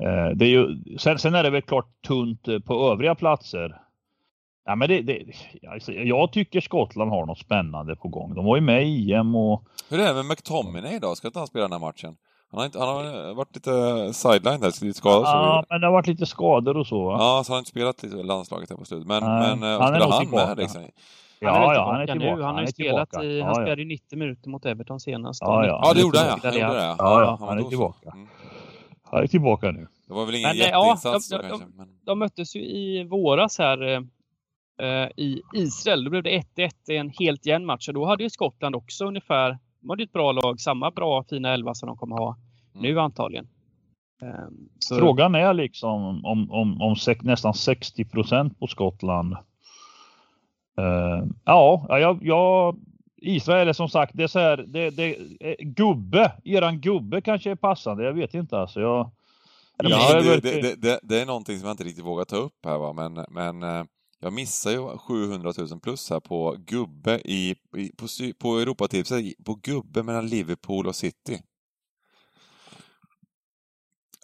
Eh, 0.00 0.28
det 0.34 0.44
är 0.44 0.50
ju, 0.50 0.78
sen, 0.98 1.18
sen, 1.18 1.34
är 1.34 1.42
det 1.42 1.50
väl 1.50 1.62
klart 1.62 2.02
tunt 2.06 2.48
eh, 2.48 2.58
på 2.58 2.92
övriga 2.92 3.14
platser. 3.14 3.80
Ja, 4.64 4.76
men 4.76 4.88
det, 4.88 5.02
det, 5.02 5.24
alltså, 5.68 5.92
jag 5.92 6.32
tycker 6.32 6.60
Skottland 6.60 7.10
har 7.10 7.26
något 7.26 7.38
spännande 7.38 7.96
på 7.96 8.08
gång. 8.08 8.34
De 8.34 8.44
var 8.44 8.56
ju 8.56 8.62
med 8.62 8.88
i 8.88 9.12
EM 9.12 9.34
och... 9.34 9.64
Hur 9.90 10.00
är 10.00 10.06
det 10.06 10.14
med 10.14 10.24
McTominay 10.24 10.98
då? 10.98 11.14
Ska 11.14 11.28
inte 11.28 11.38
han 11.38 11.46
spela 11.46 11.62
den 11.62 11.72
här 11.72 11.78
matchen? 11.78 12.16
Han 12.50 12.58
har, 12.58 12.66
inte, 12.66 12.78
han 12.78 12.88
har 12.88 13.34
varit 13.34 13.54
lite 13.54 13.70
sideline 14.14 14.60
där, 14.60 14.84
lite 14.84 14.98
skadad 14.98 15.22
Ja, 15.24 15.64
men 15.68 15.80
det 15.80 15.86
har 15.86 15.92
varit 15.92 16.06
lite 16.06 16.26
skador 16.26 16.76
och 16.76 16.86
så 16.86 17.04
va? 17.04 17.16
Ja, 17.18 17.44
så 17.44 17.52
har 17.52 17.56
han 17.56 17.60
inte 17.60 17.70
spelat 17.70 18.04
i 18.04 18.08
landslaget 18.22 18.70
här 18.70 18.76
på 18.76 18.84
slutet. 18.84 19.06
Men, 19.06 19.22
Nej, 19.22 19.56
men 19.56 19.80
han 19.80 19.88
spelar 19.88 20.10
han 20.10 20.20
tillbaka. 20.20 20.46
med 20.46 20.58
liksom? 20.58 20.82
Ja, 21.40 21.74
ja, 21.74 21.92
han 21.92 22.00
är 22.00 22.06
tillbaka. 22.06 22.36
Nu. 22.36 22.42
Han 22.42 22.54
har 22.54 22.62
ju 22.62 22.66
spelat 22.66 23.22
i, 23.22 23.40
han 23.40 23.48
ja, 23.48 23.54
spelade 23.54 23.82
ju 23.82 23.88
90 23.88 24.18
minuter 24.18 24.50
mot 24.50 24.66
Everton 24.66 25.00
senast. 25.00 25.42
Ja, 25.42 25.66
ja. 25.66 25.80
ja 25.84 25.94
det 25.94 26.00
gjorde 26.00 26.18
han 26.18 26.40
ja. 26.42 26.52
ja. 26.54 26.96
Ja, 26.98 27.36
han, 27.40 27.48
han 27.48 27.58
är 27.58 27.62
tillbaka. 27.62 28.10
Mm. 28.10 28.28
Han 29.02 29.22
är 29.22 29.26
tillbaka 29.26 29.70
nu. 29.70 29.86
Det 30.08 30.14
var 30.14 30.26
väl 30.26 30.34
ingen 30.34 30.48
men, 30.48 30.56
eh, 30.56 30.64
jätteinsats 30.64 31.30
ja, 31.30 31.38
de, 31.38 31.48
de, 31.48 31.58
de, 31.76 31.88
de, 32.04 32.18
möttes 32.18 32.56
ju 32.56 32.60
i 32.60 33.04
våras 33.04 33.58
här 33.58 33.82
eh, 34.82 35.08
i 35.16 35.42
Israel. 35.54 36.04
Då 36.04 36.10
blev 36.10 36.22
det 36.22 36.42
1-1 36.56 36.70
i 36.88 36.96
en 36.96 37.10
helt 37.18 37.46
jämn 37.46 37.66
match. 37.66 37.88
Och 37.88 37.94
då 37.94 38.06
hade 38.06 38.22
ju 38.22 38.30
Skottland 38.30 38.76
också 38.76 39.04
ungefär, 39.04 39.58
de 39.80 39.90
hade 39.90 40.02
ett 40.02 40.12
bra 40.12 40.32
lag, 40.32 40.60
samma 40.60 40.90
bra 40.90 41.24
fina 41.30 41.54
elva 41.54 41.74
som 41.74 41.86
de 41.86 41.96
kommer 41.96 42.16
ha 42.16 42.36
mm. 42.74 42.82
nu 42.82 43.00
antagligen. 43.00 43.48
Eh, 44.22 44.48
så... 44.78 44.96
Frågan 44.96 45.34
är 45.34 45.54
liksom 45.54 46.24
om, 46.24 46.50
om, 46.50 46.82
om 46.82 46.96
nästan 47.22 47.54
60 47.54 48.04
procent 48.04 48.58
på 48.58 48.66
Skottland. 48.66 49.32
Uh, 50.80 51.26
ja, 51.44 51.86
jag, 51.88 52.18
jag, 52.22 52.76
Israel 53.16 53.68
är 53.68 53.72
som 53.72 53.88
sagt, 53.88 54.12
det 54.14 54.22
är 54.22 54.26
så 54.26 54.38
här, 54.38 54.56
det, 54.56 54.90
det, 54.90 55.16
gubbe, 55.58 56.32
eran 56.44 56.80
gubbe 56.80 57.20
kanske 57.20 57.50
är 57.50 57.54
passande, 57.54 58.04
jag 58.04 58.12
vet 58.12 58.34
inte 58.34 58.58
alltså. 58.58 58.80
Jag, 58.80 59.10
Ja, 59.82 60.20
det, 60.20 60.40
det, 60.40 60.82
det, 60.82 61.00
det, 61.02 61.20
är 61.20 61.26
någonting 61.26 61.58
som 61.58 61.66
jag 61.66 61.72
inte 61.72 61.84
riktigt 61.84 62.04
vågar 62.04 62.24
ta 62.24 62.36
upp 62.36 62.64
här 62.64 62.78
va, 62.78 62.92
men, 62.92 63.24
men 63.28 63.62
eh, 63.62 63.84
jag 64.20 64.32
missar 64.32 64.70
ju 64.70 64.98
700 64.98 65.52
000 65.58 65.80
plus 65.80 66.10
här 66.10 66.20
på 66.20 66.56
gubbe 66.58 67.20
i, 67.24 67.50
i 67.76 67.92
på, 67.96 68.06
på 68.38 68.58
Europatipset, 68.58 69.24
på 69.44 69.54
gubbe 69.54 70.02
mellan 70.02 70.26
Liverpool 70.26 70.86
och 70.86 70.96
City. 70.96 71.40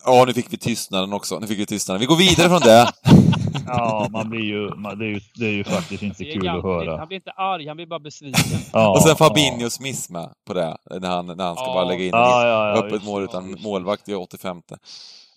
Ja, 0.05 0.25
nu 0.27 0.33
fick 0.33 0.53
vi 0.53 0.57
tystnaden 0.57 1.13
också. 1.13 1.39
Nu 1.39 1.47
fick 1.47 1.59
vi 1.59 1.67
tystnaden. 1.67 2.01
Vi 2.01 2.07
går 2.07 2.17
vidare 2.17 2.49
från 2.49 2.61
det. 2.61 2.93
ja, 3.67 4.09
man 4.11 4.31
blir 4.31 4.41
ju, 4.41 4.75
man, 4.75 4.99
det, 4.99 5.05
är 5.05 5.09
ju, 5.09 5.21
det 5.35 5.47
är 5.47 5.53
ju 5.53 5.65
faktiskt 5.65 6.03
inte 6.03 6.25
kul 6.25 6.49
att 6.49 6.63
höra. 6.63 6.99
Han 6.99 7.09
blir 7.09 7.17
inte 7.17 7.31
arg, 7.31 7.67
han 7.69 7.77
blir 7.77 7.87
bara 7.87 8.01
besviken. 8.01 8.59
Ja, 8.73 8.91
och 8.91 9.03
sen 9.03 9.17
Fabinhos 9.17 9.81
ja. 9.81 9.83
miss 9.83 10.11
med 10.11 10.33
på 10.47 10.55
det, 10.55 10.77
när 11.01 11.09
han, 11.09 11.27
när 11.27 11.45
han 11.45 11.57
ska 11.57 11.65
ja. 11.65 11.75
bara 11.75 11.85
lägga 11.85 12.05
in 12.05 12.11
ja, 12.13 12.47
ja, 12.47 12.77
ja, 12.77 12.85
öppet 12.85 13.05
mål 13.05 13.23
utan 13.23 13.57
målvakt 13.63 14.09
i 14.09 14.15
85. 14.15 14.63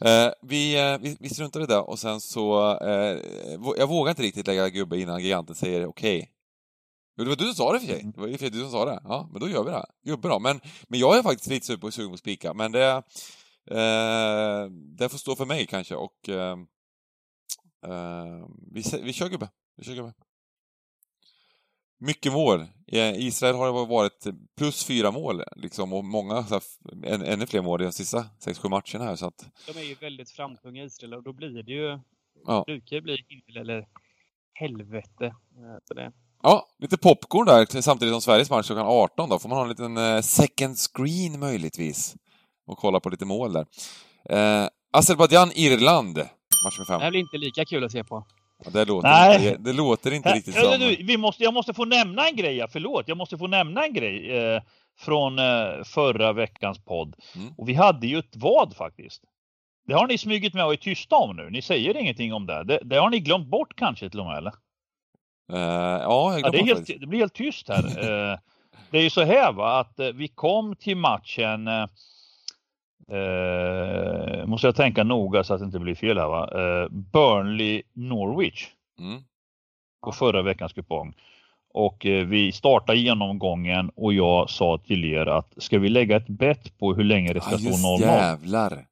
Eh, 0.05 0.31
vi, 0.41 0.79
eh, 0.79 0.97
vi, 0.97 1.17
vi 1.19 1.29
struntar 1.29 1.62
i 1.62 1.65
det 1.65 1.77
och 1.77 1.99
sen 1.99 2.21
så, 2.21 2.77
eh, 2.81 3.19
jag 3.77 3.88
vågar 3.88 4.10
inte 4.10 4.23
riktigt 4.23 4.47
lägga 4.47 4.69
gubbe 4.69 4.99
innan 4.99 5.23
giganten 5.23 5.55
säger 5.55 5.86
okej. 5.86 6.17
Okay. 6.17 6.29
Jo, 7.17 7.23
det 7.23 7.29
var 7.29 7.36
du 7.36 7.45
som 7.45 7.55
sa 7.55 7.73
det 7.73 7.79
för 7.79 7.88
sig. 7.88 7.99
Mm. 7.99 8.12
Det 8.12 8.19
var 8.19 8.27
ju 8.27 8.49
du 8.49 8.60
som 8.60 8.71
sa 8.71 8.86
det. 8.86 9.01
Ja, 9.03 9.29
men 9.31 9.41
då 9.41 9.49
gör 9.49 9.63
vi 9.63 9.71
det. 9.71 9.86
Gubbe 10.03 10.27
då. 10.27 10.39
Men, 10.39 10.62
men 10.88 10.99
jag 10.99 11.17
är 11.17 11.23
faktiskt 11.23 11.49
lite 11.49 11.65
sugen 11.65 11.79
på, 11.79 11.91
sugen 11.91 12.10
på 12.10 12.13
att 12.13 12.19
spika, 12.19 12.53
men 12.53 12.71
det, 12.71 13.03
eh, 13.71 14.65
det 14.97 15.10
får 15.10 15.17
stå 15.17 15.36
för 15.36 15.45
mig 15.45 15.67
kanske 15.67 15.95
och 15.95 16.29
eh, 16.29 16.57
eh 17.86 18.47
vi, 18.71 18.83
vi 19.01 19.13
kör 19.13 19.29
gubbe. 19.29 19.49
Vi 19.77 19.83
kör 19.83 19.93
gubbe. 19.93 20.13
Mycket 21.97 22.33
mål. 22.33 22.65
Israel 23.15 23.55
har 23.55 23.86
varit 23.86 24.27
plus 24.57 24.86
fyra 24.86 25.12
mål 25.12 25.43
liksom 25.55 25.93
och 25.93 26.05
många, 26.05 26.43
så 26.43 26.53
här, 26.53 26.63
ännu 27.23 27.45
fler 27.45 27.62
mål 27.62 27.81
i 27.81 27.86
de 27.86 27.91
sista 27.91 28.25
sex, 28.39 28.60
sju 28.60 28.69
matcherna 28.69 29.05
här 29.05 29.15
så 29.15 29.27
att... 29.27 29.45
De 29.67 29.79
är 29.79 29.83
ju 29.83 29.95
väldigt 29.95 30.31
framtunga 30.31 30.83
Israel 30.83 31.13
och 31.13 31.23
då 31.23 31.33
blir 31.33 31.63
det 31.63 31.71
ju, 31.71 31.99
ja. 32.45 32.63
brukar 32.65 32.95
det 32.95 33.01
bli 33.01 33.25
himmel 33.27 33.62
eller 33.62 33.88
helvete. 34.53 35.36
Så 35.88 35.93
det. 35.93 36.12
Ja, 36.43 36.67
lite 36.79 36.97
popcorn 36.97 37.45
där 37.45 37.81
samtidigt 37.81 38.13
som 38.13 38.21
Sveriges 38.21 38.49
match 38.49 38.67
klockan 38.67 38.86
18 38.88 39.29
då. 39.29 39.39
Får 39.39 39.49
man 39.49 39.57
ha 39.57 39.63
en 39.63 39.69
liten 39.69 39.97
eh, 39.97 40.21
second 40.21 40.77
screen 40.77 41.39
möjligtvis. 41.39 42.15
Och 42.67 42.77
kolla 42.77 42.99
på 42.99 43.10
lite 43.10 43.25
mål 43.25 43.53
där. 43.53 43.65
Eh, 44.29 44.67
Azerbajdzjan-Irland. 44.91 46.17
Match 46.63 46.77
med 46.79 46.88
fem. 46.88 46.99
Det 46.99 47.03
här 47.03 47.12
blir 47.12 47.21
inte 47.21 47.38
lika 47.38 47.65
kul 47.65 47.83
att 47.83 47.91
se 47.91 48.03
på. 48.03 48.25
Ja, 48.65 48.72
det, 48.72 48.86
låter 48.86 49.10
Nej. 49.10 49.48
Inte, 49.48 49.62
det 49.62 49.74
låter 49.74 50.13
inte 50.13 50.34
riktigt 50.34 50.56
som... 50.56 50.80
Nu, 50.80 50.96
vi 50.96 51.17
måste, 51.17 51.43
jag 51.43 51.54
måste 51.54 51.74
få 51.74 51.86
nämna 51.86 52.28
en 52.28 52.36
grej, 52.36 52.65
förlåt. 52.70 53.08
Jag 53.08 53.17
måste 53.17 53.38
få 53.38 53.48
nämna 53.48 53.86
en 53.86 53.93
grej 53.93 54.38
eh, 54.38 54.62
från 55.00 55.39
eh, 55.39 55.84
förra 55.86 56.34
veckans 56.34 56.80
podd. 56.80 57.15
Mm. 57.36 57.54
Och 57.58 57.70
vi 57.70 57.74
hade 57.74 58.08
ju 58.08 58.20
ett 58.20 58.36
vad 58.36 58.76
faktiskt. 58.76 59.24
Det 59.88 59.93
har 59.93 60.08
ni 60.08 60.17
smugit 60.17 60.54
med 60.54 60.65
och 60.65 60.74
är 60.74 60.78
tysta 60.78 61.15
om 61.15 61.36
nu. 61.36 61.50
Ni 61.50 61.62
säger 61.62 61.98
ingenting 61.98 62.34
om 62.34 62.46
det. 62.46 62.63
Det, 62.63 62.80
det 62.84 62.96
har 62.96 63.10
ni 63.10 63.20
glömt 63.20 63.48
bort 63.48 63.76
kanske 63.76 64.10
till 64.10 64.20
och 64.20 64.26
med, 64.26 64.38
eller? 64.38 64.54
Uh, 65.54 65.60
ja, 66.02 66.39
ja 66.39 66.50
det, 66.50 66.58
är 66.58 66.63
helt, 66.63 66.88
det 67.00 67.08
blir 67.08 67.20
helt 67.20 67.34
tyst 67.34 67.70
här. 67.70 67.84
uh, 67.86 68.38
det 68.91 68.98
är 68.98 69.02
ju 69.02 69.10
så 69.10 69.24
här 69.24 69.52
va, 69.52 69.80
att 69.80 70.00
uh, 70.00 70.08
vi 70.08 70.28
kom 70.28 70.76
till 70.76 70.98
matchen 70.98 71.67
måste 74.46 74.67
jag 74.67 74.76
tänka 74.76 75.04
noga 75.04 75.43
så 75.43 75.54
att 75.54 75.60
det 75.60 75.65
inte 75.65 75.80
blir 75.80 75.96
fel 75.96 76.17
här 76.17 76.28
va. 76.28 76.50
Burnley 76.89 77.84
Norwich. 77.93 78.67
Mm. 79.00 79.24
På 80.04 80.12
förra 80.12 80.41
veckans 80.41 80.74
kupong. 80.74 81.13
Och 81.74 81.98
vi 82.06 82.52
startade 82.52 83.00
genomgången 83.00 83.91
och 83.96 84.13
jag 84.13 84.50
sa 84.50 84.78
till 84.78 85.06
er 85.06 85.26
att 85.26 85.54
ska 85.58 85.80
vi 85.80 85.89
lägga 85.89 86.17
ett 86.17 86.28
bett 86.28 86.78
på 86.78 86.93
hur 86.93 87.04
länge 87.04 87.34
det 87.34 87.41
ska 87.41 87.56
ah, 87.56 87.58
stå 87.58 87.70
0-0? 87.70 88.02
jävlar! 88.02 88.86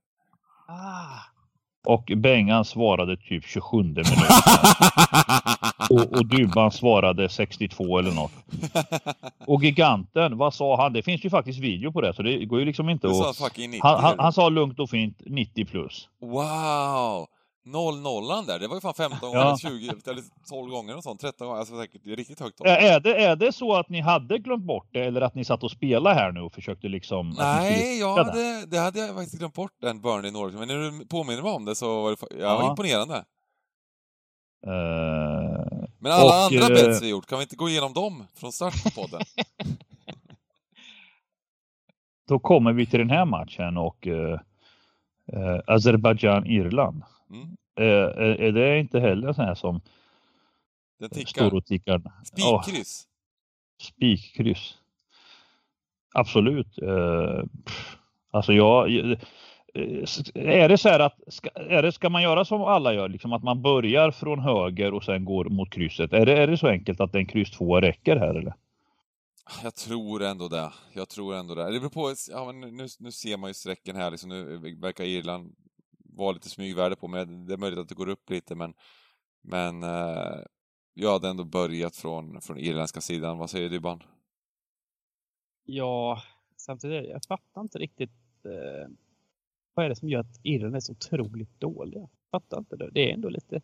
Ah. 0.67 1.25
Och 1.85 2.11
Bengan 2.15 2.65
svarade 2.65 3.17
typ 3.17 3.45
27 3.45 3.77
minuter. 3.77 4.05
och, 5.89 6.17
och 6.17 6.25
Dubban 6.25 6.71
svarade 6.71 7.29
62 7.29 7.99
eller 7.99 8.11
något. 8.11 8.31
Och 9.47 9.63
Giganten, 9.63 10.37
vad 10.37 10.53
sa 10.53 10.81
han? 10.81 10.93
Det 10.93 11.03
finns 11.03 11.25
ju 11.25 11.29
faktiskt 11.29 11.59
video 11.59 11.91
på 11.91 12.01
det 12.01 12.13
så 12.13 12.21
det 12.21 12.45
går 12.45 12.59
ju 12.59 12.65
liksom 12.65 12.89
inte 12.89 13.07
att... 13.07 13.37
Han, 13.81 14.03
han, 14.03 14.19
han, 14.19 14.33
sa 14.33 14.49
lugnt 14.49 14.79
och 14.79 14.89
fint 14.89 15.21
90 15.25 15.65
plus. 15.65 16.09
Wow! 16.21 17.27
0-0 17.65 18.45
där, 18.47 18.59
det 18.59 18.67
var 18.67 18.75
ju 18.75 18.81
fan 18.81 18.93
15 18.93 19.19
gånger, 19.19 19.39
ja. 19.39 19.57
20, 19.57 19.89
eller 20.05 20.23
12 20.49 20.71
gånger 20.71 20.97
och 20.97 21.03
sånt, 21.03 21.21
13 21.21 21.47
gånger, 21.47 21.59
alltså 21.59 21.79
säkert 21.79 22.05
riktigt 22.05 22.39
högt 22.39 22.57
tal. 22.57 22.67
Är 22.67 22.99
det, 22.99 23.23
är 23.23 23.35
det 23.35 23.51
så 23.51 23.75
att 23.75 23.89
ni 23.89 24.01
hade 24.01 24.37
glömt 24.37 24.63
bort 24.63 24.89
det 24.91 25.05
eller 25.05 25.21
att 25.21 25.35
ni 25.35 25.45
satt 25.45 25.63
och 25.63 25.71
spelade 25.71 26.15
här 26.15 26.31
nu 26.31 26.41
och 26.41 26.53
försökte 26.53 26.87
liksom... 26.87 27.35
Nej, 27.37 27.99
ja, 27.99 28.23
det, 28.23 28.65
det 28.65 28.77
hade 28.77 28.99
jag 28.99 29.15
faktiskt 29.15 29.39
glömt 29.39 29.53
bort, 29.53 29.71
den 29.81 30.01
Burnley 30.01 30.31
Norwich, 30.31 30.55
men 30.55 30.67
när 30.67 30.75
du 30.75 31.05
påminner 31.05 31.41
mig 31.41 31.51
om 31.51 31.65
det 31.65 31.75
så 31.75 32.01
var 32.01 32.11
det 32.11 32.17
ja, 32.29 32.37
ja. 32.39 32.69
imponerande. 32.69 33.25
Uh, 34.67 35.74
men 36.05 36.13
alla 36.13 36.25
och, 36.25 36.45
andra 36.45 36.61
uh, 36.61 36.73
bets 36.73 37.01
vi 37.01 37.09
gjort, 37.09 37.25
kan 37.25 37.37
vi 37.37 37.43
inte 37.43 37.55
gå 37.55 37.69
igenom 37.69 37.93
dem 37.93 38.27
från 38.33 38.51
start 38.51 38.83
på 38.83 38.89
podden? 38.89 39.21
Då 42.27 42.39
kommer 42.39 42.73
vi 42.73 42.85
till 42.85 42.99
den 42.99 43.09
här 43.09 43.25
matchen 43.25 43.77
och 43.77 44.07
uh, 44.07 44.13
uh 44.13 45.59
Azerbajdzjan-Irland. 45.67 47.03
Mm. 47.29 47.57
Är, 47.75 48.19
är, 48.19 48.51
det 48.51 48.79
inte 48.79 48.99
heller 48.99 49.33
sån 49.33 49.45
här 49.45 49.55
som 49.55 49.81
Den 50.99 51.09
tickar. 51.09 51.45
står 51.45 51.57
och 51.57 51.65
tickar? 51.65 52.01
Spikkryss? 52.23 53.07
Oh, 53.07 53.85
spikkryss. 53.85 54.77
Absolut. 56.13 56.79
Uh, 56.81 57.43
alltså 58.31 58.53
jag... 58.53 58.89
Är 60.33 60.69
det 60.69 60.77
så 60.77 60.89
här 60.89 60.99
att 60.99 61.19
ska, 61.27 61.49
är 61.55 61.83
det, 61.83 61.91
ska 61.91 62.09
man 62.09 62.23
göra 62.23 62.45
som 62.45 62.61
alla 62.61 62.93
gör, 62.93 63.09
liksom 63.09 63.33
att 63.33 63.43
man 63.43 63.61
börjar 63.61 64.11
från 64.11 64.39
höger 64.39 64.93
och 64.93 65.03
sen 65.03 65.25
går 65.25 65.45
mot 65.45 65.73
krysset? 65.73 66.13
Är 66.13 66.25
det, 66.25 66.37
är 66.37 66.47
det 66.47 66.57
så 66.57 66.67
enkelt 66.67 66.99
att 66.99 67.15
en 67.15 67.25
kryss 67.25 67.51
2 67.51 67.81
räcker 67.81 68.15
här 68.15 68.35
eller? 68.35 68.53
Jag 69.63 69.75
tror 69.75 70.23
ändå 70.23 70.47
det. 70.47 70.71
Jag 70.93 71.09
tror 71.09 71.35
ändå 71.35 71.55
det. 71.55 71.71
Det 71.71 71.79
beror 71.79 71.89
på, 71.89 72.13
ja, 72.31 72.45
men 72.45 72.77
nu, 72.77 72.87
nu 72.99 73.11
ser 73.11 73.37
man 73.37 73.49
ju 73.49 73.53
sträcken 73.53 73.95
här 73.95 74.11
liksom, 74.11 74.29
nu 74.29 74.57
verkar 74.81 75.03
Irland 75.03 75.55
vara 76.15 76.31
lite 76.31 76.49
smygvärde 76.49 76.95
på, 76.95 77.07
men 77.07 77.45
det 77.45 77.53
är 77.53 77.57
möjligt 77.57 77.79
att 77.79 77.89
det 77.89 77.95
går 77.95 78.09
upp 78.09 78.29
lite, 78.29 78.55
men, 78.55 78.73
men 79.41 79.83
eh, 79.83 80.39
jag 80.93 81.11
hade 81.11 81.29
ändå 81.29 81.43
börjat 81.43 81.95
från, 81.95 82.41
från 82.41 82.57
irländska 82.57 83.01
sidan. 83.01 83.37
Vad 83.37 83.49
säger 83.49 83.69
du, 83.69 83.79
Ban? 83.79 84.03
Ja, 85.65 86.21
samtidigt, 86.57 87.09
jag 87.09 87.25
fattar 87.25 87.61
inte 87.61 87.79
riktigt 87.79 88.45
eh, 88.45 88.91
vad 89.75 89.85
är 89.85 89.89
det 89.89 89.95
som 89.95 90.09
gör 90.09 90.19
att 90.19 90.39
Irland 90.43 90.75
är 90.75 90.79
så 90.79 90.91
otroligt 90.91 91.59
dåliga? 91.59 91.99
Jag 91.99 92.41
fattar 92.41 92.57
inte 92.57 92.75
det. 92.75 92.89
Det 92.91 93.09
är 93.09 93.13
ändå 93.13 93.29
lite 93.29 93.61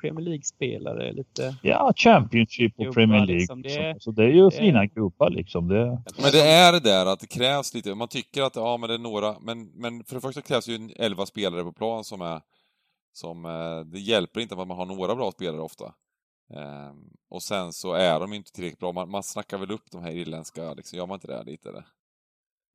Premier 0.00 0.24
League-spelare, 0.24 1.12
lite... 1.12 1.56
Ja, 1.62 1.92
Championship 1.96 2.72
och 2.76 2.94
Premier 2.94 3.26
League. 3.26 3.38
Liksom. 3.38 3.62
Det, 3.62 3.76
är, 3.76 3.98
så 3.98 4.10
det 4.10 4.22
är 4.22 4.28
ju 4.28 4.44
det 4.44 4.56
fina 4.56 4.86
gubbar 4.86 5.30
liksom. 5.30 5.68
Det... 5.68 5.84
Men 6.22 6.30
det 6.32 6.42
är 6.42 6.72
det 6.72 6.80
där 6.80 7.06
att 7.06 7.20
det 7.20 7.26
krävs 7.26 7.74
lite, 7.74 7.94
man 7.94 8.08
tycker 8.08 8.42
att 8.42 8.56
ja 8.56 8.76
men 8.76 8.88
det 8.88 8.94
är 8.94 8.98
några, 8.98 9.38
men, 9.40 9.70
men 9.74 10.04
för 10.04 10.14
det 10.14 10.20
första 10.20 10.40
krävs 10.40 10.68
ju 10.68 10.90
11 10.96 11.26
spelare 11.26 11.64
på 11.64 11.72
plan 11.72 12.04
som 12.04 12.20
är, 12.20 12.40
som, 13.12 13.44
eh, 13.44 13.80
det 13.80 14.00
hjälper 14.00 14.40
inte 14.40 14.54
att 14.54 14.68
man 14.68 14.76
har 14.76 14.86
några 14.86 15.14
bra 15.14 15.32
spelare 15.32 15.60
ofta. 15.60 15.94
Um, 16.50 17.10
och 17.28 17.42
sen 17.42 17.72
så 17.72 17.92
är 17.92 18.20
de 18.20 18.32
inte 18.32 18.52
tillräckligt 18.52 18.80
bra, 18.80 18.92
man, 18.92 19.10
man 19.10 19.22
snackar 19.22 19.58
väl 19.58 19.70
upp 19.70 19.90
de 19.90 20.02
här 20.02 20.10
irländska, 20.10 20.74
liksom, 20.74 20.98
gör 20.98 21.06
man 21.06 21.14
inte 21.16 21.26
det 21.26 21.42
lite? 21.42 21.68
Eller? 21.68 21.84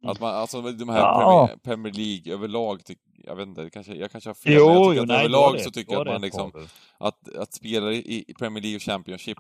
Att 0.04 0.20
man, 0.20 0.36
alltså 0.36 0.62
de 0.62 0.90
här 0.90 0.98
ja. 0.98 1.48
Premier, 1.48 1.58
Premier, 1.64 1.94
League 1.94 2.34
överlag, 2.34 2.86
tyck, 2.86 3.00
jag 3.24 3.36
vet 3.36 3.48
inte, 3.48 3.70
kanske, 3.70 3.94
jag 3.96 4.12
kanske 4.12 4.30
har 4.30 4.36
fel, 4.36 4.54
jo, 4.54 4.68
men 4.68 4.76
jag 4.76 4.84
tycker 4.84 4.96
jo, 4.96 5.02
att 5.02 5.08
nej, 5.08 5.20
överlag 5.20 5.62
så 5.62 5.72
tycker 5.72 5.94
jag 5.94 6.02
att 6.02 6.14
man 6.14 6.22
liksom, 6.22 6.52
att, 6.98 7.36
att 7.36 7.54
spela 7.54 7.92
i 7.92 8.34
Premier 8.40 8.62
League 8.62 8.76
och 8.76 8.82
Championship 8.82 9.38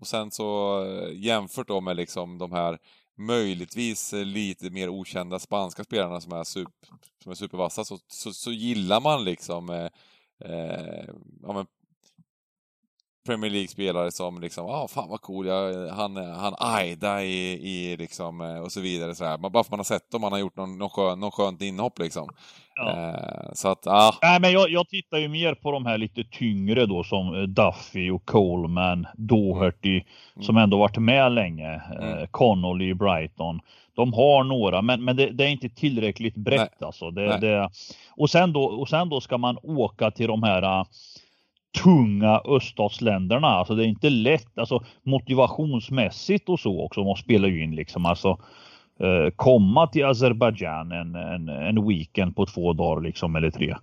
och 0.00 0.06
sen 0.06 0.30
så 0.30 0.80
eh, 0.84 1.12
jämfört 1.14 1.68
då 1.68 1.80
med 1.80 1.96
liksom 1.96 2.38
de 2.38 2.52
här 2.52 2.78
möjligtvis 3.18 4.12
lite 4.12 4.70
mer 4.70 4.88
okända 4.88 5.38
spanska 5.38 5.84
spelarna 5.84 6.20
som 6.20 6.32
är, 6.32 6.44
super, 6.44 6.88
som 7.22 7.30
är 7.30 7.36
supervassa 7.36 7.84
så, 7.84 7.98
så, 8.08 8.32
så 8.32 8.52
gillar 8.52 9.00
man 9.00 9.24
liksom 9.24 9.70
eh, 9.70 9.88
eh, 10.50 11.04
ja, 11.42 11.52
men 11.52 11.66
Premier 13.26 13.50
League-spelare 13.50 14.12
som 14.12 14.40
liksom, 14.40 14.66
ah 14.66 14.88
fan 14.88 15.08
vad 15.08 15.20
cool, 15.20 15.46
jag, 15.46 15.88
han, 15.88 16.16
han 16.16 16.54
Aida 16.58 17.22
i, 17.24 17.52
i 17.52 17.96
liksom, 17.96 18.40
eh, 18.40 18.58
och 18.58 18.72
så 18.72 18.80
vidare 18.80 19.14
så 19.14 19.24
här. 19.24 19.38
Bara 19.38 19.52
för 19.52 19.60
att 19.60 19.70
man 19.70 19.78
har 19.78 19.84
sett 19.84 20.10
dem, 20.10 20.20
man 20.20 20.32
har 20.32 20.38
gjort 20.38 20.56
någon, 20.56 20.78
någon, 20.78 20.90
skön, 20.90 21.20
någon 21.20 21.30
skönt 21.30 21.62
inhopp 21.62 21.98
liksom. 21.98 22.28
Ja. 22.74 22.90
Eh, 22.90 23.52
så 23.52 23.68
att, 23.68 23.86
ah. 23.86 24.14
Nej 24.22 24.40
men 24.40 24.52
jag, 24.52 24.70
jag 24.70 24.88
tittar 24.88 25.18
ju 25.18 25.28
mer 25.28 25.54
på 25.54 25.72
de 25.72 25.86
här 25.86 25.98
lite 25.98 26.24
tyngre 26.24 26.86
då 26.86 27.04
som 27.04 27.34
eh, 27.34 27.42
Duffy 27.42 28.10
och 28.10 28.26
Coleman, 28.26 29.06
Doherty, 29.14 29.94
mm. 29.94 30.44
som 30.44 30.56
ändå 30.56 30.78
varit 30.78 30.98
med 30.98 31.32
länge, 31.32 31.74
eh, 31.74 32.12
mm. 32.12 32.26
Connolly 32.30 32.88
i 32.88 32.94
Brighton. 32.94 33.60
De 33.94 34.12
har 34.12 34.44
några, 34.44 34.82
men, 34.82 35.04
men 35.04 35.16
det, 35.16 35.30
det 35.30 35.44
är 35.44 35.48
inte 35.48 35.68
tillräckligt 35.68 36.36
brett 36.36 36.58
Nej. 36.80 36.86
alltså. 36.86 37.10
Det, 37.10 37.38
det, 37.38 37.70
och, 38.10 38.30
sen 38.30 38.52
då, 38.52 38.64
och 38.64 38.88
sen 38.88 39.08
då 39.08 39.20
ska 39.20 39.38
man 39.38 39.58
åka 39.62 40.10
till 40.10 40.26
de 40.26 40.42
här 40.42 40.84
tunga 41.82 42.40
öststatsländerna. 42.44 43.46
Alltså 43.46 43.74
det 43.74 43.84
är 43.84 43.88
inte 43.88 44.10
lätt, 44.10 44.58
alltså 44.58 44.84
motivationsmässigt 45.02 46.48
och 46.48 46.60
så 46.60 46.84
också 46.84 47.04
måste 47.04 47.24
spela 47.24 47.48
ju 47.48 47.62
in 47.62 47.74
liksom. 47.74 48.06
Alltså 48.06 48.28
eh, 49.00 49.30
komma 49.36 49.86
till 49.86 50.04
Azerbajdzjan 50.04 50.92
en, 50.92 51.14
en, 51.14 51.48
en 51.48 51.88
weekend 51.88 52.36
på 52.36 52.46
två 52.46 52.72
dagar 52.72 53.02
liksom 53.02 53.36
eller 53.36 53.50
tre. 53.50 53.74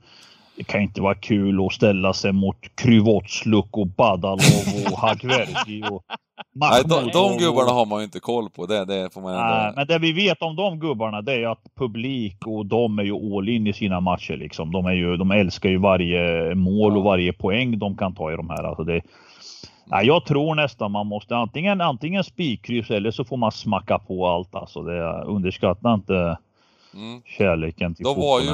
Det 0.55 0.63
kan 0.63 0.81
inte 0.81 1.01
vara 1.01 1.15
kul 1.15 1.65
att 1.65 1.73
ställa 1.73 2.13
sig 2.13 2.31
mot 2.31 2.75
Kryvotsluk 2.75 3.77
och 3.77 3.87
Badalov 3.87 4.83
och 4.91 4.97
Hagverki 4.97 5.83
och 5.91 6.03
Nej, 6.55 6.83
de, 6.85 7.09
de 7.13 7.37
gubbarna 7.37 7.71
har 7.71 7.85
man 7.85 7.99
ju 7.99 8.05
inte 8.05 8.19
koll 8.19 8.49
på. 8.49 8.65
Det, 8.65 8.85
det 8.85 9.13
får 9.13 9.21
man 9.21 9.33
ändå... 9.33 9.45
Nej, 9.45 9.73
men 9.75 9.87
det 9.87 9.99
vi 9.99 10.13
vet 10.13 10.41
om 10.41 10.55
de 10.55 10.79
gubbarna 10.79 11.21
det 11.21 11.33
är 11.33 11.47
att 11.47 11.63
publik 11.75 12.47
och 12.47 12.65
de 12.65 12.99
är 12.99 13.03
ju 13.03 13.37
all 13.37 13.49
in 13.49 13.67
i 13.67 13.73
sina 13.73 13.99
matcher 13.99 14.37
liksom. 14.37 14.71
De, 14.71 14.85
är 14.85 14.91
ju, 14.91 15.17
de 15.17 15.31
älskar 15.31 15.69
ju 15.69 15.77
varje 15.77 16.55
mål 16.55 16.97
och 16.97 17.03
varje 17.03 17.33
poäng 17.33 17.79
de 17.79 17.97
kan 17.97 18.15
ta 18.15 18.33
i 18.33 18.35
de 18.35 18.49
här. 18.49 18.63
Alltså 18.63 18.83
det, 18.83 19.01
nej, 19.85 20.07
jag 20.07 20.25
tror 20.25 20.55
nästan 20.55 20.91
man 20.91 21.07
måste 21.07 21.35
antingen, 21.35 21.81
antingen 21.81 22.23
spikkryss 22.23 22.91
eller 22.91 23.11
så 23.11 23.23
får 23.23 23.37
man 23.37 23.51
smacka 23.51 23.99
på 23.99 24.27
allt. 24.27 24.55
Alltså 24.55 24.81
det, 24.81 25.23
underskatta 25.23 25.93
inte 25.93 26.37
mm. 26.93 27.21
kärleken 27.25 27.95
till 27.95 28.03
då 28.03 28.13
var 28.13 28.39
ju, 28.39 28.45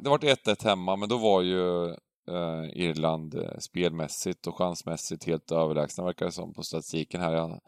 Det 0.00 0.10
var 0.10 0.18
1-1 0.18 0.64
hemma, 0.64 0.96
men 0.96 1.08
då 1.08 1.16
var 1.16 1.42
ju 1.42 1.94
eh, 2.30 2.82
Irland 2.82 3.34
eh, 3.34 3.58
spelmässigt 3.58 4.46
och 4.46 4.58
chansmässigt 4.58 5.24
helt 5.24 5.52
överlägsna 5.52 6.04
verkar 6.04 6.26
det 6.26 6.32
som 6.32 6.54
på 6.54 6.62
statistiken 6.62 7.20
här. 7.20 7.60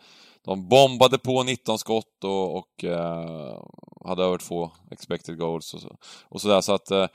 De 0.44 0.68
bombade 0.68 1.18
på 1.18 1.42
19 1.42 1.78
skott 1.78 2.24
och, 2.24 2.56
och 2.56 2.84
eh, 2.84 3.62
hade 4.04 4.24
över 4.24 4.38
två 4.38 4.70
expected 4.90 5.38
goals 5.38 5.74
och, 5.74 5.80
så, 5.80 5.96
och 6.28 6.40
sådär. 6.40 6.60
Så 6.60 6.74
att 6.74 6.90
eh, 6.90 7.06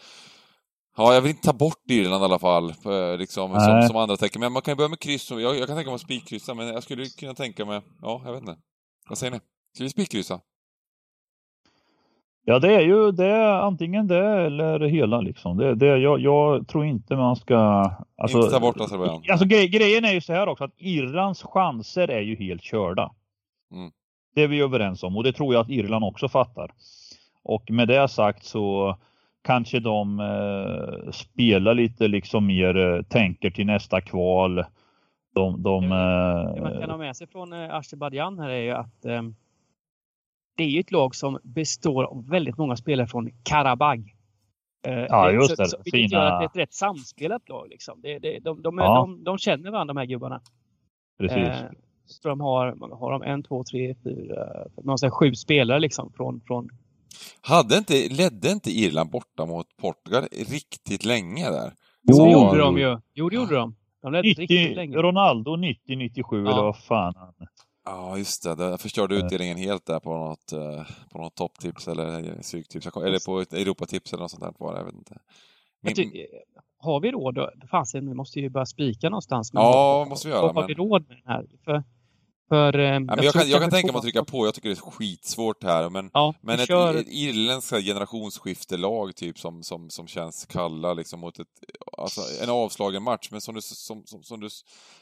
Ja, 1.00 1.14
jag 1.14 1.22
vill 1.22 1.30
inte 1.30 1.44
ta 1.44 1.54
bort 1.54 1.92
Irland 1.92 2.22
i 2.22 2.26
alla 2.26 2.40
fall, 2.40 2.74
liksom, 3.18 3.60
som, 3.60 3.88
som, 3.88 3.98
andra 3.98 4.18
tecken. 4.18 4.40
Men 4.40 4.52
man 4.52 4.62
kan 4.62 4.72
ju 4.72 4.76
börja 4.76 4.90
med 4.90 5.00
kryss. 5.00 5.32
Jag, 5.32 5.42
jag 5.42 5.68
kan 5.68 5.76
tänka 5.76 5.90
mig 5.90 5.96
att 5.96 6.02
spikkryssa, 6.02 6.54
men 6.54 6.68
jag 6.68 6.84
skulle 6.84 7.06
kunna 7.06 7.34
tänka 7.34 7.66
mig... 7.66 7.82
Ja, 8.02 8.22
jag 8.26 8.32
vet 8.32 8.42
inte. 8.42 8.58
Vad 9.10 9.18
säger 9.18 9.32
ni? 9.32 9.40
Ska 9.76 9.84
vi 9.84 9.90
spikkryssa? 9.90 10.40
Ja, 12.50 12.60
det 12.60 12.76
är 12.76 12.82
ju 12.82 13.12
det, 13.12 13.62
antingen 13.62 14.08
det 14.08 14.46
eller 14.46 14.80
hela 14.80 15.22
liksom. 15.22 15.58
Det, 15.58 15.76
det, 15.76 15.86
jag, 15.86 16.20
jag 16.20 16.68
tror 16.68 16.86
inte 16.86 17.16
man 17.16 17.36
ska... 17.36 17.56
Alltså, 18.18 18.38
inte 18.38 18.50
ta 18.50 18.60
bort 18.60 18.82
Azerbajdzjan. 18.82 19.24
Alltså 19.32 19.46
grej, 19.46 19.68
grejen 19.68 20.06
är 20.06 20.14
ju 20.14 20.22
så 20.22 20.34
här 20.34 20.48
också 20.48 20.64
att 20.64 20.74
Irlands 20.78 21.44
chanser 21.44 22.08
är 22.08 22.22
ju 22.22 22.36
helt 22.36 22.62
körda. 22.62 23.12
Mm. 23.74 23.92
Det 24.36 24.44
är 24.44 24.48
vi 24.48 24.62
överens 24.62 25.04
om 25.04 25.18
och 25.18 25.24
det 25.24 25.34
tror 25.34 25.54
jag 25.54 25.62
att 25.62 25.70
Irland 25.70 26.06
också 26.06 26.30
fattar. 26.30 26.72
Och 27.44 27.72
med 27.72 27.88
det 27.88 28.08
sagt 28.08 28.44
så 28.44 28.98
kanske 29.44 29.80
de 29.80 30.20
eh, 30.20 31.12
spelar 31.12 31.74
lite 31.74 32.08
liksom 32.08 32.46
mer, 32.46 32.78
eh, 32.78 33.02
tänker 33.02 33.50
till 33.50 33.66
nästa 33.66 34.02
kval. 34.02 34.66
De, 35.36 35.64
de, 35.64 35.90
det, 35.90 36.54
det 36.56 36.62
man 36.62 36.82
kan 36.82 36.90
ha 36.90 36.98
med 36.98 37.16
sig 37.16 37.28
från 37.28 37.54
eh, 37.54 37.76
Azerbajdzjan 37.76 38.40
här 38.40 38.50
är 38.50 38.62
ju 38.62 38.72
att 38.72 39.06
eh, 39.06 39.22
det 40.58 40.64
är 40.64 40.68
ju 40.68 40.80
ett 40.80 40.92
lag 40.92 41.16
som 41.16 41.40
består 41.44 42.04
av 42.04 42.28
väldigt 42.30 42.58
många 42.58 42.76
spelare 42.76 43.08
från 43.08 43.30
Karabag. 43.44 44.16
Eh, 44.88 44.94
ja, 44.94 45.32
just 45.32 45.58
det. 45.58 45.68
Så, 45.68 45.78
vilket 45.84 46.10
Fina... 46.10 46.24
gör 46.24 46.32
att 46.32 46.40
det 46.40 46.44
är 46.44 46.50
ett 46.50 46.68
rätt 46.68 46.74
samspelat 46.74 47.50
lag. 47.50 47.68
Liksom. 47.70 48.02
Det, 48.02 48.20
det, 48.20 48.40
de, 48.40 48.62
de, 48.62 48.78
ja. 48.78 48.96
de, 48.96 49.24
de, 49.24 49.38
känner 49.38 49.72
varandra 49.72 49.94
de 49.94 50.00
här 50.00 50.06
gubbarna. 50.06 50.42
Precis. 51.20 51.38
Eh, 51.38 51.70
så 52.06 52.30
de 52.30 52.42
har, 52.42 52.96
har 53.00 53.12
de 53.12 53.22
en, 53.22 53.44
två, 53.44 53.64
tre, 53.64 53.96
fyra, 54.04 54.68
man 54.84 54.98
säger, 54.98 55.12
sju 55.12 55.34
spelare 55.36 55.80
liksom 55.80 56.14
från, 56.14 56.42
från 56.48 56.70
hade 57.42 57.78
inte, 57.78 57.94
ledde 58.10 58.52
inte 58.52 58.70
Irland 58.72 59.10
borta 59.10 59.46
mot 59.46 59.78
Portugal 59.78 60.24
riktigt 60.32 61.06
länge 61.06 61.50
där? 61.50 61.72
Jo, 62.04 62.16
så 62.16 62.32
gjorde 62.32 62.58
de 62.58 62.78
ju. 62.78 62.98
Jo, 63.14 63.30
det 63.30 63.36
gjorde 63.36 63.56
de. 63.56 63.76
De 64.02 64.12
ledde 64.12 64.28
90, 64.28 64.42
riktigt 64.42 64.76
länge. 64.76 64.98
Ronaldo 64.98 65.52
90-97 65.56 66.24
ja. 66.32 66.38
eller 66.38 66.64
vad 66.64 66.78
fan. 66.78 67.14
Ja, 67.90 68.18
just 68.18 68.44
det. 68.44 68.56
Det 68.56 68.78
förstörde 68.78 69.16
utdelningen 69.16 69.58
helt 69.58 69.86
där 69.86 70.00
på 70.00 70.10
något, 70.10 70.52
eh, 70.52 70.86
på 71.12 71.18
något 71.18 71.36
topptips 71.36 71.88
eller 71.88 72.42
psyktips. 72.42 72.88
Eller 72.88 73.26
på 73.26 73.40
ett 73.40 73.54
Europatips 73.54 74.14
eller 74.14 74.22
något 74.22 74.32
sånt 74.32 74.44
där 74.44 74.54
var 74.58 74.74
det. 74.74 74.80
Jag 74.80 74.86
vet 74.86 74.96
inte. 74.96 75.18
Min... 75.82 75.96
Ty, 75.96 76.28
har 76.80 77.00
vi 77.00 77.12
råd? 77.12 77.38
Fasen, 77.72 78.08
vi 78.08 78.14
måste 78.14 78.40
ju 78.40 78.50
börja 78.50 78.66
spika 78.66 79.10
någonstans. 79.10 79.54
Men 79.54 79.64
ja, 79.64 80.06
måste 80.10 80.28
vi 80.28 80.34
göra. 80.34 80.48
Har 80.48 80.54
men... 80.54 80.68
vi 80.68 80.74
råd 80.74 81.08
med 81.08 81.18
den 81.18 81.34
här? 81.34 81.46
För 81.66 81.84
för, 82.50 82.80
eh, 82.80 82.86
ja, 82.86 83.02
jag, 83.08 83.26
jag, 83.26 83.34
kan, 83.34 83.50
jag 83.50 83.62
kan 83.62 83.70
tänka 83.70 83.92
mig 83.92 83.98
att 83.98 84.04
trycka 84.04 84.24
på, 84.24 84.46
jag 84.46 84.54
tycker 84.54 84.70
det 84.70 84.76
är 84.76 84.92
skitsvårt 84.92 85.64
här, 85.64 85.90
men, 85.90 86.10
ja, 86.14 86.34
men 86.42 86.60
ett 86.60 86.68
kör... 86.68 87.04
irländskt 87.08 87.84
generationsskiftelag 87.84 89.16
typ 89.16 89.40
som, 89.40 89.64
som, 89.64 89.90
som 89.90 90.08
känns 90.08 90.46
kalla 90.46 90.94
liksom 90.94 91.20
mot 91.20 91.40
ett, 91.40 91.48
alltså 91.98 92.22
en 92.44 92.50
avslagen 92.50 93.04
match, 93.04 93.28
men 93.32 93.42
som 93.42 93.56
du, 93.56 93.62
som, 93.62 94.04
som, 94.06 94.24
som 94.24 94.40
du, 94.40 94.50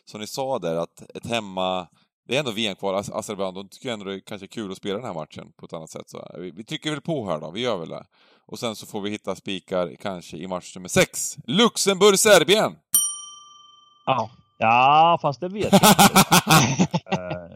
som 0.06 0.22
ni 0.22 0.28
sa 0.28 0.60
där, 0.60 0.76
att 0.76 1.16
ett 1.16 1.26
hemma, 1.26 1.88
det 2.28 2.36
är 2.36 2.39
ändå 2.39 2.51
VM-kval, 2.51 2.95
Azerbajdzjan, 2.95 3.53
de 3.53 3.67
tycker 3.69 3.93
ändå 3.93 4.05
det 4.05 4.15
är 4.15 4.19
kanske 4.19 4.47
kul 4.47 4.71
att 4.71 4.78
spela 4.78 4.95
den 4.95 5.05
här 5.05 5.13
matchen 5.13 5.51
på 5.57 5.65
ett 5.65 5.73
annat 5.73 5.89
sätt. 5.89 6.09
Så 6.09 6.28
vi, 6.39 6.51
vi 6.51 6.63
trycker 6.63 6.91
väl 6.91 7.01
på 7.01 7.26
här 7.26 7.39
då, 7.39 7.51
vi 7.51 7.61
gör 7.61 7.78
väl 7.78 7.89
det. 7.89 8.05
Och 8.45 8.59
sen 8.59 8.76
så 8.76 8.86
får 8.86 9.01
vi 9.01 9.09
hitta 9.09 9.36
spikar 9.36 9.95
kanske 9.99 10.38
i 10.38 10.47
match 10.47 10.76
nummer 10.76 10.89
6. 10.89 11.38
Luxemburg-Serbien! 11.47 12.76
Ja. 14.05 14.30
Ja, 14.57 15.19
fast 15.21 15.41
det 15.41 15.47
vet 15.47 15.71
jag 15.71 15.82
inte. 15.82 16.99
Eh, 17.11 17.49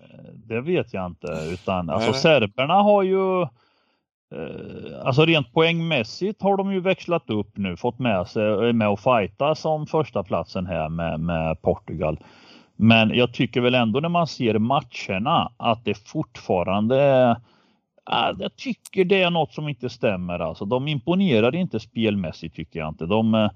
det 0.47 0.61
vet 0.61 0.93
jag 0.93 1.05
inte. 1.05 1.27
Utan 1.51 1.89
alltså 1.89 2.13
serberna 2.13 2.73
har 2.73 3.03
ju 3.03 3.41
eh, 3.41 5.05
Alltså 5.05 5.25
rent 5.25 5.53
poängmässigt 5.53 6.41
har 6.41 6.57
de 6.57 6.73
ju 6.73 6.79
växlat 6.79 7.29
upp 7.29 7.57
nu, 7.57 7.77
fått 7.77 7.99
med 7.99 8.27
sig, 8.27 8.73
med 8.73 8.89
och 8.89 8.99
fighta 8.99 9.55
som 9.55 9.87
första 9.87 10.23
platsen 10.23 10.65
här 10.65 10.89
med, 10.89 11.19
med 11.19 11.61
Portugal. 11.61 12.19
Men 12.81 13.09
jag 13.15 13.33
tycker 13.33 13.61
väl 13.61 13.75
ändå 13.75 13.99
när 13.99 14.09
man 14.09 14.27
ser 14.27 14.59
matcherna 14.59 15.51
att 15.57 15.85
det 15.85 16.07
fortfarande 16.07 17.01
är 17.01 17.35
jag 18.37 18.55
tycker 18.55 19.05
det 19.05 19.21
är 19.21 19.29
något 19.29 19.53
som 19.53 19.69
inte 19.69 19.89
stämmer. 19.89 20.39
Alltså, 20.39 20.65
de 20.65 20.87
imponerar 20.87 21.55
inte 21.55 21.79
spelmässigt 21.79 22.55
tycker 22.55 22.79
jag 22.79 22.89
inte. 22.89 23.05
De, 23.05 23.35
eh, 23.35 23.49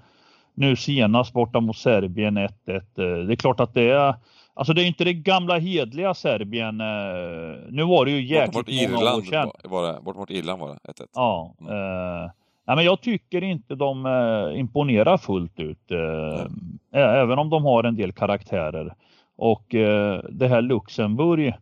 nu 0.53 0.75
senast 0.75 1.33
borta 1.33 1.59
mot 1.59 1.77
Serbien 1.77 2.37
1-1. 2.37 2.49
Eh, 2.67 2.81
det 3.25 3.33
är 3.33 3.35
klart 3.35 3.59
att 3.59 3.73
det 3.73 3.91
är 3.91 4.15
Alltså 4.55 4.73
det 4.73 4.83
är 4.83 4.87
inte 4.87 5.03
det 5.03 5.13
gamla 5.13 5.57
hedliga 5.57 6.13
Serbien. 6.13 6.81
Eh, 6.81 7.57
nu 7.69 7.83
var 7.83 8.05
det 8.05 8.11
ju 8.11 8.21
jäkligt 8.21 8.53
bort, 8.53 8.65
bort 8.65 8.91
många 8.91 9.15
år 9.15 9.21
sedan. 9.21 9.51
Var 9.63 9.93
det, 9.93 10.01
bort 10.01 10.15
mot 10.15 10.29
Irland 10.29 10.61
var 10.61 10.67
det 10.67 10.91
1-1. 10.91 11.07
Ja. 11.13 11.55
Mm. 11.59 11.73
Eh, 11.73 12.31
nej, 12.67 12.75
men 12.75 12.85
jag 12.85 13.01
tycker 13.01 13.43
inte 13.43 13.75
de 13.75 14.07
imponerar 14.55 15.17
fullt 15.17 15.59
ut. 15.59 15.91
Eh, 15.91 17.01
även 17.01 17.39
om 17.39 17.49
de 17.49 17.65
har 17.65 17.83
en 17.83 17.95
del 17.95 18.11
karaktärer. 18.11 18.95
Och 19.35 19.75
eh, 19.75 20.21
det 20.29 20.47
här 20.47 20.61
Luxemburg 20.61 21.53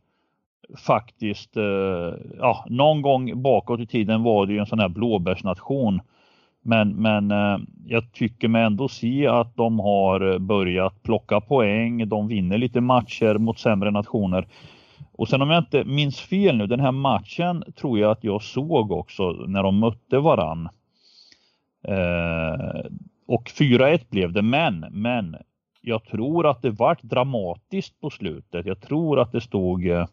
faktiskt, 0.78 1.57
eh, 1.57 2.13
ja, 2.38 2.65
någon 2.69 3.01
gång 3.01 3.41
bakåt 3.41 3.80
i 3.80 3.86
tiden 3.86 4.24
var 4.24 4.45
det 4.45 4.53
ju 4.53 4.59
en 4.59 4.65
sån 4.65 4.80
här 4.80 4.89
blåbärsnation 4.89 6.01
men, 6.61 6.89
men 6.89 7.32
eh, 7.32 7.57
jag 7.86 8.11
tycker 8.11 8.47
mig 8.47 8.63
ändå 8.63 8.88
se 8.88 9.28
att 9.28 9.55
de 9.55 9.80
har 9.80 10.39
börjat 10.39 11.03
plocka 11.03 11.41
poäng. 11.41 12.09
De 12.09 12.28
vinner 12.28 12.57
lite 12.57 12.82
matcher 12.82 13.38
mot 13.38 13.59
sämre 13.59 13.91
nationer. 13.91 14.47
Och 15.11 15.30
sen 15.30 15.41
om 15.41 15.49
jag 15.49 15.61
inte 15.61 15.84
minns 15.84 16.19
fel 16.22 16.57
nu, 16.57 16.67
den 16.67 16.80
här 16.80 16.91
matchen 16.91 17.63
tror 17.76 17.99
jag 17.99 18.11
att 18.11 18.24
jag 18.24 18.41
såg 18.41 18.91
också 18.91 19.32
när 19.32 19.63
de 19.63 19.80
mötte 19.80 20.19
varann. 20.19 20.69
Eh, 21.88 22.86
och 23.28 23.49
4-1 23.49 23.99
blev 24.09 24.34
det, 24.34 24.41
men, 24.41 24.86
men 24.91 25.36
jag 25.82 26.03
tror 26.05 26.47
att 26.47 26.61
det 26.61 26.71
vart 26.71 27.01
dramatiskt 27.01 28.01
på 28.01 28.09
slutet. 28.09 28.65
Jag 28.65 28.82
tror 28.82 29.19
att 29.19 29.32
det 29.32 29.41
stod 29.41 29.88
eh, 29.88 30.05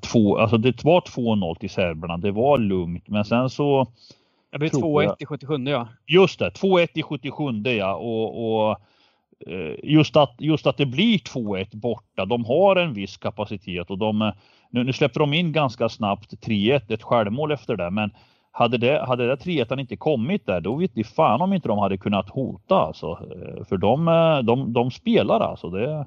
två, 0.00 0.38
alltså 0.38 0.58
det 0.58 0.84
var 0.84 1.00
2-0 1.00 1.58
till 1.58 1.70
serberna. 1.70 2.16
Det 2.16 2.30
var 2.30 2.58
lugnt, 2.58 3.08
men 3.08 3.24
sen 3.24 3.50
så 3.50 3.86
det 4.52 4.58
blev 4.58 4.70
2-1 4.70 5.14
i 5.18 5.26
77 5.26 5.54
ja. 5.64 5.88
Just 6.06 6.38
det, 6.38 6.50
2-1 6.50 6.88
i 6.94 7.02
77 7.02 7.44
ja. 7.62 7.94
Och, 7.94 8.68
och 8.68 8.76
eh, 9.46 9.74
just, 9.82 10.16
att, 10.16 10.34
just 10.38 10.66
att 10.66 10.76
det 10.76 10.86
blir 10.86 11.18
2-1 11.18 11.76
borta. 11.76 12.24
De 12.24 12.44
har 12.44 12.76
en 12.76 12.94
viss 12.94 13.16
kapacitet 13.16 13.90
och 13.90 13.98
de, 13.98 14.32
nu, 14.70 14.84
nu 14.84 14.92
släpper 14.92 15.20
de 15.20 15.34
in 15.34 15.52
ganska 15.52 15.88
snabbt 15.88 16.32
3-1, 16.32 16.92
ett 16.92 17.02
självmål 17.02 17.52
efter 17.52 17.76
det. 17.76 17.90
Men 17.90 18.10
hade 18.52 18.78
det, 18.78 19.06
hade 19.06 19.26
det 19.26 19.36
3-1 19.36 19.80
inte 19.80 19.96
kommit 19.96 20.46
där, 20.46 20.60
då 20.60 20.76
vet 20.76 20.94
ni 20.94 21.04
fan 21.04 21.42
om 21.42 21.52
inte 21.52 21.68
de 21.68 21.78
hade 21.78 21.98
kunnat 21.98 22.30
hota 22.30 22.74
alltså. 22.74 23.06
Eh, 23.06 23.64
för 23.64 23.76
de, 23.76 24.08
eh, 24.08 24.38
de, 24.38 24.72
de 24.72 24.90
spelar 24.90 25.40
alltså. 25.40 25.70
Det, 25.70 26.06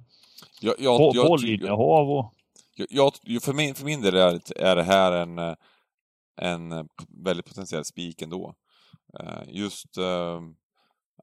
jag, 0.61 0.75
jag, 0.79 1.27
bollinnehav 1.27 2.11
och... 2.11 2.33
Jag, 2.75 3.11
jag, 3.23 3.43
för, 3.43 3.53
min, 3.53 3.75
för 3.75 3.85
min 3.85 4.01
del 4.01 4.15
är, 4.15 4.39
är 4.55 4.75
det 4.75 4.83
här 4.83 5.11
en 5.11 5.55
en 6.35 6.89
väldigt 7.23 7.45
potentiell 7.45 7.85
spik 7.85 8.21
ändå. 8.21 8.55
Eh, 9.19 9.41
just 9.47 9.97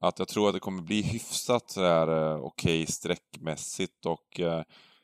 att 0.01 0.19
jag 0.19 0.27
tror 0.27 0.47
att 0.47 0.53
det 0.53 0.59
kommer 0.59 0.81
bli 0.81 1.01
hyfsat 1.01 1.73
okej 1.77 2.35
okay, 2.41 2.85
sträckmässigt 2.85 4.05
och 4.05 4.41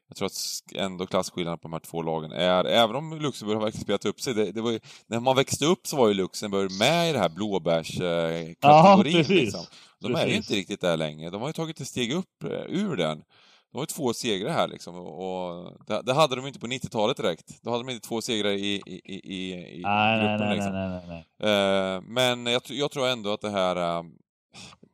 jag 0.08 0.18
tror 0.18 0.26
att 0.26 0.62
ändå 0.76 1.06
klasskillnaden 1.06 1.60
på 1.60 1.68
de 1.68 1.74
här 1.74 1.80
två 1.80 2.02
lagen 2.02 2.32
är, 2.32 2.66
även 2.66 2.96
om 2.96 3.20
Luxemburg 3.20 3.58
har 3.58 3.64
verkligen 3.64 3.84
spelat 3.84 4.06
upp 4.06 4.22
sig, 4.22 4.34
det, 4.34 4.52
det 4.52 4.62
var 4.62 4.72
ju, 4.72 4.80
när 5.08 5.20
man 5.20 5.36
växte 5.36 5.66
upp 5.66 5.88
så 5.88 5.98
var 5.98 6.08
ju 6.08 6.14
Luxemburg 6.14 6.72
med 6.80 7.10
i 7.10 7.14
det 7.14 7.20
här 7.20 7.30
blåbärskategorin. 7.30 9.26
Liksom. 9.28 9.66
De 10.02 10.08
precis. 10.08 10.24
är 10.26 10.30
ju 10.30 10.36
inte 10.36 10.54
riktigt 10.54 10.82
där 10.82 10.98
längre, 10.98 11.30
de 11.30 11.42
har 11.42 11.50
ju 11.50 11.54
tagit 11.54 11.82
ett 11.82 11.88
steg 11.88 12.12
upp 12.12 12.44
ur 12.68 12.96
den. 12.96 13.24
De 13.72 13.78
har 13.78 13.82
ju 13.82 13.86
två 13.86 14.14
segrar 14.14 14.52
här 14.52 14.68
liksom 14.68 14.96
och 14.96 15.74
det, 15.88 16.02
det 16.02 16.14
hade 16.14 16.36
de 16.36 16.48
inte 16.48 16.60
på 16.60 16.68
90-talet 16.68 17.18
direkt. 17.18 17.64
Då 17.64 17.72
hade 17.72 17.84
de 17.84 17.90
inte 17.94 18.08
två 18.08 18.22
segrar 18.22 18.50
i, 18.50 18.82
i, 18.86 19.02
i, 19.06 19.54
i 19.54 19.82
nej, 19.84 20.20
gruppen. 20.20 20.48
Nej, 20.48 20.56
liksom. 20.56 20.74
nej, 20.74 20.90
nej, 20.90 21.26
nej, 21.40 21.96
uh, 21.96 22.02
men 22.02 22.46
jag, 22.46 22.62
jag, 22.66 22.92
tror 22.92 23.08
ändå 23.08 23.34
att 23.34 23.42
det 23.42 23.50
här... 23.50 24.06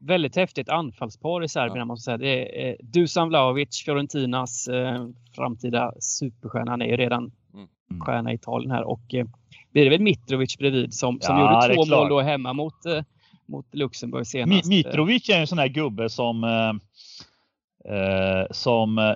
Väldigt 0.05 0.35
häftigt 0.35 0.69
anfallspar 0.69 1.43
i 1.43 1.47
Serbien, 1.47 1.77
ja. 1.77 1.85
måste 1.85 2.03
säga. 2.03 2.17
Det 2.17 2.61
är 2.61 2.69
eh, 2.69 2.75
Dusan 2.79 3.29
Vlahovic, 3.29 3.83
Fiorentinas 3.85 4.67
eh, 4.67 5.07
framtida 5.35 5.93
superstjärna. 5.99 6.71
Han 6.71 6.81
är 6.81 6.85
ju 6.85 6.97
redan 6.97 7.31
mm. 7.53 8.01
stjärna 8.01 8.31
i 8.31 8.35
Italien 8.35 8.71
här 8.71 8.83
och 8.83 9.13
eh, 9.13 9.25
blir 9.71 9.83
det 9.83 9.89
väl 9.89 10.01
Mitrovic 10.01 10.57
bredvid 10.57 10.93
som, 10.93 11.19
som 11.21 11.37
ja, 11.37 11.63
gjorde 11.63 11.75
två 11.75 11.95
mål 11.95 12.09
då 12.09 12.21
hemma 12.21 12.53
mot, 12.53 12.85
eh, 12.85 13.03
mot 13.45 13.75
Luxemburg 13.75 14.27
senast. 14.27 14.69
Mitrovic 14.69 15.29
är 15.29 15.39
en 15.39 15.47
sån 15.47 15.57
här 15.57 15.67
gubbe 15.67 16.09
som 16.09 16.43
eh, 16.43 16.73
eh, 17.95 18.47
som 18.51 18.97
eh, 18.97 19.13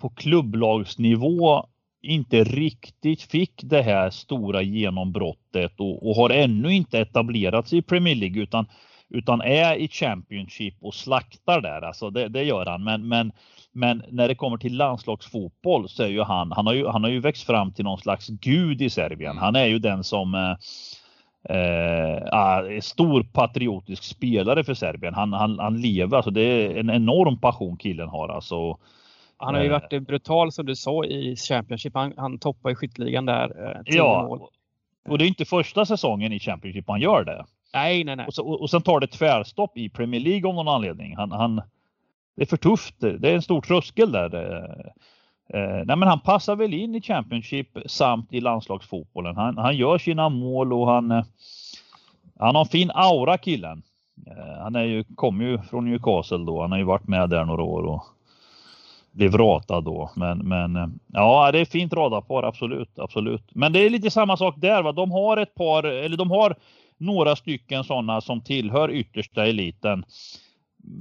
på 0.00 0.08
klubblagsnivå 0.08 1.66
inte 2.02 2.44
riktigt 2.44 3.22
fick 3.22 3.62
det 3.62 3.82
här 3.82 4.10
stora 4.10 4.62
genombrottet 4.62 5.80
och, 5.80 6.08
och 6.08 6.16
har 6.16 6.30
ännu 6.30 6.74
inte 6.74 6.98
etablerat 6.98 7.68
sig 7.68 7.78
i 7.78 7.82
Premier 7.82 8.14
League 8.14 8.42
utan, 8.42 8.66
utan 9.10 9.40
är 9.40 9.74
i 9.74 9.88
Championship 9.88 10.74
och 10.80 10.94
slaktar 10.94 11.60
där. 11.60 11.82
Alltså 11.82 12.10
det, 12.10 12.28
det 12.28 12.42
gör 12.42 12.66
han. 12.66 12.84
Men, 12.84 13.08
men, 13.08 13.32
men 13.72 14.02
när 14.08 14.28
det 14.28 14.34
kommer 14.34 14.56
till 14.56 14.76
landslagsfotboll 14.76 15.88
så 15.88 16.02
är 16.02 16.08
ju 16.08 16.22
han, 16.22 16.52
han 16.52 16.66
har 16.66 16.74
ju, 16.74 16.86
han 16.86 17.02
har 17.02 17.10
ju 17.10 17.20
växt 17.20 17.46
fram 17.46 17.72
till 17.72 17.84
någon 17.84 17.98
slags 17.98 18.28
gud 18.28 18.82
i 18.82 18.90
Serbien. 18.90 19.38
Han 19.38 19.56
är 19.56 19.66
ju 19.66 19.78
den 19.78 20.04
som 20.04 20.34
eh, 20.34 21.56
eh, 21.56 22.80
stor 22.80 23.22
patriotisk 23.22 24.04
spelare 24.04 24.64
för 24.64 24.74
Serbien. 24.74 25.14
Han, 25.14 25.32
han, 25.32 25.58
han 25.58 25.80
lever, 25.80 26.16
alltså 26.16 26.30
det 26.30 26.42
är 26.42 26.76
en 26.76 26.90
enorm 26.90 27.40
passion 27.40 27.76
killen 27.76 28.08
har 28.08 28.28
alltså. 28.28 28.78
Han 29.36 29.54
har 29.54 29.62
ju 29.62 29.68
varit 29.68 29.92
eh, 29.92 30.00
brutal 30.00 30.52
som 30.52 30.66
du 30.66 30.76
sa 30.76 31.04
i 31.04 31.36
Championship. 31.36 31.94
Han, 31.94 32.14
han 32.16 32.38
toppar 32.38 32.70
i 32.70 32.74
skytteligan 32.74 33.26
där. 33.26 33.66
Eh, 33.66 33.80
ja, 33.84 34.26
mål. 34.28 34.40
och 35.08 35.18
det 35.18 35.24
är 35.24 35.28
inte 35.28 35.44
första 35.44 35.86
säsongen 35.86 36.32
i 36.32 36.38
Championship 36.38 36.84
han 36.88 37.00
gör 37.00 37.24
det. 37.24 37.44
Nej, 37.74 38.04
nej, 38.04 38.16
nej. 38.16 38.26
Och, 38.26 38.34
så, 38.34 38.46
och, 38.46 38.60
och 38.60 38.70
sen 38.70 38.82
tar 38.82 39.00
det 39.00 39.06
tvärstopp 39.06 39.78
i 39.78 39.88
Premier 39.88 40.20
League 40.20 40.50
om 40.50 40.56
någon 40.56 40.68
anledning. 40.68 41.16
Han, 41.16 41.32
han, 41.32 41.56
det 42.36 42.42
är 42.42 42.46
för 42.46 42.56
tufft. 42.56 42.94
Det 43.00 43.30
är 43.30 43.34
en 43.34 43.42
stor 43.42 43.60
tröskel 43.60 44.12
där. 44.12 44.34
Eh, 45.54 45.84
nej, 45.84 45.96
men 45.96 46.02
han 46.02 46.20
passar 46.20 46.56
väl 46.56 46.74
in 46.74 46.94
i 46.94 47.02
Championship 47.02 47.68
samt 47.86 48.32
i 48.32 48.40
landslagsfotbollen. 48.40 49.36
Han, 49.36 49.58
han 49.58 49.76
gör 49.76 49.98
sina 49.98 50.28
mål 50.28 50.72
och 50.72 50.86
han, 50.86 51.10
eh, 51.10 51.24
han 52.38 52.54
har 52.54 52.62
en 52.62 52.68
fin 52.68 52.90
aura 52.94 53.38
killen. 53.38 53.82
Eh, 54.26 54.62
han 54.62 54.76
är 54.76 54.84
ju, 54.84 55.04
kom 55.14 55.40
ju 55.40 55.58
från 55.58 55.90
Newcastle 55.90 56.38
då. 56.38 56.60
Han 56.60 56.70
har 56.70 56.78
ju 56.78 56.84
varit 56.84 57.08
med 57.08 57.30
där 57.30 57.44
några 57.44 57.62
år 57.62 57.82
och 57.82 58.04
blev 59.12 59.36
ratad 59.36 59.84
då. 59.84 60.10
Men, 60.16 60.38
men 60.38 60.76
eh, 60.76 60.86
ja, 61.06 61.52
det 61.52 61.58
är 61.58 61.64
fint 61.64 61.92
radarpar, 61.92 62.42
absolut, 62.42 62.98
absolut. 62.98 63.44
Men 63.54 63.72
det 63.72 63.86
är 63.86 63.90
lite 63.90 64.10
samma 64.10 64.36
sak 64.36 64.54
där. 64.58 64.82
Va? 64.82 64.92
De 64.92 65.10
har 65.10 65.36
ett 65.36 65.54
par, 65.54 65.82
eller 65.82 66.16
de 66.16 66.30
har 66.30 66.56
några 67.00 67.36
stycken 67.36 67.84
sådana 67.84 68.20
som 68.20 68.40
tillhör 68.40 68.90
yttersta 68.90 69.46
eliten. 69.46 70.04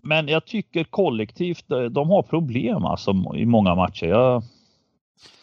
Men 0.03 0.27
jag 0.27 0.45
tycker 0.45 0.83
kollektivt, 0.83 1.71
eh, 1.71 1.81
de 1.81 2.09
har 2.09 2.23
problem 2.23 2.85
alltså 2.85 3.11
i 3.35 3.45
många 3.45 3.75
matcher. 3.75 4.05
Jag... 4.05 4.43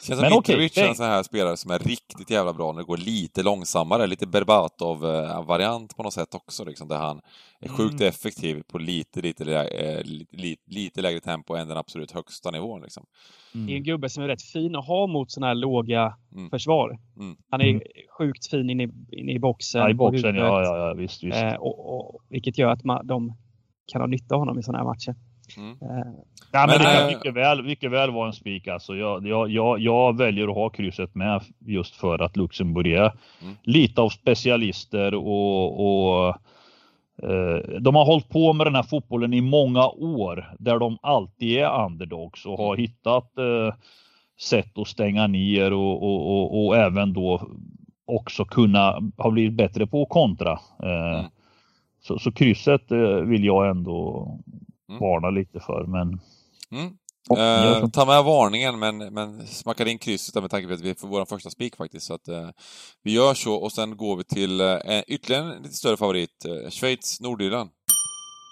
Känns 0.03 0.21
som 0.21 0.29
Mitrovic 0.31 0.79
är 0.79 0.89
en 0.89 0.95
sån 0.95 1.07
här 1.07 1.23
spelare 1.23 1.57
som 1.57 1.71
är 1.71 1.79
riktigt 1.79 2.31
jävla 2.31 2.53
bra 2.53 2.73
när 2.73 2.81
det 2.81 2.87
går 2.87 2.97
lite 2.97 3.43
långsammare, 3.43 4.07
lite 4.07 4.27
Berbatov-variant 4.27 5.97
på 5.97 6.03
något 6.03 6.13
sätt 6.13 6.35
också, 6.35 6.65
liksom, 6.65 6.89
där 6.89 6.99
han 6.99 7.21
är 7.61 7.69
sjukt 7.69 8.01
mm. 8.01 8.09
effektiv 8.09 8.63
på 8.63 8.79
lite, 8.79 9.21
lite, 9.21 9.45
lite, 9.45 10.03
lite, 10.31 10.63
lite 10.67 11.03
lägre 11.03 11.21
tempo 11.21 11.55
än 11.55 11.69
den 11.69 11.77
absolut 11.77 12.13
högsta 12.13 12.51
nivån. 12.51 12.83
Liksom. 12.83 13.05
Mm. 13.55 13.67
Det 13.67 13.73
är 13.73 13.77
en 13.77 13.85
gubbe 13.85 14.09
som 14.09 14.23
är 14.23 14.29
rätt 14.29 14.43
fin 14.43 14.77
att 14.77 14.87
ha 14.87 15.07
mot 15.07 15.31
sådana 15.31 15.47
här 15.47 15.55
låga 15.55 16.15
mm. 16.35 16.51
försvar. 16.51 16.99
Mm. 17.17 17.37
Han 17.51 17.61
är 17.61 17.69
mm. 17.69 17.83
sjukt 18.19 18.51
fin 18.51 18.71
inne 18.71 18.85
i, 18.85 18.91
inne 19.13 19.33
i 19.33 19.39
boxen. 19.39 19.81
Ja, 19.81 19.91
i 19.91 19.95
boxen, 19.95 20.35
ja, 20.35 20.63
ja, 20.63 20.79
ja, 20.79 20.95
visst, 20.95 21.25
visst. 21.25 21.43
Eh, 21.43 21.55
och, 21.55 22.15
och, 22.15 22.23
vilket 22.29 22.59
gör 22.59 22.71
att 22.71 22.85
man, 22.85 23.07
de 23.07 23.33
kan 23.93 24.01
ha 24.01 24.07
nytta 24.07 24.35
av 24.35 24.39
honom 24.39 24.59
i 24.59 24.63
sådana 24.63 24.79
här 24.79 24.85
matcher. 24.85 25.15
Mm. 25.57 25.71
Eh, 25.71 26.07
ja, 26.53 26.67
men, 26.67 26.69
men 26.69 26.79
det 26.79 26.85
kan 26.85 27.03
äh... 27.03 27.17
mycket 27.17 27.35
väl, 27.35 27.63
mycket 27.63 27.91
väl 27.91 28.11
vara 28.11 28.27
en 28.27 28.33
spik. 28.33 28.69
Alltså. 28.69 28.97
Jag, 28.97 29.27
jag, 29.27 29.51
jag, 29.51 29.81
jag, 29.81 30.17
väljer 30.17 30.49
att 30.49 30.55
ha 30.55 30.71
krysset 30.71 31.15
med 31.15 31.43
just 31.59 31.97
för 31.97 32.19
att 32.19 32.37
Luxemburg 32.37 32.93
är 32.93 33.13
mm. 33.43 33.55
lite 33.63 34.01
av 34.01 34.09
specialister 34.09 35.15
och, 35.15 35.87
och 35.87 36.29
eh, 37.23 37.81
de 37.81 37.95
har 37.95 38.05
hållit 38.05 38.29
på 38.29 38.53
med 38.53 38.67
den 38.67 38.75
här 38.75 38.83
fotbollen 38.83 39.35
i 39.35 39.41
många 39.41 39.89
år 39.89 40.55
där 40.59 40.79
de 40.79 40.99
alltid 41.03 41.59
är 41.59 41.85
underdogs 41.85 42.47
och 42.47 42.59
har 42.59 42.75
mm. 42.75 42.81
hittat 42.81 43.39
eh, 43.39 43.75
sätt 44.41 44.79
att 44.79 44.89
stänga 44.89 45.27
ner 45.27 45.73
och, 45.73 46.03
och, 46.03 46.31
och, 46.31 46.67
och, 46.67 46.77
även 46.77 47.13
då 47.13 47.49
också 48.05 48.45
kunna 48.45 49.01
ha 49.17 49.31
blivit 49.31 49.55
bättre 49.55 49.87
på 49.87 50.03
att 50.03 50.09
kontra. 50.09 50.53
Eh, 50.83 51.19
mm. 51.19 51.25
Så, 52.01 52.19
så 52.19 52.33
krysset 52.33 52.93
eh, 52.93 52.99
vill 53.09 53.45
jag 53.45 53.71
ändå 53.71 54.29
mm. 54.89 55.01
varna 55.01 55.31
lite 55.31 55.61
för. 55.61 55.87
Men... 55.87 56.21
Mm. 56.71 56.97
Eh, 57.31 57.89
ta 57.89 58.05
med 58.05 58.25
varningen 58.25 58.79
men, 58.79 58.99
men 58.99 59.47
smacka 59.47 59.89
in 59.89 59.99
krysset 59.99 60.43
med 60.43 60.51
tanke 60.51 60.69
på 60.69 60.75
att 60.75 60.81
vi 60.81 60.95
får 60.95 61.09
vår 61.09 61.25
första 61.25 61.51
spik 61.51 61.77
faktiskt. 61.77 62.07
Så 62.07 62.15
att, 62.15 62.29
eh, 62.29 62.49
vi 63.03 63.13
gör 63.13 63.35
så 63.35 63.55
och 63.55 63.73
sen 63.73 63.97
går 63.97 64.17
vi 64.17 64.25
till 64.25 64.61
eh, 64.61 65.03
ytterligare 65.07 65.55
en 65.55 65.63
lite 65.63 65.75
större 65.75 65.97
favorit. 65.97 66.45
Eh, 66.45 66.71
Schweiz, 66.71 67.21
Nordirland. 67.21 67.71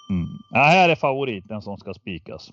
Mm. 0.09 0.27
Ja, 0.51 0.59
här 0.59 0.89
är 0.89 0.95
favoriten 0.95 1.61
som 1.61 1.77
ska 1.77 1.93
spikas. 1.93 2.51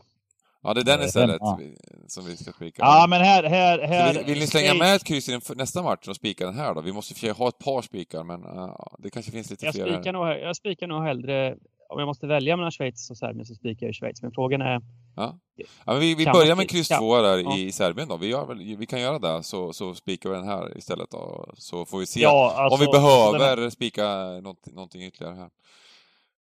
Ja, 0.62 0.74
det 0.74 0.80
är 0.80 0.84
den 0.84 1.00
eh, 1.00 1.06
istället 1.06 1.36
ja. 1.40 1.58
som 2.06 2.24
vi 2.24 2.36
ska 2.36 2.52
spika. 2.52 2.82
Ja, 2.82 3.06
men 3.08 3.20
här... 3.20 3.42
här, 3.42 3.78
här 3.78 4.14
vill, 4.14 4.24
vill, 4.24 4.38
ni 4.38 4.46
slänga 4.46 4.74
med 4.74 4.94
ett 4.94 5.04
kryss 5.04 5.28
i 5.28 5.40
nästa 5.54 5.82
match 5.82 6.08
och 6.08 6.16
spika 6.16 6.46
den 6.46 6.54
här 6.54 6.74
då? 6.74 6.80
Vi 6.80 6.92
måste 6.92 7.32
ha 7.32 7.48
ett 7.48 7.58
par 7.58 7.82
spikar, 7.82 8.24
men 8.24 8.44
uh, 8.44 8.76
det 8.98 9.10
kanske 9.10 9.32
finns 9.32 9.50
lite 9.50 9.64
jag 9.64 9.74
fler. 9.74 9.94
Spikar 9.94 10.12
nog, 10.12 10.28
jag 10.28 10.56
spikar 10.56 10.86
nog 10.86 11.02
hellre... 11.02 11.56
Om 11.92 11.98
jag 11.98 12.06
måste 12.06 12.26
välja 12.26 12.56
mellan 12.56 12.72
Schweiz 12.72 13.10
och 13.10 13.16
Serbien 13.16 13.46
så 13.46 13.54
spikar 13.54 13.86
jag 13.86 13.94
Schweiz. 13.94 14.22
Men 14.22 14.32
frågan 14.32 14.60
är... 14.60 14.80
Ja. 15.16 15.38
ja 15.56 15.92
men 15.92 16.00
vi, 16.00 16.14
vi 16.14 16.24
börjar 16.24 16.56
med 16.56 16.70
kryss 16.70 16.88
två 16.88 17.16
där 17.16 17.38
ja. 17.38 17.56
i 17.56 17.72
Serbien 17.72 18.08
då. 18.08 18.16
Vi, 18.16 18.28
gör, 18.28 18.76
vi 18.76 18.86
kan 18.86 19.00
göra 19.00 19.18
det, 19.18 19.42
så, 19.42 19.72
så 19.72 19.94
spikar 19.94 20.30
vi 20.30 20.36
den 20.36 20.48
här 20.48 20.78
istället 20.78 21.10
då. 21.10 21.46
Så 21.54 21.86
får 21.86 21.98
vi 21.98 22.06
se 22.06 22.20
ja, 22.20 22.54
alltså, 22.56 22.74
om 22.74 22.80
vi 22.80 22.98
behöver 22.98 23.62
här... 23.62 23.70
spika 23.70 24.04
något, 24.42 24.66
någonting 24.66 25.02
ytterligare 25.04 25.34
här. 25.34 25.50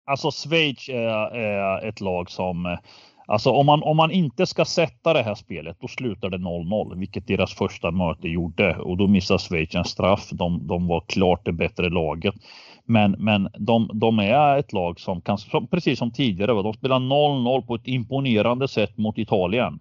Alltså 0.05 0.31
Schweiz 0.31 0.89
är, 0.89 1.35
är 1.35 1.87
ett 1.89 2.01
lag 2.01 2.29
som 2.31 2.77
Alltså 3.29 3.51
om 3.51 3.65
man, 3.65 3.83
om 3.83 3.97
man 3.97 4.11
inte 4.11 4.45
ska 4.45 4.65
sätta 4.65 5.13
det 5.13 5.23
här 5.23 5.35
spelet, 5.35 5.77
då 5.79 5.87
slutar 5.87 6.29
det 6.29 6.37
0-0, 6.37 6.99
vilket 6.99 7.27
deras 7.27 7.53
första 7.53 7.91
möte 7.91 8.27
gjorde. 8.27 8.77
Och 8.77 8.97
då 8.97 9.07
missar 9.07 9.37
Schweiz 9.37 9.75
en 9.75 9.85
straff. 9.85 10.29
De, 10.31 10.67
de 10.67 10.87
var 10.87 11.03
klart 11.07 11.45
det 11.45 11.51
bättre 11.51 11.89
laget. 11.89 12.35
Men, 12.89 13.11
men 13.11 13.49
de, 13.57 13.89
de 13.93 14.19
är 14.19 14.57
ett 14.57 14.73
lag 14.73 14.99
som 14.99 15.21
kan, 15.21 15.37
som, 15.37 15.67
precis 15.67 15.99
som 15.99 16.11
tidigare, 16.11 16.63
de 16.63 16.73
spelar 16.73 16.99
0-0 16.99 17.61
på 17.61 17.75
ett 17.75 17.87
imponerande 17.87 18.67
sätt 18.67 18.97
mot 18.97 19.17
Italien. 19.17 19.79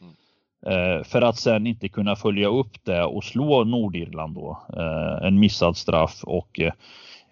Mm. 0.00 0.98
Eh, 0.98 1.04
för 1.04 1.22
att 1.22 1.36
sen 1.36 1.66
inte 1.66 1.88
kunna 1.88 2.16
följa 2.16 2.48
upp 2.48 2.84
det 2.84 3.04
och 3.04 3.24
slå 3.24 3.64
Nordirland 3.64 4.34
då. 4.34 4.58
Eh, 4.76 5.26
en 5.26 5.38
missad 5.38 5.76
straff 5.76 6.24
och 6.24 6.60
eh, 6.60 6.72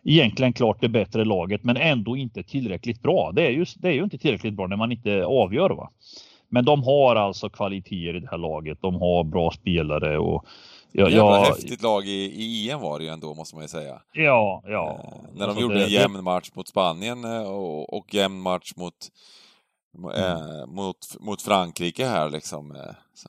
egentligen 0.04 0.52
klart 0.52 0.80
det 0.80 0.88
bättre 0.88 1.24
laget 1.24 1.64
men 1.64 1.76
ändå 1.76 2.16
inte 2.16 2.42
tillräckligt 2.42 3.02
bra. 3.02 3.32
Det 3.32 3.46
är 3.46 3.50
ju, 3.50 3.64
det 3.76 3.88
är 3.88 3.92
ju 3.92 4.04
inte 4.04 4.18
tillräckligt 4.18 4.54
bra 4.54 4.66
när 4.66 4.76
man 4.76 4.92
inte 4.92 5.24
avgör. 5.24 5.70
Va? 5.70 5.90
Men 6.48 6.64
de 6.64 6.82
har 6.82 7.16
alltså 7.16 7.48
kvaliteter 7.48 8.16
i 8.16 8.20
det 8.20 8.28
här 8.30 8.38
laget. 8.38 8.78
De 8.80 8.94
har 8.94 9.24
bra 9.24 9.50
spelare 9.50 10.18
och 10.18 10.46
Ja, 10.92 11.08
Jävla 11.08 11.16
jag... 11.16 11.44
häftigt 11.44 11.82
lag 11.82 12.06
i, 12.06 12.10
i 12.10 12.70
EM 12.70 12.80
var 12.80 12.98
det 12.98 13.04
ju 13.04 13.10
ändå, 13.10 13.34
måste 13.34 13.54
man 13.56 13.64
ju 13.64 13.68
säga. 13.68 14.00
Ja, 14.12 14.62
ja. 14.66 15.00
Eh, 15.04 15.38
när 15.38 15.46
de 15.46 15.58
gjorde 15.58 15.74
det, 15.74 15.84
en 15.84 15.90
jämn 15.90 16.24
match 16.24 16.50
mot 16.54 16.68
Spanien 16.68 17.24
eh, 17.24 17.42
och, 17.42 17.96
och 17.96 18.14
jämn 18.14 18.40
match 18.40 18.72
mot, 18.76 18.94
eh, 20.16 20.32
mm. 20.32 20.70
mot, 20.70 20.96
mot 21.20 21.42
Frankrike 21.42 22.06
här 22.06 22.30
liksom. 22.30 22.70
Eh, 22.70 22.94
så, 23.14 23.28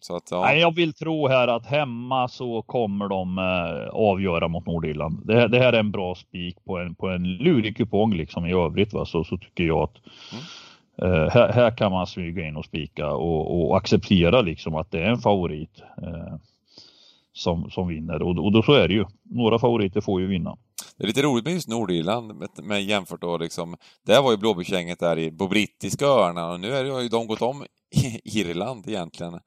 så 0.00 0.16
att, 0.16 0.30
ja. 0.30 0.40
Nej, 0.40 0.60
jag 0.60 0.74
vill 0.74 0.92
tro 0.92 1.28
här 1.28 1.48
att 1.48 1.66
hemma 1.66 2.28
så 2.28 2.62
kommer 2.62 3.08
de 3.08 3.38
eh, 3.38 3.94
avgöra 3.94 4.48
mot 4.48 4.66
Nordirland. 4.66 5.26
Det, 5.26 5.48
det, 5.48 5.58
här 5.58 5.72
är 5.72 5.80
en 5.80 5.90
bra 5.90 6.14
spik 6.14 6.64
på 6.64 6.78
en, 6.78 6.94
på 6.94 7.08
en 7.08 7.36
lurig 7.36 7.76
kupong 7.76 8.14
liksom 8.14 8.46
i 8.46 8.52
övrigt. 8.52 8.92
Va? 8.92 9.04
Så, 9.04 9.24
så 9.24 9.38
tycker 9.38 9.64
jag 9.64 9.82
att 9.82 9.96
mm. 10.32 10.44
Eh, 11.02 11.28
här, 11.30 11.52
här, 11.52 11.76
kan 11.76 11.92
man 11.92 12.06
smyga 12.06 12.46
in 12.48 12.56
och 12.56 12.64
spika 12.64 13.10
och, 13.10 13.68
och 13.70 13.76
acceptera 13.76 14.40
liksom 14.40 14.74
att 14.74 14.90
det 14.90 14.98
är 14.98 15.10
en 15.10 15.18
favorit 15.18 15.82
eh, 16.02 16.36
som, 17.32 17.70
som 17.70 17.88
vinner. 17.88 18.22
Och, 18.22 18.44
och 18.44 18.52
då 18.52 18.62
så 18.62 18.72
är 18.72 18.88
det 18.88 18.94
ju. 18.94 19.04
Några 19.22 19.58
favoriter 19.58 20.00
får 20.00 20.20
ju 20.20 20.26
vinna. 20.26 20.56
Det 20.96 21.04
är 21.04 21.08
lite 21.08 21.22
roligt 21.22 21.44
med 21.44 21.54
just 21.54 21.68
Nordirland 21.68 22.34
med, 22.34 22.48
med 22.62 22.84
jämfört 22.84 23.20
då 23.20 23.38
liksom. 23.38 23.76
Där 24.06 24.22
var 24.22 24.30
ju 24.30 24.36
Blåbärsgänget 24.36 25.00
där 25.00 25.18
i, 25.18 25.30
på 25.30 25.48
brittiska 25.48 26.06
öarna 26.06 26.52
och 26.52 26.60
nu 26.60 26.72
är 26.72 27.02
ju 27.02 27.08
de 27.08 27.26
gått 27.26 27.42
om 27.42 27.64
Irland 28.24 28.88
egentligen. 28.88 29.40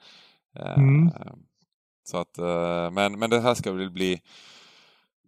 Mm. 0.56 1.08
Eh, 1.08 1.34
så 2.04 2.18
att, 2.18 2.38
men, 2.94 3.20
men 3.20 3.30
det 3.30 3.42
här 3.42 3.54
ska 3.54 3.72
väl 3.72 3.92
bli 3.92 4.20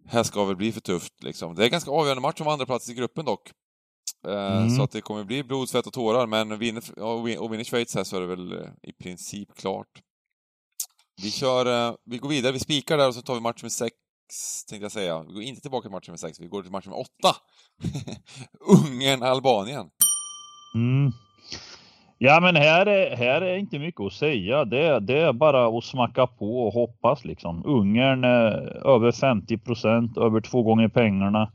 här 0.06 0.22
ska 0.22 0.44
väl 0.44 0.56
bli 0.56 0.72
för 0.72 0.80
tufft 0.80 1.22
liksom. 1.22 1.54
Det 1.54 1.64
är 1.64 1.68
ganska 1.68 1.90
avgörande 1.90 2.20
match 2.20 2.40
om 2.40 2.48
andra 2.48 2.66
plats 2.66 2.90
i 2.90 2.94
gruppen 2.94 3.24
dock. 3.24 3.50
Eh, 4.28 4.56
mm. 4.56 4.70
Så 4.70 4.82
att 4.82 4.90
det 4.90 5.00
kommer 5.00 5.24
bli 5.24 5.44
blod, 5.44 5.68
svett 5.68 5.86
och 5.86 5.92
tårar, 5.92 6.26
men 6.26 6.58
vinner, 6.58 6.98
och 7.40 7.52
vinner 7.52 7.64
Schweiz 7.64 7.94
här 7.94 8.04
så 8.04 8.16
är 8.16 8.20
det 8.20 8.26
väl 8.26 8.52
i 8.82 8.92
princip 8.92 9.54
klart. 9.56 9.88
Vi 11.22 11.30
kör, 11.30 11.96
vi 12.04 12.18
går 12.18 12.28
vidare, 12.28 12.52
vi 12.52 12.58
spikar 12.58 12.98
där 12.98 13.08
och 13.08 13.14
så 13.14 13.22
tar 13.22 13.34
vi 13.34 13.40
match 13.40 13.62
med 13.62 13.72
sex, 13.72 13.94
tänkte 14.68 14.84
jag 14.84 14.92
säga. 14.92 15.22
Vi 15.22 15.32
går 15.32 15.42
inte 15.42 15.60
tillbaka 15.60 15.82
till 15.82 15.90
match 15.90 16.08
med 16.08 16.20
sex, 16.20 16.40
vi 16.40 16.46
går 16.46 16.62
till 16.62 16.72
match 16.72 16.86
med 16.86 16.94
åtta. 16.94 17.36
Ungern-Albanien. 18.86 19.90
Mm. 20.74 21.12
Ja 22.18 22.40
men 22.40 22.56
här 22.56 22.86
är, 22.86 23.16
här 23.16 23.42
är 23.42 23.56
inte 23.56 23.78
mycket 23.78 24.00
att 24.00 24.12
säga. 24.12 24.64
Det, 24.64 25.00
det 25.00 25.18
är 25.18 25.32
bara 25.32 25.78
att 25.78 25.84
smacka 25.84 26.26
på 26.26 26.66
och 26.66 26.72
hoppas 26.72 27.24
liksom. 27.24 27.66
Ungern 27.66 28.24
över 28.84 29.12
50 29.12 29.58
procent, 29.58 30.18
över 30.18 30.40
två 30.40 30.62
gånger 30.62 30.88
pengarna. 30.88 31.52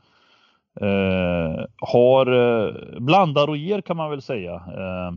Eh, 0.82 1.66
har 1.78 2.26
eh, 2.32 3.00
blandar 3.00 3.48
och 3.48 3.58
ger 3.58 3.82
kan 3.82 3.98
man 3.98 4.10
väl 4.10 4.22
säga. 4.22 4.54
Eh, 4.54 5.12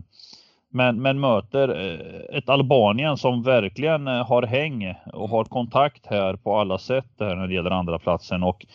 men, 0.69 1.01
men 1.01 1.19
möter 1.19 1.69
eh, 1.69 2.37
ett 2.37 2.49
Albanien 2.49 3.17
som 3.17 3.43
verkligen 3.43 4.07
eh, 4.07 4.27
har 4.27 4.43
häng 4.43 4.95
och 5.13 5.29
har 5.29 5.43
kontakt 5.43 6.05
här 6.05 6.35
på 6.35 6.57
alla 6.57 6.77
sätt 6.77 7.09
här 7.19 7.35
när 7.35 7.47
det 7.47 7.53
gäller 7.53 7.71
andra 7.71 7.99
platsen 7.99 8.43
och 8.43 8.65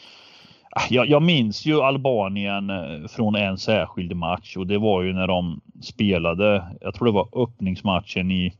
ah, 0.70 0.82
jag, 0.90 1.08
jag, 1.08 1.22
minns 1.22 1.66
ju 1.66 1.80
Albanien 1.82 2.72
från 3.08 3.36
en 3.36 3.58
särskild 3.58 4.16
match 4.16 4.56
och 4.56 4.66
det 4.66 4.78
var 4.78 5.02
ju 5.02 5.12
när 5.12 5.26
de 5.26 5.60
spelade, 5.82 6.64
jag 6.80 6.94
tror 6.94 7.06
det 7.06 7.12
var 7.12 7.42
öppningsmatchen 7.42 8.30
i, 8.30 8.52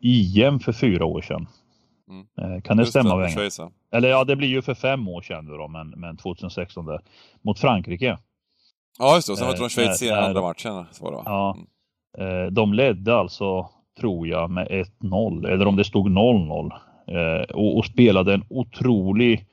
i 0.00 0.42
EM 0.42 0.60
för 0.60 0.72
fyra 0.72 1.04
år 1.04 1.20
sedan. 1.20 1.46
Mm. 2.08 2.62
Kan 2.62 2.76
det 2.76 2.82
Just 2.82 2.90
stämma? 2.90 3.16
Det, 3.16 3.70
Eller 3.92 4.08
ja, 4.08 4.24
det 4.24 4.36
blir 4.36 4.48
ju 4.48 4.62
för 4.62 4.74
fem 4.74 5.08
år 5.08 5.22
sedan 5.22 5.46
då, 5.46 5.68
men, 5.68 5.88
men 5.90 6.16
2016 6.16 6.86
där, 6.86 7.00
mot 7.42 7.58
Frankrike. 7.58 8.18
Ja, 8.98 9.14
just 9.14 9.26
det. 9.26 9.32
Och 9.32 9.38
sen 9.38 9.46
var 9.46 9.54
det 9.54 9.68
Schweiz 9.68 10.02
i 10.02 10.10
andra 10.10 10.40
matchen. 10.40 10.84
Så 10.90 11.10
det, 11.10 11.16
ja. 11.24 11.56
Mm. 12.18 12.54
De 12.54 12.74
ledde 12.74 13.16
alltså, 13.16 13.68
tror 14.00 14.28
jag, 14.28 14.50
med 14.50 14.68
1-0. 15.00 15.48
Eller 15.48 15.66
om 15.66 15.76
det 15.76 15.84
stod 15.84 16.08
0-0. 16.08 16.72
Och, 17.54 17.76
och 17.76 17.84
spelade 17.84 18.34
en 18.34 18.44
otrolig 18.48 19.46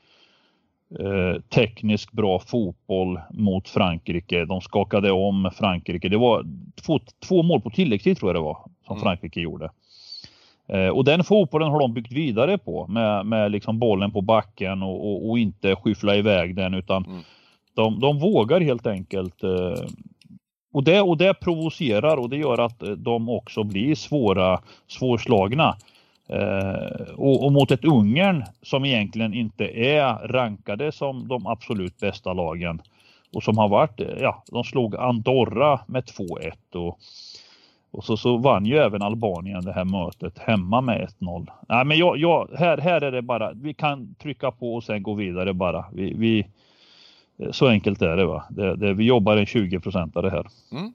eh, 0.99 1.41
tekniskt 1.41 2.11
bra 2.11 2.39
fotboll 2.39 3.19
mot 3.29 3.69
Frankrike. 3.69 4.45
De 4.45 4.61
skakade 4.61 5.11
om 5.11 5.51
Frankrike. 5.55 6.09
Det 6.09 6.17
var 6.17 6.45
två, 6.85 6.99
två 7.27 7.43
mål 7.43 7.61
på 7.61 7.69
tilläggstid 7.69 8.17
tror 8.17 8.29
jag 8.29 8.35
det 8.35 8.45
var 8.45 8.57
som 8.85 8.95
mm. 8.95 9.03
Frankrike 9.03 9.39
gjorde. 9.39 9.69
Eh, 10.71 10.87
och 10.87 11.05
den 11.05 11.23
fotbollen 11.23 11.71
har 11.71 11.79
de 11.79 11.93
byggt 11.93 12.11
vidare 12.11 12.57
på 12.57 12.87
med, 12.87 13.25
med 13.25 13.51
liksom 13.51 13.79
bollen 13.79 14.11
på 14.11 14.21
backen 14.21 14.83
och, 14.83 15.11
och, 15.11 15.29
och 15.29 15.39
inte 15.39 15.75
skyffla 15.75 16.15
iväg 16.15 16.55
den 16.55 16.73
utan 16.73 17.05
mm. 17.05 17.21
de, 17.75 17.99
de 17.99 18.19
vågar 18.19 18.61
helt 18.61 18.87
enkelt 18.87 19.43
eh, 19.43 19.85
och 20.73 20.83
det, 20.83 21.01
och 21.01 21.17
det 21.17 21.33
provocerar 21.33 22.17
och 22.17 22.29
det 22.29 22.37
gör 22.37 22.57
att 22.57 22.83
de 22.97 23.29
också 23.29 23.63
blir 23.63 23.95
svåra, 23.95 24.59
svårslagna. 24.87 25.75
Eh, 26.29 27.13
och, 27.15 27.45
och, 27.45 27.51
mot 27.51 27.71
ett 27.71 27.85
Ungern 27.85 28.43
som 28.61 28.85
egentligen 28.85 29.33
inte 29.33 29.65
är 29.65 30.27
rankade 30.27 30.91
som 30.91 31.27
de 31.27 31.47
absolut 31.47 31.97
bästa 31.99 32.33
lagen 32.33 32.81
och 33.35 33.43
som 33.43 33.57
har 33.57 33.69
varit, 33.69 34.01
ja, 34.19 34.43
de 34.51 34.63
slog 34.63 34.95
Andorra 34.95 35.79
med 35.87 36.03
2-1 36.03 36.75
och, 36.75 36.99
och 37.91 38.03
så, 38.03 38.17
så 38.17 38.37
vann 38.37 38.65
ju 38.65 38.77
även 38.77 39.01
Albanien 39.01 39.65
det 39.65 39.73
här 39.73 39.85
mötet 39.85 40.39
hemma 40.39 40.81
med 40.81 41.09
1-0. 41.19 41.47
Nej, 41.69 41.85
men 41.85 41.97
jag, 41.97 42.17
jag, 42.17 42.49
här, 42.57 42.77
här 42.77 43.01
är 43.01 43.11
det 43.11 43.21
bara, 43.21 43.53
vi 43.53 43.73
kan 43.73 44.15
trycka 44.15 44.51
på 44.51 44.75
och 44.75 44.83
sen 44.83 45.03
gå 45.03 45.13
vidare 45.13 45.53
bara. 45.53 45.85
Vi, 45.93 46.13
vi 46.13 46.47
så 47.51 47.67
enkelt 47.67 48.01
är 48.01 48.17
det. 48.17 48.25
va. 48.25 48.43
Det, 48.49 48.75
det, 48.75 48.93
vi 48.93 49.03
jobbar 49.03 49.37
en 49.37 49.45
20 49.45 49.79
procentare 49.79 50.29
här. 50.29 50.47
Mm. 50.71 50.93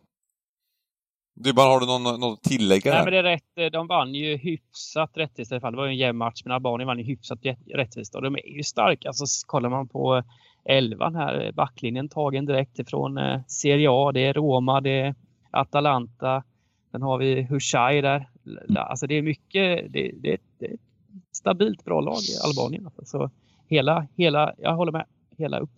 Du 1.34 1.52
bara, 1.52 1.68
har 1.68 1.80
du 1.80 1.86
någon, 1.86 2.20
något 2.20 2.42
tillägg 2.42 2.82
Nej, 2.84 3.04
men 3.04 3.12
det 3.12 3.18
är 3.18 3.22
rätt. 3.22 3.72
De 3.72 3.86
vann 3.86 4.14
ju 4.14 4.36
hyfsat 4.36 5.10
rättvist 5.14 5.52
i 5.52 5.54
alla 5.54 5.60
fall. 5.60 5.72
Det 5.72 5.76
var 5.76 5.86
ju 5.86 5.90
en 5.90 5.96
jämn 5.96 6.18
match, 6.18 6.42
men 6.44 6.52
Albanien 6.52 6.86
vann 6.86 6.98
ju 6.98 7.04
hyfsat 7.04 7.38
rättvist. 7.74 8.14
Och 8.14 8.22
de 8.22 8.34
är 8.34 8.56
ju 8.56 8.62
starka. 8.62 9.08
Alltså, 9.08 9.24
kollar 9.46 9.68
man 9.68 9.88
på 9.88 10.22
elvan 10.64 11.14
här, 11.14 11.52
backlinjen 11.52 12.08
tagen 12.08 12.46
direkt 12.46 12.78
ifrån 12.78 13.18
eh, 13.18 13.40
Serie 13.46 13.88
A. 13.90 14.12
Det 14.12 14.20
är 14.20 14.32
Roma, 14.32 14.80
det 14.80 15.00
är 15.00 15.14
Atalanta. 15.50 16.42
Sen 16.96 17.02
har 17.02 17.18
vi 17.18 17.42
Hushai 17.42 18.00
där. 18.00 18.28
Alltså 18.76 19.06
det 19.06 19.14
är 19.14 19.22
mycket, 19.22 19.92
det, 19.92 20.12
det, 20.22 20.40
det 20.58 20.66
är 20.66 20.74
ett 20.74 20.80
stabilt 21.36 21.84
bra 21.84 22.00
lag 22.00 22.18
i 22.18 22.36
Albanien. 22.44 22.86
Alltså. 22.86 23.04
Så 23.04 23.30
hela, 23.68 24.06
hela, 24.16 24.54
jag 24.58 24.74
håller 24.74 24.92
med, 24.92 25.04
hela 25.38 25.58
upp. 25.58 25.70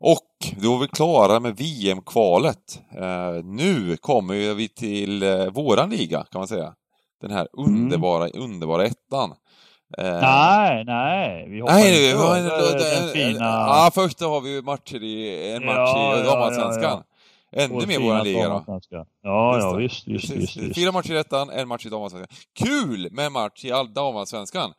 Och 0.00 0.62
då 0.62 0.74
är 0.74 0.78
vi 0.78 0.88
klara 0.88 1.40
med 1.40 1.56
VM-kvalet. 1.56 2.82
Uh, 2.98 3.44
nu 3.44 3.96
kommer 3.96 4.54
vi 4.54 4.68
till 4.68 5.22
uh, 5.22 5.50
våran 5.50 5.90
liga, 5.90 6.26
kan 6.30 6.40
man 6.40 6.48
säga. 6.48 6.74
Den 7.20 7.30
här 7.30 7.48
mm. 7.58 7.74
underbara, 7.74 8.28
mm. 8.28 8.42
underbara 8.42 8.84
ettan. 8.84 9.30
Uh, 9.30 10.20
nej, 10.20 10.84
nej. 10.84 11.48
Vi 11.48 11.60
hoppar 11.60 11.74
nej, 11.74 12.08
inte 12.08 12.54
över 12.54 12.78
den 12.78 13.08
fina... 13.08 13.44
Ja, 13.44 13.90
först 13.94 14.20
har 14.20 14.40
vi 14.40 14.62
matcher 14.62 15.02
i, 15.02 15.52
en 15.52 15.64
match 15.64 15.92
ja, 15.94 16.20
i 16.20 16.22
damallsvenskan. 16.22 16.82
Ja, 16.82 17.04
ja, 17.08 17.17
Ännu 17.52 17.86
mer 17.86 18.00
våran 18.00 18.24
liga 18.24 18.48
då. 18.48 18.80
Ja, 19.22 19.58
ja, 19.58 19.74
visst, 19.74 20.08
visst, 20.08 20.30
visst, 20.30 20.56
visst. 20.56 20.74
Fyra 20.74 20.92
matcher 20.92 21.14
i 21.14 21.18
ettan, 21.18 21.50
en 21.50 21.68
match 21.68 21.86
i 21.86 21.88
damallsvenskan. 21.88 22.36
Kul 22.54 23.08
med 23.12 23.32
match 23.32 23.64
i 23.64 23.68
damallsvenskan! 23.94 24.72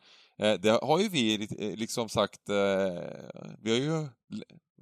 Det 0.60 0.82
har 0.82 0.98
ju 0.98 1.08
vi 1.08 1.38
liksom 1.76 2.08
sagt, 2.08 2.40
vi 3.58 3.70
har 3.70 3.78
ju 3.78 4.06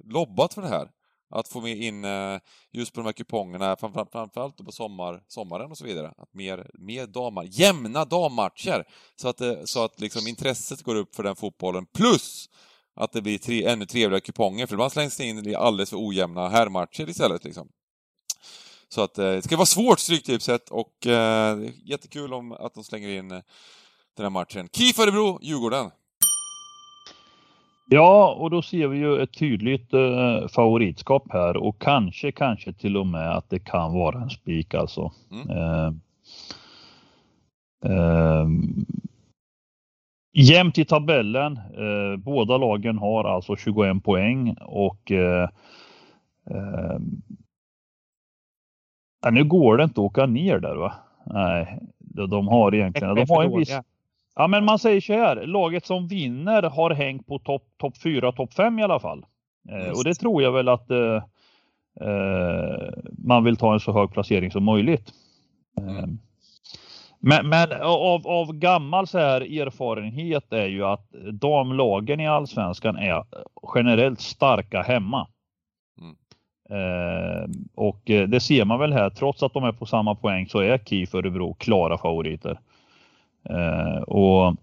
lobbat 0.03 0.53
för 0.53 0.61
det 0.61 0.67
här. 0.67 0.89
Att 1.31 1.47
få 1.47 1.61
med 1.61 1.77
in 1.77 2.05
eh, 2.05 2.39
just 2.71 2.93
på 2.93 2.99
de 2.99 3.05
här 3.05 3.13
kupongerna, 3.13 3.75
framförallt 3.75 4.65
på 4.65 4.71
sommar, 4.71 5.23
sommaren 5.27 5.71
och 5.71 5.77
så 5.77 5.85
vidare. 5.85 6.13
Att 6.17 6.33
mer, 6.33 6.69
mer 6.73 7.07
dammar, 7.07 7.47
jämna 7.49 8.05
dammatcher! 8.05 8.83
Så 9.15 9.27
att, 9.27 9.41
så 9.65 9.83
att 9.83 9.99
liksom 9.99 10.27
intresset 10.27 10.83
går 10.83 10.95
upp 10.95 11.15
för 11.15 11.23
den 11.23 11.35
fotbollen. 11.35 11.85
Plus 11.85 12.49
att 12.95 13.11
det 13.11 13.21
blir 13.21 13.37
tre, 13.37 13.65
ännu 13.65 13.85
trevligare 13.85 14.21
kuponger, 14.21 14.67
för 14.67 14.73
ibland 14.73 14.91
slängs 14.91 15.17
det 15.17 15.25
in 15.25 15.55
alldeles 15.55 15.89
för 15.89 16.07
ojämna 16.07 16.49
herrmatcher 16.49 17.09
istället. 17.09 17.43
Liksom. 17.43 17.69
Så 18.89 19.03
att 19.03 19.17
eh, 19.17 19.25
det 19.25 19.41
ska 19.41 19.55
vara 19.55 19.65
svårt, 19.65 19.99
Stryktipset, 19.99 20.69
och 20.69 21.07
eh, 21.07 21.57
jättekul 21.83 22.33
om 22.33 22.51
att 22.51 22.73
de 22.73 22.83
slänger 22.83 23.09
in 23.09 23.29
den 23.29 23.43
här 24.23 24.29
matchen. 24.29 24.67
KIF 24.71 24.99
Örebro, 24.99 25.39
Djurgården. 25.41 25.91
Ja, 27.91 28.35
och 28.39 28.49
då 28.49 28.61
ser 28.61 28.87
vi 28.87 28.97
ju 28.97 29.21
ett 29.21 29.33
tydligt 29.33 29.93
eh, 29.93 30.47
favoritskap 30.47 31.23
här 31.29 31.57
och 31.57 31.81
kanske, 31.81 32.31
kanske 32.31 32.73
till 32.73 32.97
och 32.97 33.07
med 33.07 33.37
att 33.37 33.49
det 33.49 33.59
kan 33.59 33.93
vara 33.93 34.21
en 34.21 34.29
spik 34.29 34.73
alltså. 34.73 35.11
Mm. 35.31 35.49
Eh, 35.49 35.93
eh, 37.91 38.47
jämnt 40.33 40.77
i 40.77 40.85
tabellen. 40.85 41.57
Eh, 41.57 42.17
båda 42.17 42.57
lagen 42.57 42.97
har 42.97 43.23
alltså 43.23 43.55
21 43.55 44.03
poäng 44.03 44.55
och 44.61 45.11
eh, 49.25 49.31
nu 49.31 49.43
går 49.43 49.77
det 49.77 49.83
inte 49.83 50.01
att 50.01 50.05
åka 50.05 50.25
ner 50.25 50.59
där 50.59 50.75
va? 50.75 50.93
Nej, 51.25 51.79
de 52.29 52.47
har 52.47 52.75
egentligen, 52.75 53.15
de 53.15 53.25
har 53.29 53.43
en 53.43 53.57
viss, 53.57 53.79
Ja, 54.39 54.47
men 54.47 54.65
man 54.65 54.79
säger 54.79 55.01
så 55.01 55.13
här. 55.13 55.45
Laget 55.45 55.85
som 55.85 56.07
vinner 56.07 56.63
har 56.63 56.91
hängt 56.91 57.27
på 57.27 57.39
topp 57.39 57.63
top 57.77 57.97
4, 57.97 58.31
topp 58.31 58.53
5 58.53 58.79
i 58.79 58.83
alla 58.83 58.99
fall. 58.99 59.25
Eh, 59.69 59.89
och 59.89 60.03
det 60.03 60.13
tror 60.13 60.43
jag 60.43 60.51
väl 60.51 60.69
att 60.69 60.91
eh, 60.91 61.23
eh, 62.01 62.89
man 63.17 63.43
vill 63.43 63.57
ta 63.57 63.73
en 63.73 63.79
så 63.79 63.91
hög 63.91 64.11
placering 64.11 64.51
som 64.51 64.63
möjligt. 64.63 65.13
Mm. 65.77 65.97
Eh, 65.97 66.05
men, 67.19 67.49
men 67.49 67.71
av, 67.81 68.27
av, 68.27 68.53
gammal 68.53 69.07
så 69.07 69.17
här 69.17 69.41
erfarenhet 69.41 70.53
är 70.53 70.67
ju 70.67 70.85
att 70.85 71.09
damlagen 71.33 72.19
i 72.19 72.27
allsvenskan 72.27 72.95
är 72.95 73.23
generellt 73.75 74.21
starka 74.21 74.81
hemma. 74.81 75.27
Eh, 76.69 77.49
och 77.75 78.09
eh, 78.09 78.27
det 78.27 78.39
ser 78.39 78.65
man 78.65 78.79
väl 78.79 78.93
här, 78.93 79.09
trots 79.09 79.43
att 79.43 79.53
de 79.53 79.63
är 79.63 79.71
på 79.71 79.85
samma 79.85 80.15
poäng 80.15 80.47
så 80.47 80.59
är 80.59 80.77
KIF 80.77 81.15
Örebro 81.15 81.53
klara 81.53 81.97
favoriter. 81.97 82.59
Eh, 83.49 84.01
och 84.01 84.55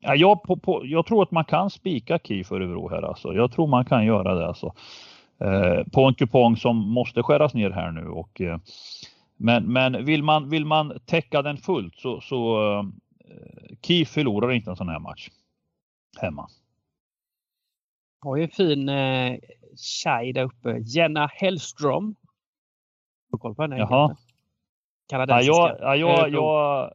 ja, 0.00 0.14
jag, 0.14 0.42
på, 0.42 0.56
på, 0.56 0.82
jag 0.84 1.06
tror 1.06 1.22
att 1.22 1.30
man 1.30 1.44
kan 1.44 1.70
spika 1.70 2.18
KIF 2.18 2.52
Örebro 2.52 2.88
här 2.88 3.02
alltså. 3.02 3.34
Jag 3.34 3.52
tror 3.52 3.66
man 3.66 3.84
kan 3.84 4.06
göra 4.06 4.34
det 4.34 4.46
alltså. 4.46 4.74
Eh, 5.40 5.84
på 5.92 6.04
en 6.04 6.14
kupong 6.14 6.56
som 6.56 6.76
måste 6.76 7.22
skäras 7.22 7.54
ner 7.54 7.70
här 7.70 7.90
nu 7.90 8.08
och 8.08 8.40
eh, 8.40 8.58
men, 9.36 9.72
men 9.72 10.04
vill 10.04 10.22
man, 10.22 10.50
vill 10.50 10.64
man 10.64 10.98
täcka 11.06 11.42
den 11.42 11.56
fullt 11.56 11.96
så, 11.96 12.20
så 12.20 12.62
eh, 12.78 12.84
KIF 13.82 14.08
förlorar 14.08 14.52
inte 14.52 14.70
en 14.70 14.76
sån 14.76 14.88
här 14.88 14.98
match 14.98 15.28
hemma. 16.20 16.48
Har 18.20 18.36
ju 18.36 18.42
en 18.42 18.48
fin 18.48 18.88
eh, 18.88 19.38
tjej 19.76 20.32
där 20.32 20.44
uppe, 20.44 20.78
Jenna 20.78 21.26
Hellström. 21.26 22.14
Har 23.30 23.38
koll 23.38 23.54
på 23.54 23.62
henne? 23.62 23.78
Jaha. 23.78 24.16
Kanadensiska. 25.08 25.52
Ja, 25.52 25.76
jag, 25.78 25.96
ja, 25.96 25.96
jag, 25.96 26.30
jag, 26.32 26.92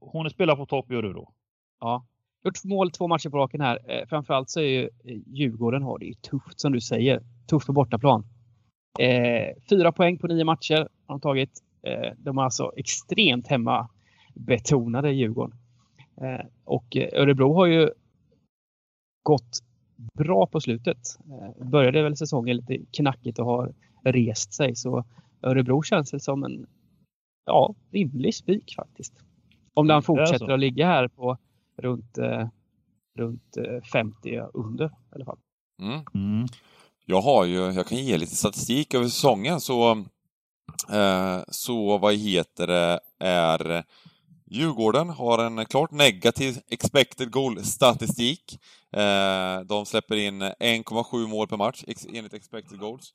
hon 0.00 0.30
spelar 0.30 0.56
på 0.56 0.66
topp 0.66 0.90
i 0.90 0.94
Örebro. 0.94 1.32
Ja. 1.80 2.06
Gjort 2.44 2.64
mål 2.64 2.90
två 2.90 3.08
matcher 3.08 3.30
på 3.30 3.36
raken 3.36 3.60
här. 3.60 3.78
Eh, 3.90 4.06
framförallt 4.06 4.50
så 4.50 4.60
är 4.60 4.64
ju 4.64 4.82
eh, 4.82 5.18
Djurgården 5.26 5.82
har 5.82 5.98
det 5.98 6.04
ju 6.04 6.14
tufft 6.14 6.60
som 6.60 6.72
du 6.72 6.80
säger. 6.80 7.22
Tufft 7.46 7.66
på 7.66 7.72
bortaplan. 7.72 8.26
Eh, 8.98 9.56
fyra 9.70 9.92
poäng 9.92 10.18
på 10.18 10.26
nio 10.26 10.44
matcher 10.44 10.88
har 11.06 11.14
de 11.14 11.20
tagit. 11.20 11.62
Eh, 11.82 12.12
de 12.18 12.38
är 12.38 12.42
alltså 12.42 12.72
extremt 12.76 13.46
hemmabetonade 13.48 15.12
Djurgården. 15.12 15.58
Eh, 16.22 16.46
och 16.64 16.96
eh, 16.96 17.22
Örebro 17.22 17.54
har 17.54 17.66
ju 17.66 17.90
gått 19.22 19.60
bra 20.14 20.46
på 20.46 20.60
slutet. 20.60 20.98
Eh, 21.30 21.66
började 21.66 22.02
väl 22.02 22.16
säsongen 22.16 22.56
lite 22.56 22.78
knackigt 22.92 23.38
och 23.38 23.46
har 23.46 23.74
rest 24.04 24.54
sig 24.54 24.76
så 24.76 25.04
Örebro 25.42 25.82
känns 25.82 26.12
väl 26.14 26.20
som 26.20 26.44
en 26.44 26.66
ja, 27.46 27.74
rimlig 27.90 28.34
spik 28.34 28.74
faktiskt. 28.76 29.12
Om 29.74 29.86
den 29.86 30.02
fortsätter 30.02 30.48
att 30.48 30.60
ligga 30.60 30.86
här 30.86 31.08
på 31.08 31.38
runt, 31.76 32.18
eh, 32.18 32.48
runt 33.18 33.56
50 33.92 34.34
eh, 34.34 34.46
under 34.54 34.86
i 34.86 35.14
alla 35.14 35.24
fall. 35.24 35.38
Mm. 35.82 36.00
Mm. 36.14 36.46
Jag 37.06 37.20
har 37.20 37.44
ju, 37.44 37.58
jag 37.58 37.86
kan 37.86 37.98
ge 37.98 38.18
lite 38.18 38.36
statistik 38.36 38.94
över 38.94 39.06
säsongen 39.06 39.60
så, 39.60 39.90
eh, 40.92 41.40
så 41.48 41.98
vad 41.98 42.14
heter 42.14 42.66
det, 42.66 43.00
är 43.18 43.84
Djurgården 44.46 45.08
har 45.10 45.38
en 45.38 45.66
klart 45.66 45.90
negativ 45.90 46.58
expected 46.68 47.30
goal-statistik. 47.30 48.58
Eh, 48.96 49.60
de 49.60 49.86
släpper 49.86 50.16
in 50.16 50.42
1,7 50.42 51.26
mål 51.26 51.48
per 51.48 51.56
match 51.56 51.84
enligt 52.08 52.34
expected 52.34 52.78
goals 52.78 53.14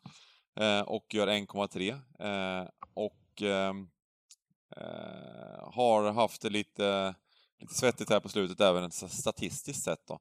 eh, 0.60 0.82
och 0.82 1.06
gör 1.14 1.28
1,3. 1.28 1.92
Eh, 2.20 2.68
och 2.94 3.42
ehm, 3.42 3.88
eh, 4.78 5.74
har 5.74 6.12
haft 6.12 6.42
det 6.42 6.50
lite, 6.50 7.16
lite 7.60 7.74
svettigt 7.74 8.10
här 8.10 8.20
på 8.20 8.30
slutet 8.30 8.62
även 8.62 8.92
statistiskt 8.92 9.84
sett 9.84 10.08
då. 10.08 10.20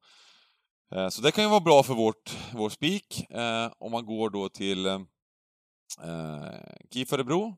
Eh, 0.94 1.08
så 1.08 1.22
det 1.22 1.32
kan 1.32 1.44
ju 1.44 1.50
vara 1.50 1.60
bra 1.60 1.82
för 1.82 1.94
vårt, 1.94 2.36
vår 2.54 2.70
spik 2.70 3.30
eh, 3.30 3.72
om 3.78 3.92
man 3.92 4.06
går 4.06 4.30
då 4.30 4.48
till 4.48 4.86
eh, 4.86 5.00
KIF 6.92 7.12
Örebro. 7.12 7.56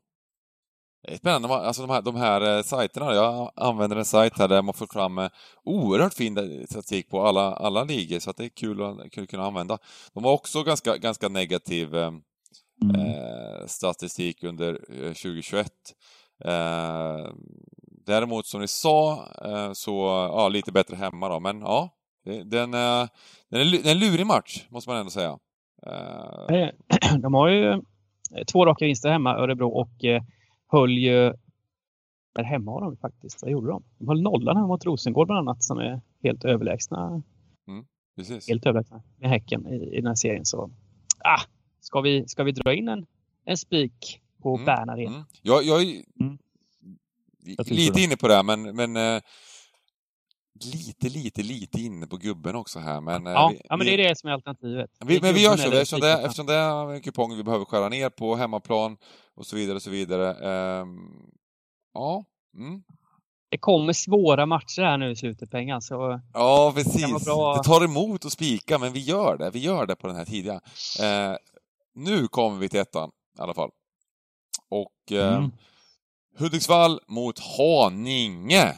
Det 1.03 1.13
är 1.13 1.17
spännande, 1.17 1.47
alltså 1.47 1.81
de 1.81 1.93
här, 1.93 2.01
de 2.01 2.15
här 2.15 2.57
eh, 2.57 2.63
sajterna, 2.63 3.13
jag 3.13 3.51
använder 3.55 3.97
en 3.97 4.05
sajt 4.05 4.37
här 4.37 4.47
där 4.47 4.61
man 4.61 4.73
får 4.73 4.87
fram 4.87 5.17
eh, 5.17 5.29
oerhört 5.63 6.13
fin 6.13 6.65
statistik 6.69 7.09
på 7.09 7.21
alla, 7.21 7.53
alla 7.53 7.83
ligor, 7.83 8.19
så 8.19 8.31
det 8.31 8.45
är 8.45 8.49
kul 8.49 8.83
att, 8.83 9.11
kul 9.11 9.23
att 9.23 9.29
kunna 9.29 9.45
använda. 9.45 9.77
De 10.13 10.23
har 10.23 10.31
också 10.31 10.63
ganska, 10.63 10.97
ganska 10.97 11.29
negativ 11.29 11.95
eh, 11.95 12.11
mm. 12.83 12.95
eh, 12.95 13.65
statistik 13.67 14.43
under 14.43 14.73
2021. 15.13 15.71
Eh, 16.45 17.33
däremot 18.05 18.45
som 18.45 18.61
ni 18.61 18.67
sa, 18.67 19.27
eh, 19.45 19.71
så 19.73 19.91
ja, 20.31 20.49
lite 20.49 20.71
bättre 20.71 20.95
hemma 20.95 21.29
då, 21.29 21.39
men 21.39 21.59
ja, 21.59 21.89
den, 22.45 22.73
är, 22.73 23.07
den 23.49 23.61
är 23.61 23.91
en 23.91 23.99
lurig 23.99 24.25
match, 24.25 24.65
måste 24.69 24.89
man 24.89 24.99
ändå 24.99 25.11
säga. 25.11 25.37
De 27.21 27.33
har 27.33 27.49
ju 27.49 27.81
två 28.51 28.65
raka 28.65 28.85
vinster 28.85 29.09
hemma, 29.09 29.37
Örebro, 29.37 29.67
och 29.67 29.89
höll 30.71 30.91
ju... 30.91 31.33
Där 32.35 32.43
hemma 32.43 32.71
har 32.71 32.81
de 32.81 32.97
faktiskt. 32.97 33.41
Vad 33.41 33.51
gjorde 33.51 33.67
de? 33.67 33.83
De 33.97 34.07
höll 34.07 34.21
nollan 34.21 34.57
här 34.57 34.67
mot 34.67 34.85
Rosengård 34.85 35.27
bland 35.27 35.49
annat 35.49 35.63
som 35.63 35.77
är 35.77 36.01
helt 36.23 36.45
överlägsna. 36.45 37.23
Mm, 37.67 37.85
precis. 38.15 38.47
Helt 38.47 38.65
överlägsna 38.65 39.01
med 39.17 39.29
Häcken 39.29 39.67
i, 39.67 39.75
i 39.75 39.95
den 39.95 40.07
här 40.07 40.15
serien. 40.15 40.45
Så, 40.45 40.71
ah, 41.19 41.41
ska, 41.81 42.01
vi, 42.01 42.27
ska 42.27 42.43
vi 42.43 42.51
dra 42.51 42.73
in 42.73 42.87
en, 42.87 43.05
en 43.45 43.57
spik 43.57 44.21
på 44.41 44.55
mm, 44.55 44.65
Bern 44.65 44.89
Arena? 44.89 45.15
Mm. 45.15 45.27
Jag, 45.41 45.63
jag 45.63 45.81
är 45.81 46.03
mm. 46.19 46.37
lite 47.65 48.01
inne 48.01 48.17
på 48.17 48.27
det, 48.27 48.43
men, 48.43 48.75
men 48.75 48.95
eh, 48.97 49.21
lite, 50.65 51.09
lite, 51.09 51.43
lite 51.43 51.81
inne 51.81 52.07
på 52.07 52.17
gubben 52.17 52.55
också 52.55 52.79
här. 52.79 53.01
Men, 53.01 53.27
eh, 53.27 53.33
ja, 53.33 53.51
vi, 53.53 53.61
ja, 53.69 53.77
men 53.77 53.87
det 53.87 53.93
är 53.93 53.97
det 53.97 54.17
som 54.17 54.29
är 54.29 54.33
alternativet. 54.33 54.89
Vi, 55.05 55.21
men 55.21 55.33
vi 55.33 55.43
gör 55.43 55.57
så, 55.57 55.71
eftersom 55.71 55.99
det, 55.99 56.13
eftersom 56.13 56.45
det 56.45 56.53
är 56.53 56.93
en 56.93 57.01
kupong 57.01 57.37
vi 57.37 57.43
behöver 57.43 57.65
skära 57.65 57.89
ner 57.89 58.09
på 58.09 58.35
hemmaplan 58.35 58.97
och 59.41 59.47
så 59.47 59.55
vidare 59.55 59.75
och 59.75 59.81
så 59.81 59.89
vidare. 59.89 60.33
Um, 60.81 61.31
ja. 61.93 62.25
Mm. 62.57 62.83
Det 63.49 63.57
kommer 63.57 63.93
svåra 63.93 64.45
matcher 64.45 64.81
här 64.81 64.97
nu 64.97 65.11
i 65.11 65.15
slutet, 65.15 65.51
Pengan. 65.51 65.81
Så 65.81 66.21
ja, 66.33 66.71
precis. 66.75 67.01
Det, 67.01 67.57
det 67.57 67.63
tar 67.63 67.85
emot 67.85 68.25
att 68.25 68.31
spika, 68.31 68.77
men 68.77 68.93
vi 68.93 68.99
gör 68.99 69.37
det. 69.37 69.51
Vi 69.51 69.59
gör 69.59 69.85
det 69.85 69.95
på 69.95 70.07
den 70.07 70.15
här 70.15 70.25
tidiga. 70.25 70.53
Uh, 70.53 71.35
nu 71.95 72.27
kommer 72.27 72.59
vi 72.59 72.69
till 72.69 72.79
ettan 72.79 73.11
i 73.37 73.41
alla 73.41 73.53
fall. 73.53 73.69
Och 74.69 75.11
uh, 75.11 75.37
mm. 75.37 75.51
Hudiksvall 76.37 76.99
mot 77.07 77.39
Haninge. 77.39 78.73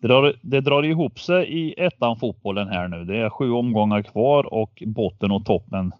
Det 0.00 0.08
drar, 0.08 0.34
det 0.42 0.60
drar 0.60 0.82
ihop 0.82 1.20
sig 1.20 1.48
i 1.48 1.74
ettan 1.78 2.16
fotbollen 2.16 2.68
här 2.68 2.88
nu. 2.88 3.04
Det 3.04 3.16
är 3.16 3.30
sju 3.30 3.50
omgångar 3.50 4.02
kvar 4.02 4.54
och 4.54 4.82
botten 4.86 5.30
och 5.30 5.44
toppen 5.44 5.92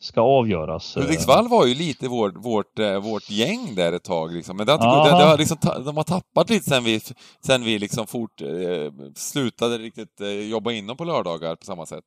ska 0.00 0.20
avgöras. 0.20 0.96
Hudiksvall 0.96 1.48
var 1.48 1.66
ju 1.66 1.74
lite 1.74 2.08
vårt, 2.08 2.36
vårt, 2.36 2.78
eh, 2.78 3.00
vårt 3.00 3.30
gäng 3.30 3.74
där 3.74 3.92
ett 3.92 4.04
tag 4.04 4.32
liksom. 4.32 4.56
Men 4.56 4.66
det 4.66 4.72
har, 4.72 5.04
det, 5.04 5.10
det 5.18 5.24
har 5.24 5.38
liksom, 5.38 5.56
de 5.84 5.96
har 5.96 6.04
tappat 6.04 6.50
lite 6.50 6.70
sen 6.70 6.84
vi, 6.84 7.00
sen 7.46 7.64
vi 7.64 7.78
liksom 7.78 8.06
fort, 8.06 8.40
eh, 8.40 8.92
slutade 9.14 9.78
riktigt 9.78 10.20
eh, 10.20 10.28
jobba 10.28 10.72
in 10.72 10.86
dem 10.86 10.96
på 10.96 11.04
lördagar 11.04 11.56
på 11.56 11.64
samma 11.64 11.86
sätt. 11.86 12.04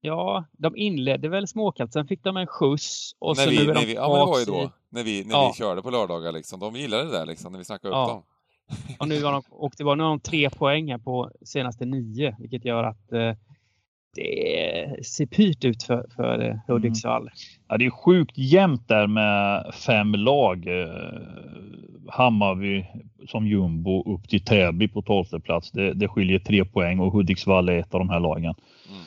Ja, 0.00 0.44
de 0.52 0.76
inledde 0.76 1.28
väl 1.28 1.48
småkallt, 1.48 1.92
sen 1.92 2.06
fick 2.06 2.24
de 2.24 2.36
en 2.36 2.46
skjuts 2.46 3.12
och 3.18 3.36
när 3.36 3.44
så 3.44 3.50
vi, 3.50 3.56
nu 3.56 3.70
är 3.70 3.74
de 3.74 3.84
vi, 3.84 3.94
Ja, 3.94 4.08
men 4.08 4.18
det 4.18 4.26
var 4.26 4.38
ju 4.38 4.44
då, 4.44 4.72
när 4.90 5.02
vi, 5.02 5.24
när 5.24 5.34
ja. 5.34 5.52
vi 5.52 5.58
körde 5.58 5.82
på 5.82 5.90
lördagar 5.90 6.32
liksom. 6.32 6.60
De 6.60 6.76
gillade 6.76 7.04
det 7.04 7.10
där 7.10 7.26
liksom, 7.26 7.52
när 7.52 7.58
vi 7.58 7.64
snackade 7.64 7.94
ja. 7.94 8.02
upp 8.02 8.08
dem. 8.08 8.22
Och 8.98 9.08
nu 9.08 9.24
har 9.24 9.32
de, 9.32 9.42
och 9.50 9.74
det 9.78 9.84
var 9.84 9.96
nu 9.96 10.02
har 10.02 10.10
de 10.10 10.20
tre 10.20 10.50
poäng 10.50 10.90
här 10.90 10.98
på 10.98 11.30
senaste 11.44 11.84
nio, 11.84 12.36
vilket 12.38 12.64
gör 12.64 12.84
att 12.84 13.12
eh, 13.12 13.32
det 14.16 15.06
ser 15.06 15.26
pyrt 15.26 15.64
ut 15.64 15.82
för, 15.82 16.06
för 16.16 16.48
eh, 16.48 16.56
Hudiksvall. 16.66 17.22
Mm. 17.22 17.32
Ja, 17.68 17.76
det 17.76 17.86
är 17.86 17.90
sjukt 17.90 18.38
jämnt 18.38 18.88
där 18.88 19.06
med 19.06 19.74
fem 19.74 20.12
lag. 20.12 20.66
Eh, 20.66 21.20
Hammarby 22.08 22.84
som 23.26 23.46
jumbo 23.46 24.14
upp 24.14 24.28
till 24.28 24.44
Täby 24.44 24.88
på 24.88 25.02
tolfte 25.02 25.40
plats. 25.40 25.70
Det, 25.70 25.94
det 25.94 26.08
skiljer 26.08 26.38
tre 26.38 26.64
poäng 26.64 27.00
och 27.00 27.12
Hudiksvall 27.12 27.68
är 27.68 27.78
ett 27.78 27.94
av 27.94 28.00
de 28.00 28.10
här 28.10 28.20
lagen. 28.20 28.54
Mm. 28.88 29.02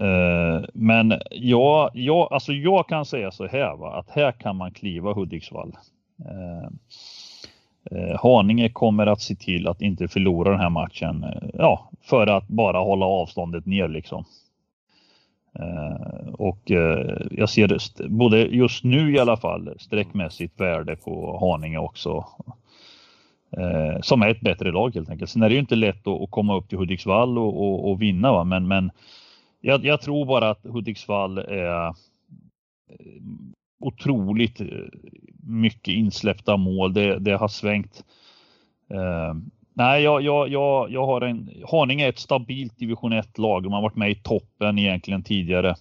Uh, 0.00 0.64
men 0.74 1.14
jag, 1.30 1.90
jag, 1.94 2.32
alltså 2.32 2.52
jag 2.52 2.88
kan 2.88 3.04
säga 3.04 3.30
så 3.30 3.46
här 3.46 3.76
va, 3.76 3.98
att 3.98 4.10
här 4.10 4.32
kan 4.32 4.56
man 4.56 4.72
kliva 4.72 5.12
Hudiksvall. 5.12 5.68
Uh, 5.68 5.78
Eh, 6.24 6.70
Eh, 7.90 8.20
Haninge 8.22 8.68
kommer 8.68 9.06
att 9.06 9.20
se 9.20 9.34
till 9.34 9.68
att 9.68 9.82
inte 9.82 10.08
förlora 10.08 10.50
den 10.50 10.60
här 10.60 10.70
matchen. 10.70 11.24
Eh, 11.24 11.48
ja, 11.54 11.90
för 12.02 12.26
att 12.26 12.48
bara 12.48 12.78
hålla 12.78 13.06
avståndet 13.06 13.66
ner 13.66 13.88
liksom. 13.88 14.24
Eh, 15.58 16.28
och 16.32 16.70
jag 17.30 17.48
ser 17.48 18.08
både 18.08 18.38
just 18.38 18.84
nu 18.84 19.14
i 19.14 19.18
alla 19.18 19.36
fall 19.36 19.74
sträckmässigt 19.78 20.60
värde 20.60 20.96
på 20.96 21.38
Haninge 21.40 21.78
också. 21.78 22.24
Som 24.02 24.22
är 24.22 24.28
ett 24.28 24.40
bättre 24.40 24.72
lag 24.72 24.94
helt 24.94 25.10
enkelt. 25.10 25.30
Sen 25.30 25.42
är 25.42 25.48
det 25.48 25.54
ju 25.54 25.60
inte 25.60 25.76
lätt 25.76 26.06
att 26.06 26.30
komma 26.30 26.56
upp 26.56 26.68
till 26.68 26.78
Hudiksvall 26.78 27.38
och, 27.38 27.62
och, 27.62 27.90
och 27.90 28.02
vinna 28.02 28.32
va? 28.32 28.44
men, 28.44 28.68
men 28.68 28.90
jag, 29.60 29.84
jag 29.84 30.00
tror 30.00 30.26
bara 30.26 30.50
att 30.50 30.64
Hudiksvall 30.64 31.38
är 31.38 31.94
otroligt 33.78 34.60
mycket 35.48 35.94
insläppta 35.94 36.56
mål. 36.56 36.92
Det, 36.92 37.18
det 37.18 37.36
har 37.36 37.48
svängt. 37.48 38.04
Uh, 38.94 39.34
nej, 39.74 40.02
jag, 40.02 40.22
jag, 40.22 40.48
jag, 40.48 40.90
jag 40.90 41.06
har 41.06 41.20
en... 41.20 41.50
Haninge 41.70 42.04
är 42.04 42.08
ett 42.08 42.18
stabilt 42.18 42.78
division 42.78 43.12
1-lag. 43.12 43.62
De 43.62 43.72
har 43.72 43.82
varit 43.82 43.96
med 43.96 44.10
i 44.10 44.14
toppen 44.14 44.78
egentligen 44.78 45.22
tidigare. 45.22 45.74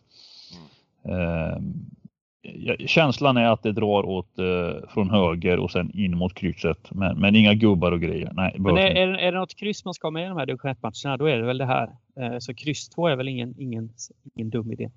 Uh, 1.09 1.57
känslan 2.85 3.37
är 3.37 3.49
att 3.49 3.63
det 3.63 3.71
drar 3.71 4.05
åt 4.05 4.39
uh, 4.39 4.89
från 4.89 5.09
höger 5.09 5.59
och 5.59 5.71
sen 5.71 5.91
in 5.93 6.17
mot 6.17 6.33
krysset. 6.33 6.91
Men, 6.91 7.19
men 7.19 7.35
inga 7.35 7.53
gubbar 7.53 7.91
och 7.91 8.01
grejer. 8.01 8.31
Nej, 8.33 8.55
men 8.59 8.77
är, 8.77 8.81
är, 8.81 9.07
är 9.07 9.31
det 9.31 9.39
något 9.39 9.55
kryss 9.55 9.85
man 9.85 9.93
ska 9.93 10.07
ha 10.07 10.11
med 10.11 10.25
i 10.25 10.27
de 10.27 10.37
här 10.37 10.45
division 10.45 10.71
1-matcherna, 10.71 11.17
då 11.17 11.25
är 11.25 11.37
det 11.37 11.45
väl 11.45 11.57
det 11.57 11.65
här. 11.65 11.87
Uh, 12.19 12.39
så 12.39 12.53
kryss 12.53 12.89
2 12.89 13.07
är 13.07 13.15
väl 13.15 13.27
ingen, 13.27 13.55
ingen, 13.59 13.89
ingen 14.35 14.49
dum 14.49 14.71
idé. 14.71 14.89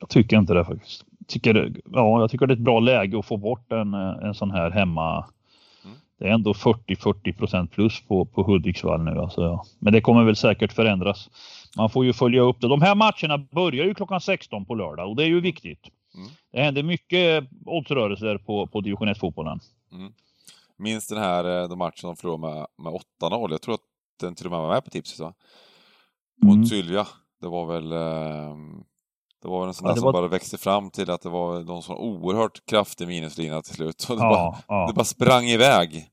Jag 0.00 0.08
tycker 0.08 0.38
inte 0.38 0.54
det 0.54 0.64
faktiskt 0.64 1.04
tycker, 1.30 1.72
ja, 1.92 2.20
jag 2.20 2.30
tycker 2.30 2.46
det 2.46 2.52
är 2.52 2.56
ett 2.56 2.62
bra 2.62 2.80
läge 2.80 3.18
att 3.18 3.26
få 3.26 3.36
bort 3.36 3.72
en, 3.72 3.94
en 3.94 4.34
sån 4.34 4.50
här 4.50 4.70
hemma. 4.70 5.26
Mm. 5.84 5.96
Det 6.18 6.28
är 6.28 6.32
ändå 6.32 6.52
40-40% 6.52 7.66
plus 7.66 8.00
på, 8.00 8.24
på 8.24 8.42
Hudiksvall 8.42 9.04
nu. 9.04 9.18
Alltså, 9.18 9.42
ja. 9.42 9.64
Men 9.78 9.92
det 9.92 10.00
kommer 10.00 10.24
väl 10.24 10.36
säkert 10.36 10.72
förändras. 10.72 11.30
Man 11.76 11.90
får 11.90 12.04
ju 12.04 12.12
följa 12.12 12.42
upp 12.42 12.60
det. 12.60 12.68
De 12.68 12.82
här 12.82 12.94
matcherna 12.94 13.38
börjar 13.38 13.84
ju 13.84 13.94
klockan 13.94 14.20
16 14.20 14.64
på 14.64 14.74
lördag 14.74 15.08
och 15.08 15.16
det 15.16 15.22
är 15.22 15.28
ju 15.28 15.40
viktigt. 15.40 15.88
Mm. 16.14 16.28
Det 16.52 16.62
händer 16.62 16.82
mycket 16.82 17.44
oddsrörelser 17.66 18.38
på, 18.38 18.66
på 18.66 18.80
division 18.80 19.08
1-fotbollen. 19.08 19.60
Mm. 19.92 20.12
Minns 20.76 21.08
den 21.08 21.18
här 21.18 21.62
eh, 21.62 21.68
de 21.68 21.78
matchen 21.78 22.08
de 22.08 22.16
förlorade 22.16 22.54
med, 22.54 22.66
med 22.78 22.92
8-0. 23.22 23.50
Jag 23.50 23.62
tror 23.62 23.74
att 23.74 23.80
den 24.20 24.34
till 24.34 24.46
och 24.46 24.52
med 24.52 24.60
var 24.60 24.68
med 24.68 24.84
på 24.84 24.90
tipset 24.90 25.20
va? 25.20 25.34
Mot 26.42 26.54
mm. 26.54 26.66
Sylvia. 26.66 27.06
Det 27.40 27.48
var 27.48 27.66
väl 27.66 27.92
eh, 27.92 28.56
det 29.42 29.48
var 29.48 29.66
en 29.66 29.74
sån 29.74 29.86
ja, 29.86 29.94
där 29.94 30.00
som 30.00 30.04
var... 30.04 30.12
bara 30.12 30.28
växte 30.28 30.58
fram 30.58 30.90
till 30.90 31.10
att 31.10 31.22
det 31.22 31.28
var 31.28 31.60
de 31.60 31.82
som 31.82 31.94
var 31.94 32.02
oerhört 32.02 32.66
kraftig 32.66 33.08
minuslina 33.08 33.62
till 33.62 33.74
slut. 33.74 34.06
Och 34.10 34.16
det, 34.16 34.22
ja, 34.22 34.30
bara, 34.30 34.80
ja. 34.80 34.86
det 34.86 34.94
bara 34.94 35.04
sprang 35.04 35.44
iväg. 35.44 36.10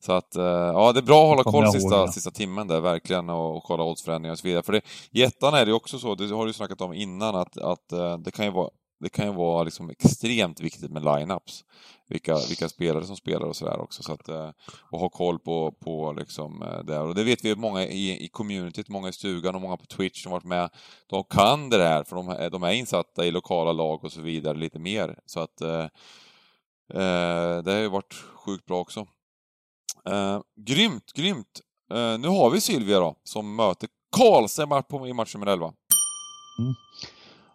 Så 0.00 0.12
att, 0.12 0.36
eh, 0.36 0.44
ja, 0.44 0.92
det 0.92 1.00
är 1.00 1.02
bra 1.02 1.22
att 1.22 1.28
hålla 1.28 1.42
koll 1.44 1.72
sista, 1.72 2.08
sista 2.08 2.30
timmen 2.30 2.68
där 2.68 2.80
verkligen 2.80 3.30
och, 3.30 3.56
och 3.56 3.62
kolla 3.62 3.84
oddsförändringar 3.84 4.32
och 4.32 4.38
så 4.38 4.48
vidare. 4.48 4.62
För 4.62 4.72
det, 4.72 4.80
i 5.10 5.22
ettan 5.22 5.54
är 5.54 5.66
det 5.66 5.72
också 5.72 5.98
så, 5.98 6.14
det 6.14 6.34
har 6.34 6.46
du 6.46 6.52
snackat 6.52 6.80
om 6.80 6.92
innan, 6.92 7.36
att, 7.36 7.58
att 7.58 7.92
eh, 7.92 8.18
det 8.18 8.30
kan 8.30 8.44
ju 8.44 8.50
vara 8.50 8.70
det 9.00 9.08
kan 9.08 9.26
ju 9.26 9.32
vara 9.32 9.62
liksom 9.62 9.90
extremt 9.90 10.60
viktigt 10.60 10.90
med 10.90 11.04
lineups. 11.04 11.64
Vilka, 12.08 12.34
vilka 12.48 12.68
spelare 12.68 13.04
som 13.04 13.16
spelar 13.16 13.46
och 13.46 13.56
sådär 13.56 13.80
också. 13.80 14.02
Så 14.02 14.12
att, 14.12 14.28
eh, 14.28 14.50
och 14.90 15.00
ha 15.00 15.08
koll 15.08 15.38
på, 15.38 15.72
på 15.72 16.12
liksom 16.12 16.62
eh, 16.62 16.84
det. 16.84 16.98
Och 16.98 17.14
det 17.14 17.24
vet 17.24 17.44
vi 17.44 17.56
många 17.56 17.84
i, 17.84 18.24
i 18.24 18.28
communityt, 18.28 18.88
många 18.88 19.08
i 19.08 19.12
stugan 19.12 19.54
och 19.54 19.60
många 19.60 19.76
på 19.76 19.86
Twitch 19.86 20.22
som 20.22 20.32
varit 20.32 20.44
med. 20.44 20.70
De 21.06 21.24
kan 21.24 21.70
det 21.70 21.88
här 21.88 22.04
för 22.04 22.16
de, 22.16 22.50
de 22.50 22.62
är 22.62 22.72
insatta 22.72 23.26
i 23.26 23.30
lokala 23.30 23.72
lag 23.72 24.04
och 24.04 24.12
så 24.12 24.20
vidare 24.20 24.58
lite 24.58 24.78
mer. 24.78 25.18
Så 25.26 25.40
att 25.40 25.60
eh, 25.60 25.88
eh 26.94 27.62
det 27.62 27.72
har 27.72 27.80
ju 27.80 27.88
varit 27.88 28.14
sjukt 28.14 28.66
bra 28.66 28.80
också. 28.80 29.06
Eh, 30.06 30.40
grymt, 30.56 31.12
grymt! 31.12 31.60
Eh, 31.94 32.18
nu 32.18 32.28
har 32.28 32.50
vi 32.50 32.60
Sylvia 32.60 33.00
då, 33.00 33.16
som 33.24 33.56
möter 33.56 33.88
Karlsson 34.16 35.06
i 35.06 35.12
match 35.12 35.34
nummer 35.34 35.46
11. 35.46 35.72
Mm. 36.58 36.74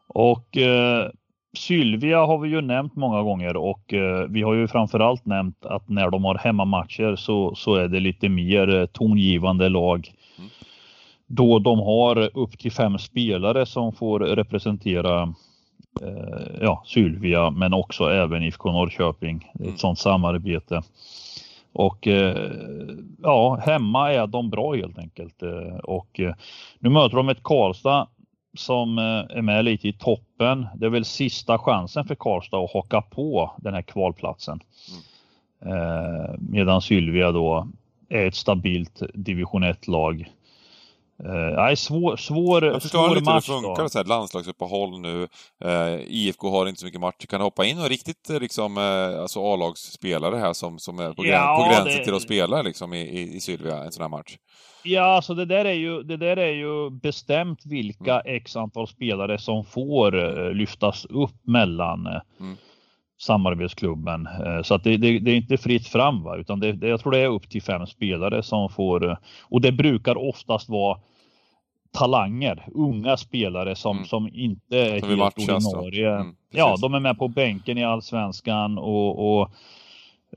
Och 0.07 0.57
eh, 0.57 1.09
Sylvia 1.57 2.25
har 2.25 2.37
vi 2.37 2.49
ju 2.49 2.61
nämnt 2.61 2.95
många 2.95 3.21
gånger 3.21 3.57
och 3.57 3.93
eh, 3.93 4.27
vi 4.29 4.41
har 4.41 4.53
ju 4.53 4.67
framförallt 4.67 5.25
nämnt 5.25 5.65
att 5.65 5.89
när 5.89 6.09
de 6.09 6.23
har 6.23 6.35
hemmamatcher 6.35 7.15
så, 7.15 7.55
så 7.55 7.75
är 7.75 7.87
det 7.87 7.99
lite 7.99 8.29
mer 8.29 8.79
eh, 8.79 8.85
tongivande 8.85 9.69
lag. 9.69 10.11
Mm. 10.37 10.49
Då 11.27 11.59
de 11.59 11.79
har 11.79 12.37
upp 12.37 12.59
till 12.59 12.71
fem 12.71 12.97
spelare 12.97 13.65
som 13.65 13.93
får 13.93 14.19
representera 14.19 15.33
eh, 16.01 16.57
ja, 16.61 16.83
Sylvia 16.85 17.49
men 17.49 17.73
också 17.73 18.03
även 18.03 18.43
IFK 18.43 18.71
Norrköping. 18.71 19.51
Det 19.53 19.59
är 19.59 19.63
ett 19.63 19.67
mm. 19.67 19.77
sådant 19.77 19.99
samarbete. 19.99 20.81
Och 21.73 22.07
eh, 22.07 22.51
ja, 23.21 23.55
hemma 23.65 24.13
är 24.13 24.27
de 24.27 24.49
bra 24.49 24.75
helt 24.75 24.99
enkelt. 24.99 25.43
Eh, 25.43 25.77
och 25.83 26.19
nu 26.79 26.89
möter 26.89 27.17
de 27.17 27.29
ett 27.29 27.43
Karlstad 27.43 28.07
som 28.53 28.97
är 28.97 29.41
med 29.41 29.65
lite 29.65 29.87
i 29.87 29.93
toppen. 29.93 30.67
Det 30.75 30.85
är 30.85 30.89
väl 30.89 31.05
sista 31.05 31.57
chansen 31.57 32.05
för 32.05 32.15
Karlstad 32.15 32.57
att 32.57 32.73
haka 32.73 33.01
på 33.01 33.51
den 33.57 33.73
här 33.73 33.81
kvalplatsen. 33.81 34.59
Mm. 35.65 36.41
Medan 36.49 36.81
Sylvia 36.81 37.31
då 37.31 37.67
är 38.09 38.27
ett 38.27 38.35
stabilt 38.35 39.01
division 39.13 39.63
1-lag 39.63 40.29
Uh, 41.19 41.55
nej, 41.55 41.75
svår, 41.75 42.15
svår, 42.17 42.65
jag 42.65 42.81
förstår 42.81 43.07
svår 43.07 43.21
match 43.21 43.49
hur 43.49 43.55
det 43.55 43.61
funkar, 43.61 43.87
så 43.87 43.97
här, 43.97 44.05
landslagsuppehåll 44.05 44.99
nu. 44.99 45.27
Uh, 45.65 46.01
IFK 46.07 46.49
har 46.49 46.67
inte 46.67 46.79
så 46.79 46.85
mycket 46.85 47.01
matcher. 47.01 47.27
Kan 47.27 47.41
hoppa 47.41 47.65
in 47.65 47.79
och 47.79 47.89
riktigt 47.89 48.29
eh, 48.29 48.39
liksom, 48.39 48.77
uh, 48.77 49.21
alltså 49.21 49.53
A-lagsspelare 49.53 50.37
här 50.37 50.53
som, 50.53 50.79
som 50.79 50.99
är 50.99 51.13
på, 51.13 51.25
ja, 51.25 51.55
på 51.57 51.69
gränsen 51.69 51.97
det... 51.97 52.03
till 52.03 52.15
att 52.15 52.21
spela 52.21 52.61
liksom, 52.61 52.93
i, 52.93 53.01
i, 53.01 53.35
i 53.35 53.39
Sylvia, 53.39 53.83
en 53.83 53.91
sån 53.91 54.01
här 54.01 54.09
match? 54.09 54.37
Ja, 54.83 55.15
alltså 55.15 55.33
det 55.33 55.45
där 55.45 55.65
är 55.65 55.73
ju, 55.73 56.03
det 56.03 56.17
där 56.17 56.37
är 56.37 56.51
ju 56.51 56.89
bestämt 56.89 57.65
vilka 57.65 58.19
mm. 58.19 58.35
x 58.35 58.55
antal 58.55 58.87
spelare 58.87 59.37
som 59.37 59.65
får 59.65 60.53
lyftas 60.53 61.05
upp 61.05 61.35
mellan 61.43 62.07
mm 62.39 62.57
samarbetsklubben. 63.25 64.27
Så 64.63 64.75
att 64.75 64.83
det, 64.83 64.97
det, 64.97 65.19
det, 65.19 65.31
är 65.31 65.35
inte 65.35 65.57
fritt 65.57 65.87
fram, 65.87 66.23
va? 66.23 66.37
utan 66.37 66.59
det, 66.59 66.71
det, 66.71 66.87
jag 66.87 66.99
tror 66.99 67.11
det 67.11 67.19
är 67.19 67.27
upp 67.27 67.49
till 67.49 67.61
fem 67.61 67.87
spelare 67.87 68.43
som 68.43 68.69
får 68.69 69.17
och 69.41 69.61
det 69.61 69.71
brukar 69.71 70.17
oftast 70.17 70.69
vara 70.69 70.97
talanger, 71.93 72.67
unga 72.73 73.17
spelare 73.17 73.75
som, 73.75 73.97
mm. 73.97 74.07
som 74.07 74.29
inte 74.33 74.77
är 74.77 74.99
som 74.99 75.09
helt 75.09 75.37
ordinarie. 75.37 76.15
Mm, 76.15 76.35
ja, 76.51 76.75
de 76.81 76.93
är 76.93 76.99
med 76.99 77.17
på 77.17 77.27
bänken 77.27 77.77
i 77.77 77.83
allsvenskan 77.83 78.77
och, 78.77 79.41
och 79.41 79.51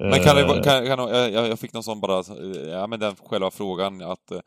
men 0.00 0.20
kan 0.20 0.36
det, 0.36 0.42
eh, 0.42 0.62
kan, 0.62 0.86
kan, 0.86 1.32
jag, 1.32 1.58
fick 1.58 1.72
någon 1.72 1.82
sån 1.82 2.00
bara, 2.00 2.22
ja 2.70 2.86
men 2.86 3.00
den 3.00 3.16
själva 3.16 3.50
frågan 3.50 4.02
att 4.02 4.30
eh, 4.30 4.38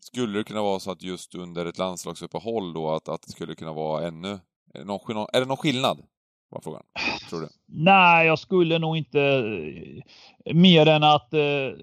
skulle 0.00 0.38
det 0.38 0.44
kunna 0.44 0.62
vara 0.62 0.80
så 0.80 0.90
att 0.90 1.02
just 1.02 1.34
under 1.34 1.66
ett 1.66 1.78
landslagsuppehåll 1.78 2.72
då 2.72 2.90
att, 2.90 3.08
att 3.08 3.22
det 3.22 3.30
skulle 3.30 3.54
kunna 3.54 3.72
vara 3.72 4.06
ännu, 4.06 4.38
är 4.74 4.78
det 4.78 4.84
någon, 4.84 5.26
är 5.32 5.40
det 5.40 5.46
någon 5.46 5.56
skillnad? 5.56 6.02
Var 6.54 6.60
frågan. 6.60 6.82
Tror 7.30 7.40
du? 7.40 7.48
Nej, 7.66 8.26
jag 8.26 8.38
skulle 8.38 8.78
nog 8.78 8.96
inte 8.96 9.44
mer 10.54 10.88
än 10.88 11.02
att 11.02 11.32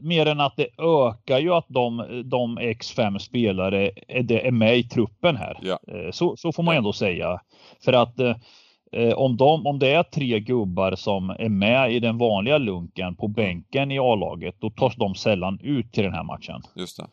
mer 0.01 0.25
än 0.25 0.39
att 0.39 0.55
det 0.57 0.67
ökar 0.77 1.39
ju 1.39 1.53
att 1.53 1.65
de, 1.67 1.97
de 2.25 2.59
X5 2.59 3.17
spelare 3.17 3.91
är, 4.07 4.31
är 4.31 4.51
med 4.51 4.77
i 4.77 4.83
truppen 4.83 5.35
här. 5.35 5.59
Ja. 5.61 5.79
Eh, 5.87 6.11
så, 6.11 6.37
så 6.37 6.51
får 6.51 6.63
man 6.63 6.75
ja. 6.75 6.77
ändå 6.77 6.93
säga. 6.93 7.41
För 7.85 7.93
att 7.93 8.19
eh, 8.19 9.13
om, 9.15 9.37
de, 9.37 9.67
om 9.67 9.79
det 9.79 9.93
är 9.93 10.03
tre 10.03 10.39
gubbar 10.39 10.95
som 10.95 11.29
är 11.29 11.49
med 11.49 11.93
i 11.93 11.99
den 11.99 12.17
vanliga 12.17 12.57
lunken 12.57 13.15
på 13.15 13.27
bänken 13.27 13.91
i 13.91 13.99
A-laget, 13.99 14.55
då 14.59 14.69
tas 14.69 14.95
de 14.95 15.15
sällan 15.15 15.59
ut 15.63 15.93
till 15.93 16.03
den 16.03 16.13
här 16.13 16.23
matchen. 16.23 16.61
Just 16.75 16.97
det. 16.97 17.07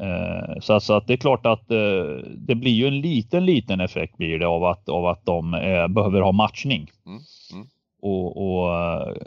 Eh, 0.00 0.60
så, 0.60 0.80
så 0.80 0.94
att 0.94 1.06
det 1.06 1.12
är 1.12 1.16
klart 1.16 1.46
att 1.46 1.70
eh, 1.70 2.04
det 2.36 2.54
blir 2.54 2.72
ju 2.72 2.86
en 2.86 3.00
liten, 3.00 3.46
liten 3.46 3.80
effekt 3.80 4.16
blir 4.16 4.38
det 4.38 4.46
av 4.46 4.64
att, 4.64 4.88
av 4.88 5.06
att 5.06 5.24
de 5.24 5.54
eh, 5.54 5.88
behöver 5.88 6.20
ha 6.20 6.32
matchning. 6.32 6.90
Mm. 7.06 7.20
Mm. 7.52 7.66
Och, 8.00 8.36
och 8.36 8.68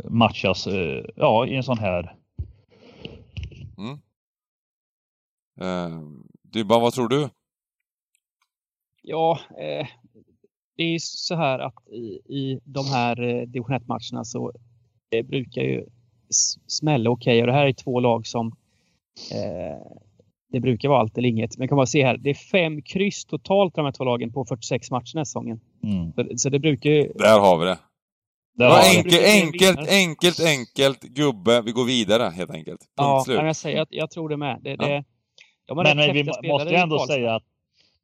matchas 0.09 0.67
ja, 1.15 1.47
i 1.47 1.55
en 1.55 1.63
sån 1.63 1.79
här. 1.79 2.15
Mm. 3.77 3.99
Eh, 5.61 6.01
Dybban, 6.43 6.81
vad 6.81 6.93
tror 6.93 7.09
du? 7.09 7.29
Ja, 9.01 9.39
eh, 9.49 9.87
det 10.77 10.83
är 10.83 10.91
ju 10.91 10.99
så 10.99 11.35
här 11.35 11.59
att 11.59 11.87
i, 11.87 12.21
i 12.35 12.59
de 12.63 12.85
här 12.85 13.21
eh, 13.21 13.47
division 13.47 13.75
1-matcherna 13.75 14.23
så 14.23 14.51
det 15.09 15.23
brukar 15.23 15.61
ju 15.61 15.85
smälla 16.67 17.09
okej 17.09 17.33
okay. 17.33 17.41
och 17.41 17.47
det 17.47 17.53
här 17.53 17.67
är 17.67 17.73
två 17.73 17.99
lag 17.99 18.27
som 18.27 18.55
eh, 19.31 20.01
det 20.51 20.59
brukar 20.59 20.89
vara 20.89 20.99
allt 20.99 21.17
eller 21.17 21.29
inget. 21.29 21.57
Men 21.57 21.67
kan 21.67 21.77
man 21.77 21.87
se 21.87 22.05
här, 22.05 22.17
det 22.17 22.29
är 22.29 22.33
fem 22.33 22.81
kryss 22.81 23.25
totalt 23.25 23.75
de 23.75 23.85
här 23.85 23.91
två 23.91 24.03
lagen 24.03 24.33
på 24.33 24.45
46 24.45 24.91
matcher 24.91 25.13
den 25.13 25.19
här 25.19 25.25
säsongen. 25.25 25.59
Mm. 25.83 26.13
Så, 26.13 26.37
så, 26.37 26.49
det 26.49 26.59
brukar 26.59 26.89
ju... 26.89 27.11
Där 27.15 27.39
har 27.39 27.57
vi 27.57 27.65
det. 27.65 27.77
Där 28.57 28.69
har 28.69 28.79
enkelt, 28.79 29.11
det. 29.11 29.41
enkelt, 29.41 29.89
enkelt, 29.89 30.39
enkelt, 30.39 31.01
gubbe. 31.01 31.61
Vi 31.61 31.71
går 31.71 31.85
vidare 31.85 32.23
helt 32.23 32.51
enkelt. 32.51 32.79
Punkt 32.79 32.89
ja, 32.95 33.23
slut. 33.25 33.37
Jag, 33.37 33.55
säger, 33.55 33.77
jag, 33.77 33.87
jag 33.89 34.11
tror 34.11 34.29
det 34.29 34.37
med. 34.37 34.59
Det, 34.61 34.69
ja. 34.69 34.87
det, 34.87 35.03
de 35.67 35.77
men, 35.77 35.97
men 35.97 36.13
vi 36.13 36.23
måste 36.23 36.69
ju 36.69 36.75
ändå 36.75 37.07
säga 37.07 37.35
att 37.35 37.43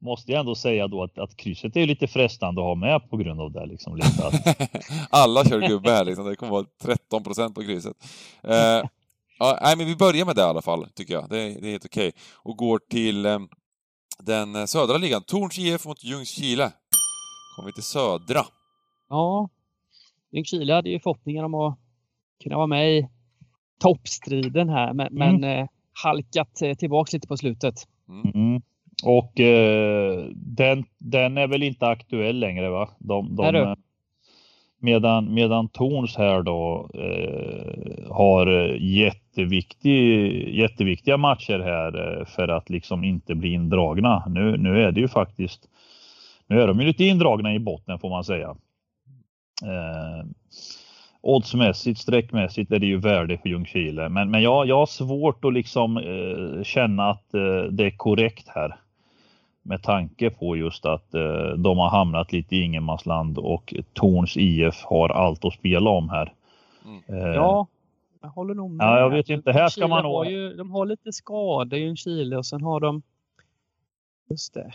måste 0.00 0.32
jag 0.32 0.40
ändå 0.40 0.54
säga 0.54 0.88
då 0.88 1.02
att, 1.02 1.18
att 1.18 1.36
krysset 1.36 1.76
är 1.76 1.86
lite 1.86 2.06
frestande 2.06 2.60
att 2.60 2.64
ha 2.64 2.74
med 2.74 3.10
på 3.10 3.16
grund 3.16 3.40
av 3.40 3.52
det. 3.52 3.66
Liksom, 3.66 3.96
lite 3.96 4.26
att... 4.26 4.70
Alla 5.10 5.44
kör 5.44 5.60
gubbe 5.68 5.90
här 5.90 6.04
liksom. 6.04 6.26
Det 6.26 6.36
kommer 6.36 6.52
vara 6.52 6.66
13 6.82 7.24
procent 7.24 7.54
på 7.54 7.62
krysset. 7.62 7.96
Eh, 8.42 8.88
Ja, 9.38 9.58
nej, 9.62 9.76
men 9.76 9.86
vi 9.86 9.96
börjar 9.96 10.26
med 10.26 10.36
det 10.36 10.42
i 10.42 10.44
alla 10.44 10.62
fall, 10.62 10.86
tycker 10.94 11.14
jag. 11.14 11.28
Det, 11.30 11.38
är, 11.38 11.60
det 11.60 11.68
är 11.68 11.70
helt 11.70 11.84
okej. 11.84 12.08
Okay. 12.08 12.20
Och 12.42 12.56
går 12.56 12.80
till 12.90 13.26
eh, 13.26 13.38
den 14.18 14.68
södra 14.68 14.96
ligan. 14.98 15.22
Torns 15.22 15.58
IF 15.58 15.86
mot 15.86 16.04
Ljungskile. 16.04 16.72
Kommer 17.56 17.66
vi 17.66 17.72
till 17.72 17.82
södra. 17.82 18.40
Ja, 19.08 19.48
Ljungskile 20.32 20.72
hade 20.72 20.90
ju 20.90 21.00
förhoppningar 21.00 21.44
om 21.44 21.54
att 21.54 21.78
kunna 22.42 22.56
vara 22.56 22.66
med 22.66 22.98
i 22.98 23.08
toppstriden 23.80 24.68
här, 24.68 24.92
men, 24.92 25.06
mm. 25.06 25.40
men 25.40 25.58
eh, 25.58 25.66
halkat 26.02 26.62
eh, 26.62 26.74
tillbaks 26.74 27.12
lite 27.12 27.28
på 27.28 27.36
slutet. 27.36 27.74
Mm. 28.08 28.30
Mm. 28.34 28.62
Och 29.04 29.40
eh, 29.40 30.24
den, 30.34 30.84
den 30.98 31.38
är 31.38 31.46
väl 31.46 31.62
inte 31.62 31.86
aktuell 31.86 32.38
längre 32.38 32.68
va? 32.68 32.90
De, 32.98 33.36
de, 33.36 33.46
är 33.46 33.76
Medan, 34.80 35.34
medan 35.34 35.68
Torns 35.68 36.16
här 36.16 36.42
då 36.42 36.90
eh, 36.94 38.12
har 38.14 38.46
eh, 38.46 38.76
jätteviktig, 38.80 40.54
jätteviktiga 40.54 41.16
matcher 41.16 41.58
här 41.58 42.18
eh, 42.18 42.24
för 42.24 42.48
att 42.48 42.70
liksom 42.70 43.04
inte 43.04 43.34
bli 43.34 43.52
indragna. 43.52 44.24
Nu, 44.28 44.56
nu 44.56 44.82
är 44.82 44.92
det 44.92 45.00
ju 45.00 45.08
faktiskt, 45.08 45.68
nu 46.46 46.62
är 46.62 46.66
de 46.66 46.80
ju 46.80 46.86
lite 46.86 47.04
indragna 47.04 47.54
i 47.54 47.58
botten 47.58 47.98
får 47.98 48.10
man 48.10 48.24
säga. 48.24 48.56
Eh, 49.62 50.26
oddsmässigt, 51.20 52.00
streckmässigt 52.00 52.72
är 52.72 52.78
det 52.78 52.86
ju 52.86 52.96
värde 52.96 53.38
för 53.38 53.48
Ljungskile. 53.48 54.08
Men, 54.08 54.30
men 54.30 54.42
jag, 54.42 54.66
jag 54.66 54.78
har 54.78 54.86
svårt 54.86 55.44
att 55.44 55.52
liksom 55.52 55.96
eh, 55.96 56.62
känna 56.62 57.10
att 57.10 57.34
eh, 57.34 57.62
det 57.70 57.84
är 57.84 57.96
korrekt 57.96 58.48
här 58.48 58.76
med 59.68 59.82
tanke 59.82 60.30
på 60.30 60.56
just 60.56 60.86
att 60.86 61.14
eh, 61.14 61.48
de 61.56 61.78
har 61.78 61.90
hamnat 61.90 62.32
lite 62.32 62.56
i 62.56 62.62
ingenmansland 62.62 63.38
och 63.38 63.74
Torns 63.92 64.36
IF 64.36 64.84
har 64.84 65.08
allt 65.08 65.44
att 65.44 65.52
spela 65.52 65.90
om 65.90 66.08
här. 66.08 66.32
Mm. 66.84 67.22
Eh, 67.22 67.34
ja, 67.34 67.66
jag 68.22 68.28
håller 68.28 68.54
nog 68.54 68.70
med. 68.70 68.86
Ja, 68.86 68.98
jag 68.98 69.10
vet 69.10 69.28
inte. 69.28 69.52
Här 69.52 69.68
ska 69.68 69.88
man 69.88 70.02
nog... 70.02 70.26
Ju, 70.26 70.54
de 70.54 70.70
har 70.70 70.86
lite 70.86 71.12
skador 71.12 71.78
i 71.78 71.96
Chile 71.96 72.36
och 72.36 72.46
sen 72.46 72.62
har 72.62 72.80
de 72.80 73.02
Just 74.30 74.54
det. 74.54 74.72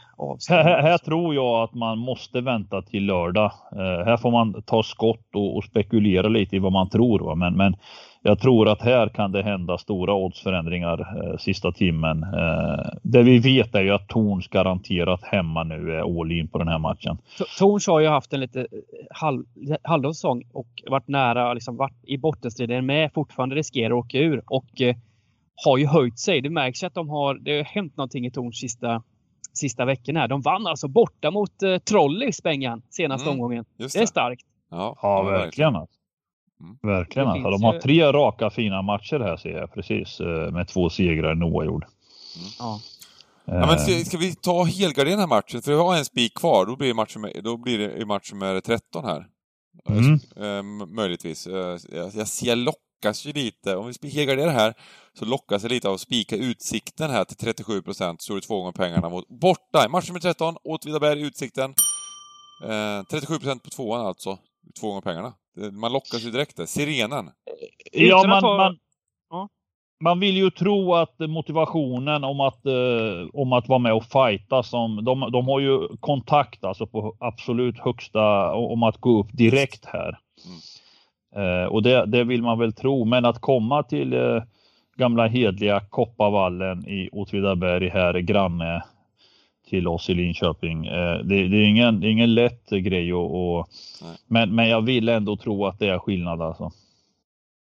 Här, 0.50 0.82
här, 0.82 0.98
tror 0.98 1.36
jag 1.36 1.64
att 1.64 1.74
man 1.74 1.98
måste 1.98 2.42
vänta 2.42 2.82
till 2.82 3.06
lördag. 3.06 3.52
Uh, 3.76 4.06
här 4.06 4.18
får 4.18 4.32
man 4.32 4.62
ta 4.62 4.84
skott 4.84 5.36
och, 5.36 5.58
och, 5.58 5.64
spekulera 5.64 6.28
lite 6.28 6.56
i 6.56 6.60
vad 6.60 6.72
man 6.72 6.90
tror. 6.90 7.20
Va? 7.20 7.36
Men, 7.36 7.58
men 7.58 7.76
jag 8.22 8.40
tror 8.40 8.70
att 8.70 8.82
här 8.82 9.10
kan 9.10 9.32
det 9.32 9.44
hända 9.44 9.78
stora 9.78 10.14
oddsförändringar 10.14 11.00
eh, 11.00 11.38
sista 11.38 11.72
timmen. 11.72 12.24
Eh, 12.24 12.90
det 13.04 13.24
vi 13.24 13.40
vet 13.40 13.76
är 13.76 13.82
ju 13.82 13.92
att 13.92 14.08
Torns 14.08 14.48
garanterat 14.48 15.24
hemma 15.24 15.64
nu 15.64 15.92
är 15.92 16.20
all 16.20 16.32
in 16.32 16.48
på 16.48 16.58
den 16.58 16.68
här 16.68 16.80
matchen. 16.80 17.18
Torns 17.58 17.88
har 17.88 18.00
ju 18.00 18.08
haft 18.08 18.34
en 18.34 18.40
lite 18.40 18.60
eh, 18.60 18.66
halv, 19.12 19.44
halv 19.84 20.12
säsong 20.12 20.44
och 20.54 20.84
varit 20.90 21.08
nära, 21.08 21.54
liksom 21.54 21.78
varit 21.78 22.04
i 22.04 22.18
bottenstriden 22.18 22.86
med, 22.86 23.14
fortfarande 23.14 23.56
riskerar 23.56 24.00
att 24.00 24.06
åka 24.06 24.18
ur 24.18 24.44
och 24.48 24.82
eh, 24.82 24.96
har 25.66 25.78
ju 25.78 25.88
höjt 25.88 26.20
sig. 26.20 26.42
Det 26.42 26.50
märks 26.50 26.84
att 26.84 26.94
de 26.94 27.10
har, 27.10 27.36
det 27.36 27.58
har 27.58 27.64
hänt 27.64 27.98
någonting 27.98 28.26
i 28.26 28.32
Torns 28.32 28.60
sista 28.60 29.04
sista 29.54 29.86
veckorna. 29.86 30.28
De 30.28 30.42
vann 30.42 30.68
alltså 30.68 30.88
borta 30.88 31.32
mot 31.32 31.64
eh, 31.64 31.78
Trollis, 31.78 32.44
Bengan, 32.44 32.82
senaste 32.90 33.30
mm, 33.30 33.34
omgången. 33.34 33.66
Det. 33.78 33.94
det. 33.94 34.00
är 34.00 34.06
starkt. 34.06 34.46
Ja, 34.72 34.98
ja 35.02 35.24
verkligen. 35.24 35.76
Alltså. 35.76 35.96
Mm. 36.60 36.78
Verkligen. 36.82 37.28
Alltså. 37.28 37.50
De 37.50 37.64
har 37.64 37.80
tre 37.80 38.12
raka 38.12 38.50
fina 38.50 38.82
matcher 38.82 39.20
här 39.20 39.38
ser 39.38 39.58
jag 39.58 39.74
precis 39.74 40.20
eh, 40.20 40.52
med 40.52 40.68
två 40.68 40.90
segrar 40.90 41.32
en 41.32 41.44
oavgjord. 41.44 41.86
Mm. 41.86 42.50
Ja. 42.60 42.80
Ja, 43.46 43.66
men 43.68 43.80
ska, 43.80 44.06
ska, 44.06 44.18
vi 44.18 44.36
ta 44.36 44.64
helgardera 44.64 45.10
den 45.10 45.20
här 45.20 45.28
matchen? 45.28 45.62
För 45.62 45.72
vi 45.72 45.78
har 45.78 45.98
en 45.98 46.06
spik 46.06 46.34
kvar, 46.34 46.66
då 46.66 46.76
blir 46.76 46.88
det 46.88 46.94
match 46.94 47.16
med, 47.16 47.32
då 47.44 47.58
blir 47.58 47.78
det 47.78 48.06
match 48.06 48.34
med 48.34 48.64
13 48.64 49.06
här. 49.06 49.26
Mm. 49.90 50.20
Eh, 50.36 50.88
möjligtvis. 50.88 51.48
Eh, 51.48 51.56
jag, 51.56 51.80
jag, 51.92 52.12
jag 52.14 52.28
lockas 53.04 53.26
ju 53.26 53.34
lite, 53.34 53.76
om 53.76 53.94
vi 54.02 54.10
helgarderar 54.10 54.52
här, 54.52 54.74
så 55.14 55.26
lockas 55.26 55.64
jag 55.64 55.72
lite 55.72 55.88
av 55.88 55.94
att 55.94 56.02
spika 56.02 56.36
utsikten 56.36 57.12
här 57.12 57.24
till 57.24 57.38
37 57.38 57.82
procent, 57.82 58.22
så 58.22 58.34
är 58.34 58.36
det 58.36 58.42
två 58.42 58.60
gånger 58.60 58.72
pengarna 58.72 59.10
mot 59.10 59.28
borta. 59.28 59.90
Match 59.90 60.10
med 60.10 60.22
13, 60.22 60.56
Åtvidaberg, 60.64 61.22
Utsikten. 61.22 61.74
Eh, 62.64 63.04
37 63.12 63.40
procent 63.40 63.64
på 63.64 63.70
tvåan 63.70 64.06
alltså, 64.06 64.38
två 64.80 64.88
gånger 64.88 65.02
pengarna. 65.02 65.34
Man 65.72 65.94
lockas 65.94 66.22
ju 66.22 66.32
direkt 66.32 66.58
där. 66.58 66.66
Sirenen. 66.66 67.30
Ja, 67.92 68.24
man, 68.28 68.58
man, 68.58 68.78
man 70.04 70.20
vill 70.20 70.38
ju 70.38 70.50
tro 70.52 70.94
att 70.94 71.20
motivationen 71.20 72.24
om 72.24 72.40
att, 72.40 72.66
eh, 72.66 73.30
om 73.34 73.54
att 73.54 73.68
vara 73.68 73.80
med 73.80 73.94
och 73.94 74.06
fighta 74.06 74.64
som 74.64 75.04
de, 75.06 75.32
de 75.32 75.48
har 75.48 75.60
ju 75.60 75.98
kontakt 76.00 76.64
alltså 76.64 76.88
på 76.88 77.16
absolut 77.20 77.80
högsta 77.80 78.54
om 78.54 78.84
att 78.84 78.98
gå 78.98 79.20
upp 79.20 79.30
direkt 79.32 79.86
här. 79.86 80.20
Mm. 80.46 80.60
Eh, 81.36 81.66
och 81.66 81.84
det, 81.84 82.06
det, 82.06 82.24
vill 82.24 82.42
man 82.42 82.60
väl 82.60 82.74
tro, 82.74 83.06
men 83.06 83.26
att 83.26 83.40
komma 83.40 83.84
till 83.84 84.14
eh, 84.14 84.44
gamla 84.96 85.28
hedliga 85.28 85.80
Kopparvallen 85.80 86.88
i 86.88 87.10
Åtvidaberg 87.12 87.90
här 87.90 88.20
granne 88.20 88.84
till 89.70 89.88
oss 89.88 90.10
i 90.10 90.14
Linköping. 90.14 90.86
Eh, 90.86 91.18
det, 91.18 91.48
det, 91.48 91.58
är 91.58 91.66
ingen, 91.66 92.00
det 92.00 92.08
är 92.08 92.12
ingen 92.12 92.34
lätt 92.34 92.70
grej 92.70 93.14
och, 93.14 93.58
och 93.58 93.68
men, 94.28 94.56
men 94.56 94.70
jag 94.70 94.82
vill 94.82 95.10
ändå 95.10 95.38
tro 95.38 95.66
att 95.66 95.80
det 95.80 95.88
är 95.88 96.00
skillnad 96.00 96.42
alltså. 96.42 96.72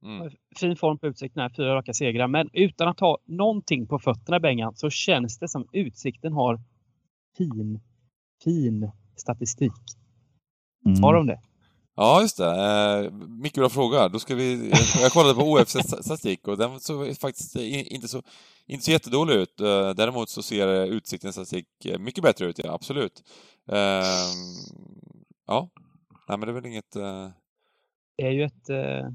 Mm. 0.03 0.31
Fin 0.59 0.75
form 0.75 0.97
på 0.97 1.07
Utsikten 1.07 1.41
här, 1.41 1.49
fyra 1.49 1.75
raka 1.75 1.93
segrar. 1.93 2.27
Men 2.27 2.49
utan 2.53 2.87
att 2.87 2.99
ha 2.99 3.17
någonting 3.25 3.87
på 3.87 3.99
fötterna 3.99 4.39
Bengan 4.39 4.75
så 4.75 4.89
känns 4.89 5.39
det 5.39 5.47
som 5.47 5.67
Utsikten 5.71 6.33
har 6.33 6.59
fin, 7.37 7.79
fin 8.43 8.91
statistik. 9.15 9.71
Mm. 10.85 11.03
Har 11.03 11.13
de 11.13 11.27
det? 11.27 11.39
Ja, 11.95 12.21
just 12.21 12.37
det. 12.37 12.45
Eh, 12.45 13.11
mycket 13.27 13.57
bra 13.57 13.69
fråga. 13.69 14.09
Då 14.09 14.19
ska 14.19 14.35
vi, 14.35 14.71
jag 15.01 15.11
kollade 15.11 15.35
på 15.35 15.41
OFCs 15.41 15.87
statistik 15.87 16.47
och 16.47 16.57
den 16.57 16.79
såg 16.79 17.17
faktiskt 17.17 17.55
inte 17.55 18.07
så, 18.07 18.21
inte 18.67 18.85
så 18.85 18.91
jättedålig 18.91 19.35
ut. 19.35 19.59
Eh, 19.59 19.89
däremot 19.89 20.29
så 20.29 20.43
ser 20.43 20.85
Utsiktens 20.85 21.35
statistik 21.35 21.67
mycket 21.99 22.23
bättre 22.23 22.45
ut, 22.45 22.59
ja 22.59 22.73
absolut. 22.73 23.23
Eh, 23.71 24.05
ja, 25.47 25.69
nej 26.27 26.37
men 26.37 26.39
det 26.39 26.51
är 26.51 26.53
väl 26.53 26.65
inget... 26.65 26.95
Eh... 26.95 27.29
Det 28.17 28.23
är 28.23 28.31
ju 28.31 28.43
ett... 28.43 28.69
Eh 28.69 29.07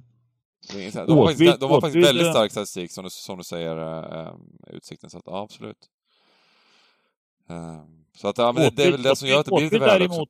de 1.06 1.18
har, 1.18 1.26
faktiskt, 1.26 1.60
de 1.60 1.70
har 1.70 1.80
faktiskt 1.80 2.08
väldigt 2.08 2.30
stark 2.30 2.50
statistik 2.50 2.92
som 2.92 3.04
du, 3.04 3.10
som 3.10 3.38
du 3.38 3.44
säger, 3.44 4.32
Utsikten, 4.66 5.10
så 5.10 5.18
att 5.18 5.24
ja, 5.26 5.42
absolut. 5.42 5.88
Äh, 7.50 7.84
så 8.16 8.28
att 8.28 8.38
ja, 8.38 8.52
men 8.52 8.62
det, 8.62 8.70
det 8.70 8.84
är 8.84 8.92
väl 8.92 9.02
det 9.02 9.16
som 9.16 9.28
gör 9.28 9.40
att 9.40 9.46
det 9.46 9.52
blir 9.54 9.64
lite 9.64 9.78
värre 9.78 10.04
också. 10.04 10.26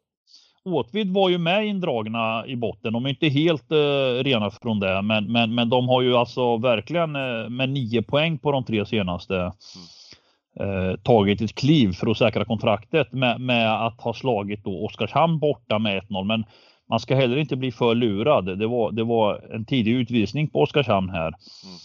Åtvid 0.65 1.13
var 1.13 1.29
ju 1.29 1.39
med 1.39 1.67
indragna 1.67 2.47
i 2.47 2.57
botten. 2.57 2.93
De 2.93 3.05
är 3.05 3.11
inte 3.11 3.29
helt 3.29 3.73
uh, 3.73 4.25
rena 4.25 4.51
från 4.51 4.81
det, 4.81 5.03
men, 5.03 5.33
men, 5.33 5.55
men 5.55 5.69
de 5.69 5.89
har 5.89 6.03
ju 6.03 6.17
alltså 6.17 6.57
verkligen 6.57 7.17
uh, 7.17 7.49
med 7.49 7.69
nio 7.69 8.03
poäng 8.03 8.39
på 8.39 8.53
de 8.53 8.65
tre 8.65 8.87
senaste 8.87 9.35
mm. 9.37 10.71
uh, 10.71 10.97
tagit 10.97 11.41
ett 11.41 11.55
kliv 11.55 11.93
för 11.93 12.11
att 12.11 12.19
säkra 12.19 12.45
kontraktet 12.45 13.13
med, 13.13 13.41
med 13.41 13.87
att 13.87 14.01
ha 14.01 14.15
slagit 14.15 14.65
då 14.65 14.85
Oskarshamn 14.85 15.39
borta 15.39 15.79
med 15.79 16.03
1-0. 16.03 16.25
Men 16.25 16.45
man 16.89 17.01
ska 17.01 17.15
heller 17.15 17.37
inte 17.37 17.57
bli 17.57 17.73
för 17.73 17.95
lurad. 17.95 18.59
Det 18.59 18.67
var, 18.67 18.93
det 18.93 19.05
var 19.05 19.55
en 19.55 19.65
tidig 19.65 19.93
utvisning 19.93 20.49
på 20.49 20.63
Oskarshamn 20.63 21.11
här. 21.11 21.35
Mm. 21.65 21.79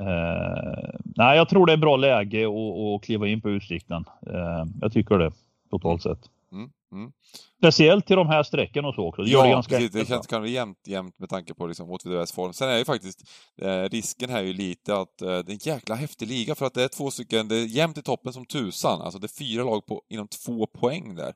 Uh, 0.00 0.90
nej, 1.16 1.36
jag 1.36 1.48
tror 1.48 1.66
det 1.66 1.72
är 1.72 1.76
bra 1.76 1.96
läge 1.96 2.46
att 2.46 3.02
kliva 3.02 3.28
in 3.28 3.40
på 3.40 3.50
Utsikten. 3.50 4.04
Uh, 4.26 4.64
jag 4.80 4.92
tycker 4.92 5.18
det 5.18 5.32
totalt 5.70 6.02
sett. 6.02 6.18
Mm. 6.52 6.70
Mm. 6.92 7.12
Speciellt 7.58 8.06
till 8.06 8.16
de 8.16 8.26
här 8.26 8.42
strecken 8.42 8.84
och 8.84 8.94
så 8.94 9.08
också. 9.08 9.22
Det, 9.22 9.30
ja, 9.30 9.42
det, 9.42 9.50
ganska 9.50 9.76
precis, 9.76 9.92
det 9.92 10.06
känns 10.06 10.26
kanske 10.26 10.50
jämnt, 10.50 10.86
jämnt 10.86 11.18
med 11.18 11.28
tanke 11.28 11.54
på 11.54 11.66
liksom 11.66 11.90
Åtvidabergs 11.90 12.32
form. 12.32 12.52
Sen 12.52 12.68
är 12.68 12.78
ju 12.78 12.84
faktiskt 12.84 13.28
eh, 13.62 13.82
risken 13.82 14.30
här 14.30 14.42
ju 14.42 14.52
lite 14.52 14.96
att 14.96 15.22
eh, 15.22 15.28
det 15.28 15.32
är 15.32 15.50
en 15.50 15.74
jäkla 15.74 15.94
häftig 15.94 16.28
liga 16.28 16.54
för 16.54 16.66
att 16.66 16.74
det 16.74 16.84
är 16.84 16.88
två 16.88 17.10
stycken, 17.10 17.48
det 17.48 17.56
är 17.56 17.66
jämnt 17.66 17.98
i 17.98 18.02
toppen 18.02 18.32
som 18.32 18.46
tusan. 18.46 19.00
Alltså 19.00 19.18
det 19.18 19.26
är 19.26 19.38
fyra 19.38 19.64
lag 19.64 19.86
på, 19.86 20.02
inom 20.08 20.28
två 20.28 20.66
poäng 20.66 21.14
där. 21.14 21.34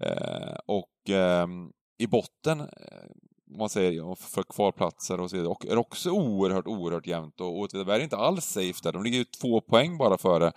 Eh, 0.00 0.58
och 0.66 1.10
ehm, 1.10 1.70
i 1.98 2.06
botten, 2.06 2.60
eh, 2.60 2.66
man 3.50 3.68
säger, 3.68 4.14
för 4.14 4.42
kvalplatser 4.42 5.20
och 5.20 5.30
så 5.30 5.36
vidare, 5.36 5.50
och 5.50 5.66
är 5.66 5.78
också 5.78 6.10
oerhört, 6.10 6.66
oerhört 6.66 7.06
jämnt. 7.06 7.40
Och 7.40 7.58
Åtvidaberg 7.58 8.00
är 8.00 8.04
inte 8.04 8.16
alls 8.16 8.44
safe 8.44 8.80
där. 8.82 8.92
De 8.92 9.02
ligger 9.02 9.18
ju 9.18 9.24
två 9.24 9.60
poäng 9.60 9.98
bara 9.98 10.18
före 10.18 10.52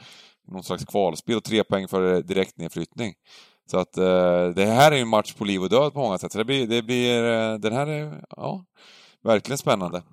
någon 0.47 0.63
slags 0.63 0.85
kvalspel 0.85 1.37
och 1.37 1.43
tre 1.43 1.63
poäng 1.63 1.87
före 1.87 2.21
direktnedflyttning. 2.21 3.13
Så 3.71 3.77
att 3.77 3.97
eh, 3.97 4.47
det 4.55 4.65
här 4.65 4.91
är 4.91 4.95
ju 4.95 5.01
en 5.01 5.07
match 5.07 5.33
på 5.33 5.45
liv 5.45 5.63
och 5.63 5.69
död 5.69 5.93
på 5.93 5.99
många 5.99 6.17
sätt. 6.17 6.31
Så 6.31 6.37
det 6.37 6.45
blir, 6.45 6.67
det 6.67 6.81
blir 6.81 7.23
eh, 7.23 7.53
den 7.53 7.73
här 7.73 7.87
är, 7.87 8.25
ja, 8.29 8.65
verkligen 9.23 9.57
spännande. 9.57 10.03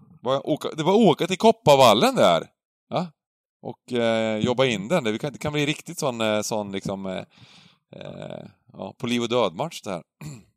Det 0.76 0.82
var 0.82 0.96
åka 0.96 1.26
till 1.26 1.38
Kopparvallen 1.38 2.14
där! 2.14 2.46
Ja? 2.88 3.06
Och 3.62 3.92
eh, 3.92 4.38
jobba 4.38 4.64
in 4.64 4.88
den. 4.88 5.04
Det 5.04 5.18
kan, 5.18 5.32
det 5.32 5.38
kan 5.38 5.52
bli 5.52 5.66
riktigt 5.66 5.98
sån, 5.98 6.20
eh, 6.20 6.40
sån 6.40 6.72
liksom, 6.72 7.06
eh, 7.06 7.24
eh, 7.96 8.46
ja, 8.72 8.94
på 8.98 9.06
liv 9.06 9.22
och 9.22 9.28
död-match 9.28 9.82
det 9.82 9.90
här. 9.90 10.02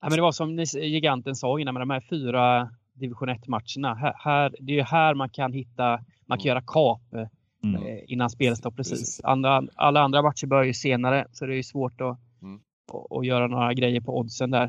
Ja, 0.00 0.08
men 0.08 0.16
det 0.16 0.22
var 0.22 0.32
som 0.32 0.64
giganten 0.82 1.34
sa 1.34 1.60
innan 1.60 1.74
med 1.74 1.80
de 1.80 1.90
här 1.90 2.04
fyra 2.10 2.70
division 2.94 3.28
1-matcherna. 3.28 3.94
Här, 3.94 4.14
här, 4.16 4.54
det 4.60 4.72
är 4.72 4.76
ju 4.76 4.82
här 4.82 5.14
man 5.14 5.28
kan 5.28 5.52
hitta, 5.52 6.00
man 6.26 6.38
kan 6.38 6.46
mm. 6.46 6.48
göra 6.48 6.62
kap 6.66 7.14
eh, 7.14 7.28
mm. 7.64 7.86
Eh, 7.86 7.98
innan 8.06 8.30
spelstopp 8.30 8.76
precis. 8.76 9.20
Andra, 9.24 9.62
alla 9.74 10.00
andra 10.00 10.22
matcher 10.22 10.46
börjar 10.46 10.64
ju 10.64 10.74
senare 10.74 11.26
så 11.32 11.46
det 11.46 11.56
är 11.56 11.62
svårt 11.62 12.00
att, 12.00 12.18
mm. 12.42 12.60
att, 12.92 13.18
att, 13.18 13.26
göra 13.26 13.46
några 13.46 13.74
grejer 13.74 14.00
på 14.00 14.18
oddsen 14.18 14.50
där. 14.50 14.64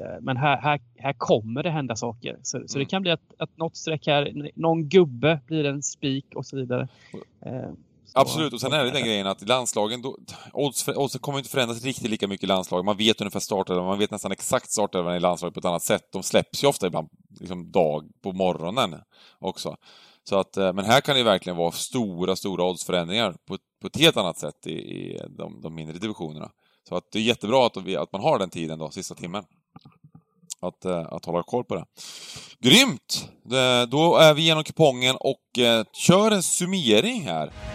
Eh, 0.00 0.20
men 0.20 0.36
här, 0.36 0.60
här, 0.60 0.80
här 0.96 1.12
kommer 1.18 1.62
det 1.62 1.70
hända 1.70 1.96
saker. 1.96 2.36
Så, 2.42 2.62
så 2.66 2.78
det 2.78 2.82
mm. 2.82 2.88
kan 2.88 3.02
bli 3.02 3.10
att, 3.10 3.34
att 3.38 3.56
något 3.56 3.76
streck 3.76 4.06
här, 4.06 4.50
någon 4.54 4.88
gubbe 4.88 5.40
blir 5.46 5.64
en 5.64 5.82
spik 5.82 6.26
och 6.34 6.46
så 6.46 6.56
vidare. 6.56 6.88
Absolut, 8.16 8.52
och 8.52 8.60
sen 8.60 8.72
är 8.72 8.84
det 8.84 8.90
den 8.90 9.04
grejen 9.04 9.26
att 9.26 9.48
landslagen, 9.48 10.02
då, 10.02 10.18
odds, 10.52 10.88
oddsen 10.88 11.20
kommer 11.20 11.38
inte 11.38 11.50
förändras 11.50 11.82
riktigt 11.82 12.10
lika 12.10 12.28
mycket 12.28 12.44
i 12.44 12.46
landslagen. 12.46 12.86
Man 12.86 12.96
vet 12.96 13.20
ungefär 13.20 13.40
startelvan, 13.40 13.86
man 13.86 13.98
vet 13.98 14.10
nästan 14.10 14.32
exakt 14.32 14.72
startelvan 14.72 15.16
i 15.16 15.20
landslaget 15.20 15.54
på 15.54 15.58
ett 15.60 15.64
annat 15.64 15.82
sätt. 15.82 16.02
De 16.12 16.22
släpps 16.22 16.64
ju 16.64 16.68
ofta 16.68 16.86
ibland 16.86 17.08
liksom 17.40 17.70
dag 17.70 18.04
på 18.22 18.32
morgonen 18.32 18.96
också. 19.38 19.76
Så 20.28 20.38
att, 20.38 20.56
eh, 20.56 20.72
men 20.72 20.84
här 20.84 21.00
kan 21.00 21.16
det 21.16 21.22
verkligen 21.22 21.56
vara 21.56 21.72
stora, 21.72 22.36
stora 22.36 22.64
oddsförändringar 22.64 23.32
på, 23.48 23.58
på 23.80 23.86
ett 23.86 23.96
helt 23.96 24.16
annat 24.16 24.38
sätt 24.38 24.66
i, 24.66 24.72
i 24.72 25.20
de, 25.28 25.60
de 25.60 25.74
mindre 25.74 25.98
divisionerna. 25.98 26.50
Så 26.88 26.96
att 26.96 27.04
det 27.12 27.18
är 27.18 27.22
jättebra 27.22 27.66
att, 27.66 27.76
att 27.76 28.12
man 28.12 28.22
har 28.22 28.38
den 28.38 28.50
tiden 28.50 28.78
då, 28.78 28.90
sista 28.90 29.14
timmen. 29.14 29.44
Att, 30.60 30.84
eh, 30.84 31.06
att 31.12 31.24
hålla 31.24 31.42
koll 31.42 31.64
på 31.64 31.74
det. 31.74 31.84
Grymt! 32.60 33.28
Då 33.88 34.16
är 34.16 34.34
vi 34.34 34.42
genom 34.42 34.64
kupongen 34.64 35.16
och 35.20 35.58
eh, 35.58 35.84
kör 35.92 36.30
en 36.30 36.42
summering 36.42 37.22
här. 37.22 37.73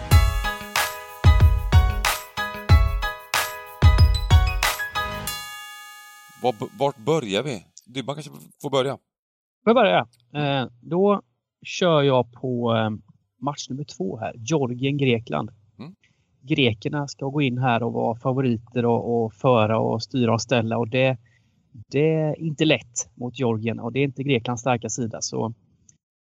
Vart 6.78 6.96
börjar 7.06 7.42
vi? 7.42 7.64
Dybban 7.86 8.14
kanske 8.14 8.32
får 8.62 8.70
börja? 8.70 8.92
Får 9.64 9.74
jag 9.74 9.74
börja? 9.74 10.06
Eh, 10.34 10.68
då 10.80 11.22
kör 11.62 12.02
jag 12.02 12.32
på 12.32 12.74
eh, 12.76 12.90
match 13.40 13.68
nummer 13.68 13.84
två 13.84 14.18
här. 14.18 14.34
Georgien-Grekland. 14.36 15.50
Mm. 15.78 15.94
Grekerna 16.42 17.08
ska 17.08 17.26
gå 17.26 17.42
in 17.42 17.58
här 17.58 17.82
och 17.82 17.92
vara 17.92 18.16
favoriter 18.16 18.84
och, 18.84 19.24
och 19.24 19.32
föra 19.32 19.78
och 19.78 20.02
styra 20.02 20.32
och 20.32 20.42
ställa 20.42 20.78
och 20.78 20.88
det, 20.88 21.18
det 21.90 22.12
är 22.14 22.40
inte 22.40 22.64
lätt 22.64 23.10
mot 23.14 23.38
Georgien 23.38 23.80
och 23.80 23.92
det 23.92 24.00
är 24.00 24.04
inte 24.04 24.22
Greklands 24.22 24.60
starka 24.60 24.88
sida. 24.88 25.18
Så 25.20 25.54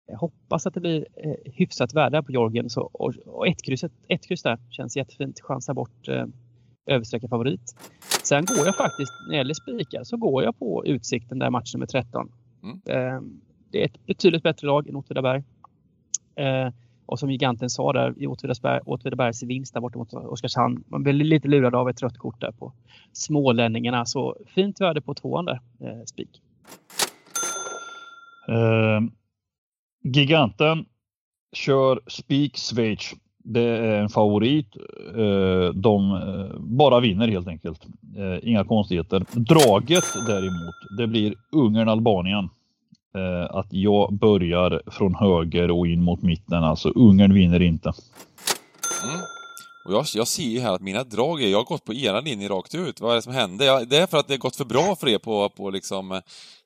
jag 0.08 0.18
hoppas 0.18 0.68
att 0.68 0.74
det 0.74 0.80
blir 0.80 1.08
eh, 1.24 1.54
hyfsat 1.54 1.94
värde 1.94 2.24
på 2.24 2.32
Georgien. 2.32 2.70
Så, 2.70 2.82
och, 2.82 3.14
och 3.26 3.48
ett, 3.48 3.64
kryss, 3.64 3.84
ett, 3.84 3.94
ett 4.08 4.28
kryss 4.28 4.44
där 4.44 4.60
känns 4.70 4.98
jättefint. 4.98 5.42
Chansa 5.42 5.74
bort 5.74 6.08
eh, 6.08 6.26
översträcka 6.86 7.28
favorit. 7.28 7.76
Sen 8.24 8.46
går 8.46 8.66
jag 8.66 8.76
faktiskt, 8.76 9.12
när 9.28 9.32
det 9.32 9.38
gäller 9.38 9.54
spikar, 9.54 10.04
så 10.04 10.18
går 10.18 10.44
jag 10.44 10.60
på 10.60 10.86
Utsikten 10.86 11.40
där 11.40 11.50
match 11.50 11.74
nummer 11.74 11.86
13. 11.86 12.32
Mm. 12.64 12.82
Eh, 12.86 13.22
det 13.72 13.82
är 13.82 13.86
ett 13.86 14.06
betydligt 14.06 14.44
bättre 14.44 14.68
lag 14.68 14.90
än 14.90 14.96
Åtvidaberg. 14.96 15.44
Eh, 16.36 16.74
och 17.06 17.20
som 17.20 17.32
giganten 17.32 17.70
sa 17.70 17.94
där 17.94 18.14
i 18.18 18.28
Åtvidaberg, 18.28 18.82
Åtvidabergs 18.86 19.44
vinst 19.44 19.74
där 19.74 19.82
borta 19.82 19.98
mot 19.98 20.14
Oskarshamn. 20.14 20.84
Man 20.88 21.04
blir 21.04 21.14
lite 21.14 21.48
lurad 21.48 21.76
av 21.76 21.90
ett 21.90 22.02
rött 22.02 22.18
kort 22.18 22.42
där 22.42 22.52
på 22.52 22.74
smålänningarna. 23.12 24.06
Så 24.06 24.38
fint 24.48 24.82
värde 24.82 25.02
på 25.02 25.14
tvåan 25.14 25.46
där, 25.46 25.60
eh, 25.80 26.04
spik. 26.06 26.42
Uh, 28.50 29.10
giganten 30.04 30.86
kör 31.54 32.00
spik 32.08 32.58
Schweiz. 32.58 33.14
Det 33.48 33.62
är 33.62 34.00
en 34.00 34.10
favorit. 34.10 34.68
Eh, 35.16 35.74
de 35.74 36.12
eh, 36.12 36.60
bara 36.60 37.00
vinner 37.00 37.28
helt 37.28 37.48
enkelt. 37.48 37.86
Eh, 38.18 38.50
inga 38.50 38.64
konstigheter. 38.64 39.26
Draget 39.32 40.06
däremot, 40.28 40.76
det 40.98 41.08
blir 41.08 41.36
Ungern-Albanien. 41.52 42.50
Att 43.50 43.68
jag 43.70 44.14
börjar 44.14 44.82
från 44.88 45.16
höger 45.16 45.72
och 45.72 45.88
in 45.88 46.04
mot 46.04 46.22
mitten. 46.22 46.64
Alltså 46.64 46.90
Ungern 46.90 47.34
vinner 47.34 47.62
inte. 47.62 47.94
Mm. 49.04 49.20
Och 49.86 49.94
jag, 49.94 50.06
jag 50.16 50.28
ser 50.28 50.44
ju 50.44 50.60
här 50.60 50.74
att 50.74 50.82
mina 50.82 51.04
drag 51.04 51.42
är, 51.42 51.48
jag 51.48 51.58
har 51.58 51.66
gått 51.66 51.86
på 51.86 51.94
ena 51.94 52.20
linje 52.20 52.50
rakt 52.50 52.76
ut. 52.76 53.02
Vad 53.02 53.12
är 53.12 53.16
det 53.16 53.22
som 53.22 53.34
hände? 53.34 53.66
Jag, 53.66 53.88
det 53.88 53.98
är 53.98 54.08
för 54.08 54.18
att 54.18 54.28
det 54.28 54.34
har 54.34 54.40
gått 54.40 54.56
för 54.56 54.66
bra 54.66 54.96
för 54.96 55.08
er 55.08 55.18
på, 55.18 55.50
på 55.50 55.70
liksom... 55.70 56.22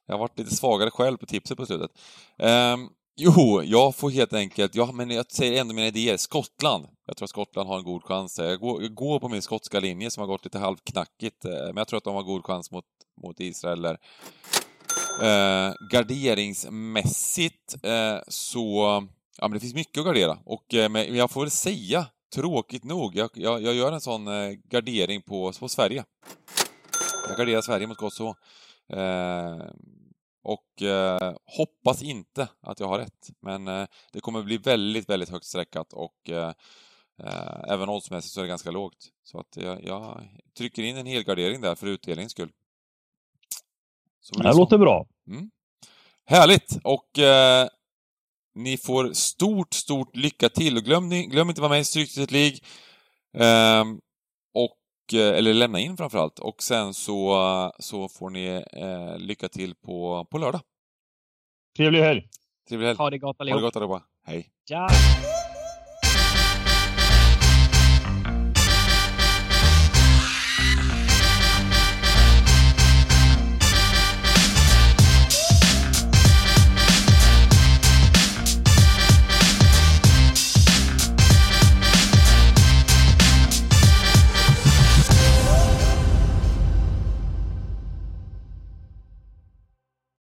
Jag 0.08 0.14
har 0.14 0.20
varit 0.20 0.40
lite 0.40 0.56
svagare 0.56 0.92
själv 0.92 1.18
på 1.18 1.26
tipset 1.26 1.58
på 1.58 1.66
slutet. 1.66 1.92
Um, 2.38 2.90
Jo, 3.22 3.62
jag 3.64 3.96
får 3.96 4.10
helt 4.10 4.34
enkelt, 4.34 4.76
ja 4.76 4.92
men 4.92 5.10
jag 5.10 5.32
säger 5.32 5.62
ändå 5.62 5.74
mina 5.74 5.88
idéer, 5.88 6.18
Skottland. 6.18 6.88
Jag 7.06 7.18
tror 7.18 7.26
att 7.26 7.30
Skottland 7.30 7.70
har 7.70 7.78
en 7.78 7.84
god 7.84 8.04
chans. 8.04 8.40
Jag 8.40 8.60
går, 8.60 8.82
jag 8.82 8.94
går 8.94 9.20
på 9.20 9.30
min 9.30 9.42
skotska 9.42 9.80
linje 9.80 10.12
som 10.12 10.22
har 10.22 10.28
gått 10.28 10.46
lite 10.46 10.60
halvknackigt, 10.60 11.46
eh, 11.46 11.52
men 11.52 11.78
jag 11.78 11.88
tror 11.88 11.98
att 11.98 12.04
de 12.04 12.16
har 12.16 12.24
god 12.24 12.46
chans 12.46 12.72
mot, 12.72 12.86
mot 13.22 13.40
Israel. 13.40 13.86
Eh, 13.86 15.74
garderingsmässigt 15.92 17.76
eh, 17.84 18.18
så 18.28 19.04
Ja, 19.42 19.48
men 19.48 19.52
det 19.52 19.60
finns 19.60 19.74
mycket 19.74 20.00
att 20.00 20.06
gardera. 20.06 20.38
Och 20.46 20.74
eh, 20.74 20.90
men 20.90 21.16
jag 21.16 21.32
får 21.32 21.42
väl 21.42 21.52
säga, 21.52 22.06
tråkigt 22.36 22.84
nog, 22.84 23.16
jag, 23.16 23.30
jag, 23.34 23.62
jag 23.62 23.74
gör 23.74 23.92
en 23.92 24.02
sån 24.02 24.28
eh, 24.28 24.52
gardering 24.70 25.22
på, 25.22 25.52
på 25.60 25.70
Sverige. 25.70 26.04
Jag 27.28 27.38
garderar 27.38 27.62
Sverige 27.62 27.88
mot 27.88 27.98
Kosovo. 27.98 28.36
Eh, 28.94 29.58
och 30.42 30.82
eh, 30.82 31.34
hoppas 31.58 32.02
inte 32.02 32.48
att 32.62 32.80
jag 32.80 32.88
har 32.88 33.00
rätt. 33.00 33.30
Men 33.42 33.68
eh, 33.68 33.88
det 34.14 34.20
kommer 34.20 34.44
bli 34.44 34.58
väldigt, 34.58 35.10
väldigt 35.10 35.30
högt 35.30 35.46
streckat 35.46 35.94
och 35.94 36.30
eh, 36.30 36.54
eh 37.24 37.64
även 37.68 37.90
oddsmässigt 37.90 38.34
så 38.34 38.40
är 38.40 38.44
det 38.44 38.50
ganska 38.50 38.72
lågt. 38.72 39.08
Så 39.24 39.40
att 39.40 39.58
jag, 39.58 39.84
jag 39.84 40.30
trycker 40.58 40.84
in 40.84 40.98
en 40.98 41.06
helgardering 41.06 41.62
där 41.62 41.76
för 41.76 41.88
utdelningens 41.88 42.32
skull. 42.32 42.52
det, 44.38 44.44
det 44.44 44.58
låter 44.58 44.78
bra. 44.78 45.08
Mm. 45.28 45.52
Härligt! 46.26 46.80
Och 46.84 47.20
eh, 47.20 47.68
ni 48.56 48.78
får 48.78 49.14
stort, 49.14 49.74
stort 49.74 50.16
lycka 50.16 50.50
till. 50.50 50.78
Och 50.78 50.84
glöm, 50.84 51.10
glöm 51.10 51.50
inte 51.50 51.60
att 51.60 51.62
vara 51.62 51.70
med 51.70 51.80
i 51.80 51.86
Stryktipset 51.86 52.32
League. 52.32 52.58
Eh, 55.14 55.20
och, 55.20 55.38
eller 55.38 55.54
lämna 55.54 55.80
in 55.80 55.98
framförallt. 55.98 56.40
Och 56.40 56.64
sen 56.64 56.94
så, 56.94 57.72
så 57.80 58.10
får 58.10 58.30
ni 58.30 58.64
eh, 58.74 59.18
lycka 59.18 59.50
till 59.50 59.76
på, 59.76 60.28
på 60.32 60.38
lördag. 60.38 60.62
Trevlig 61.78 62.00
helg! 62.00 62.28
Trevlig 62.70 62.88
helg! 62.88 62.98
Ha 62.98 63.10
det 63.10 63.18
gott 63.18 63.36
allihop! 63.40 63.56
Ha 63.56 63.62
det 63.62 63.68
gott 63.68 63.76
allihopa! 63.76 64.04
Hej! 64.26 64.50
Ciao! 64.70 64.88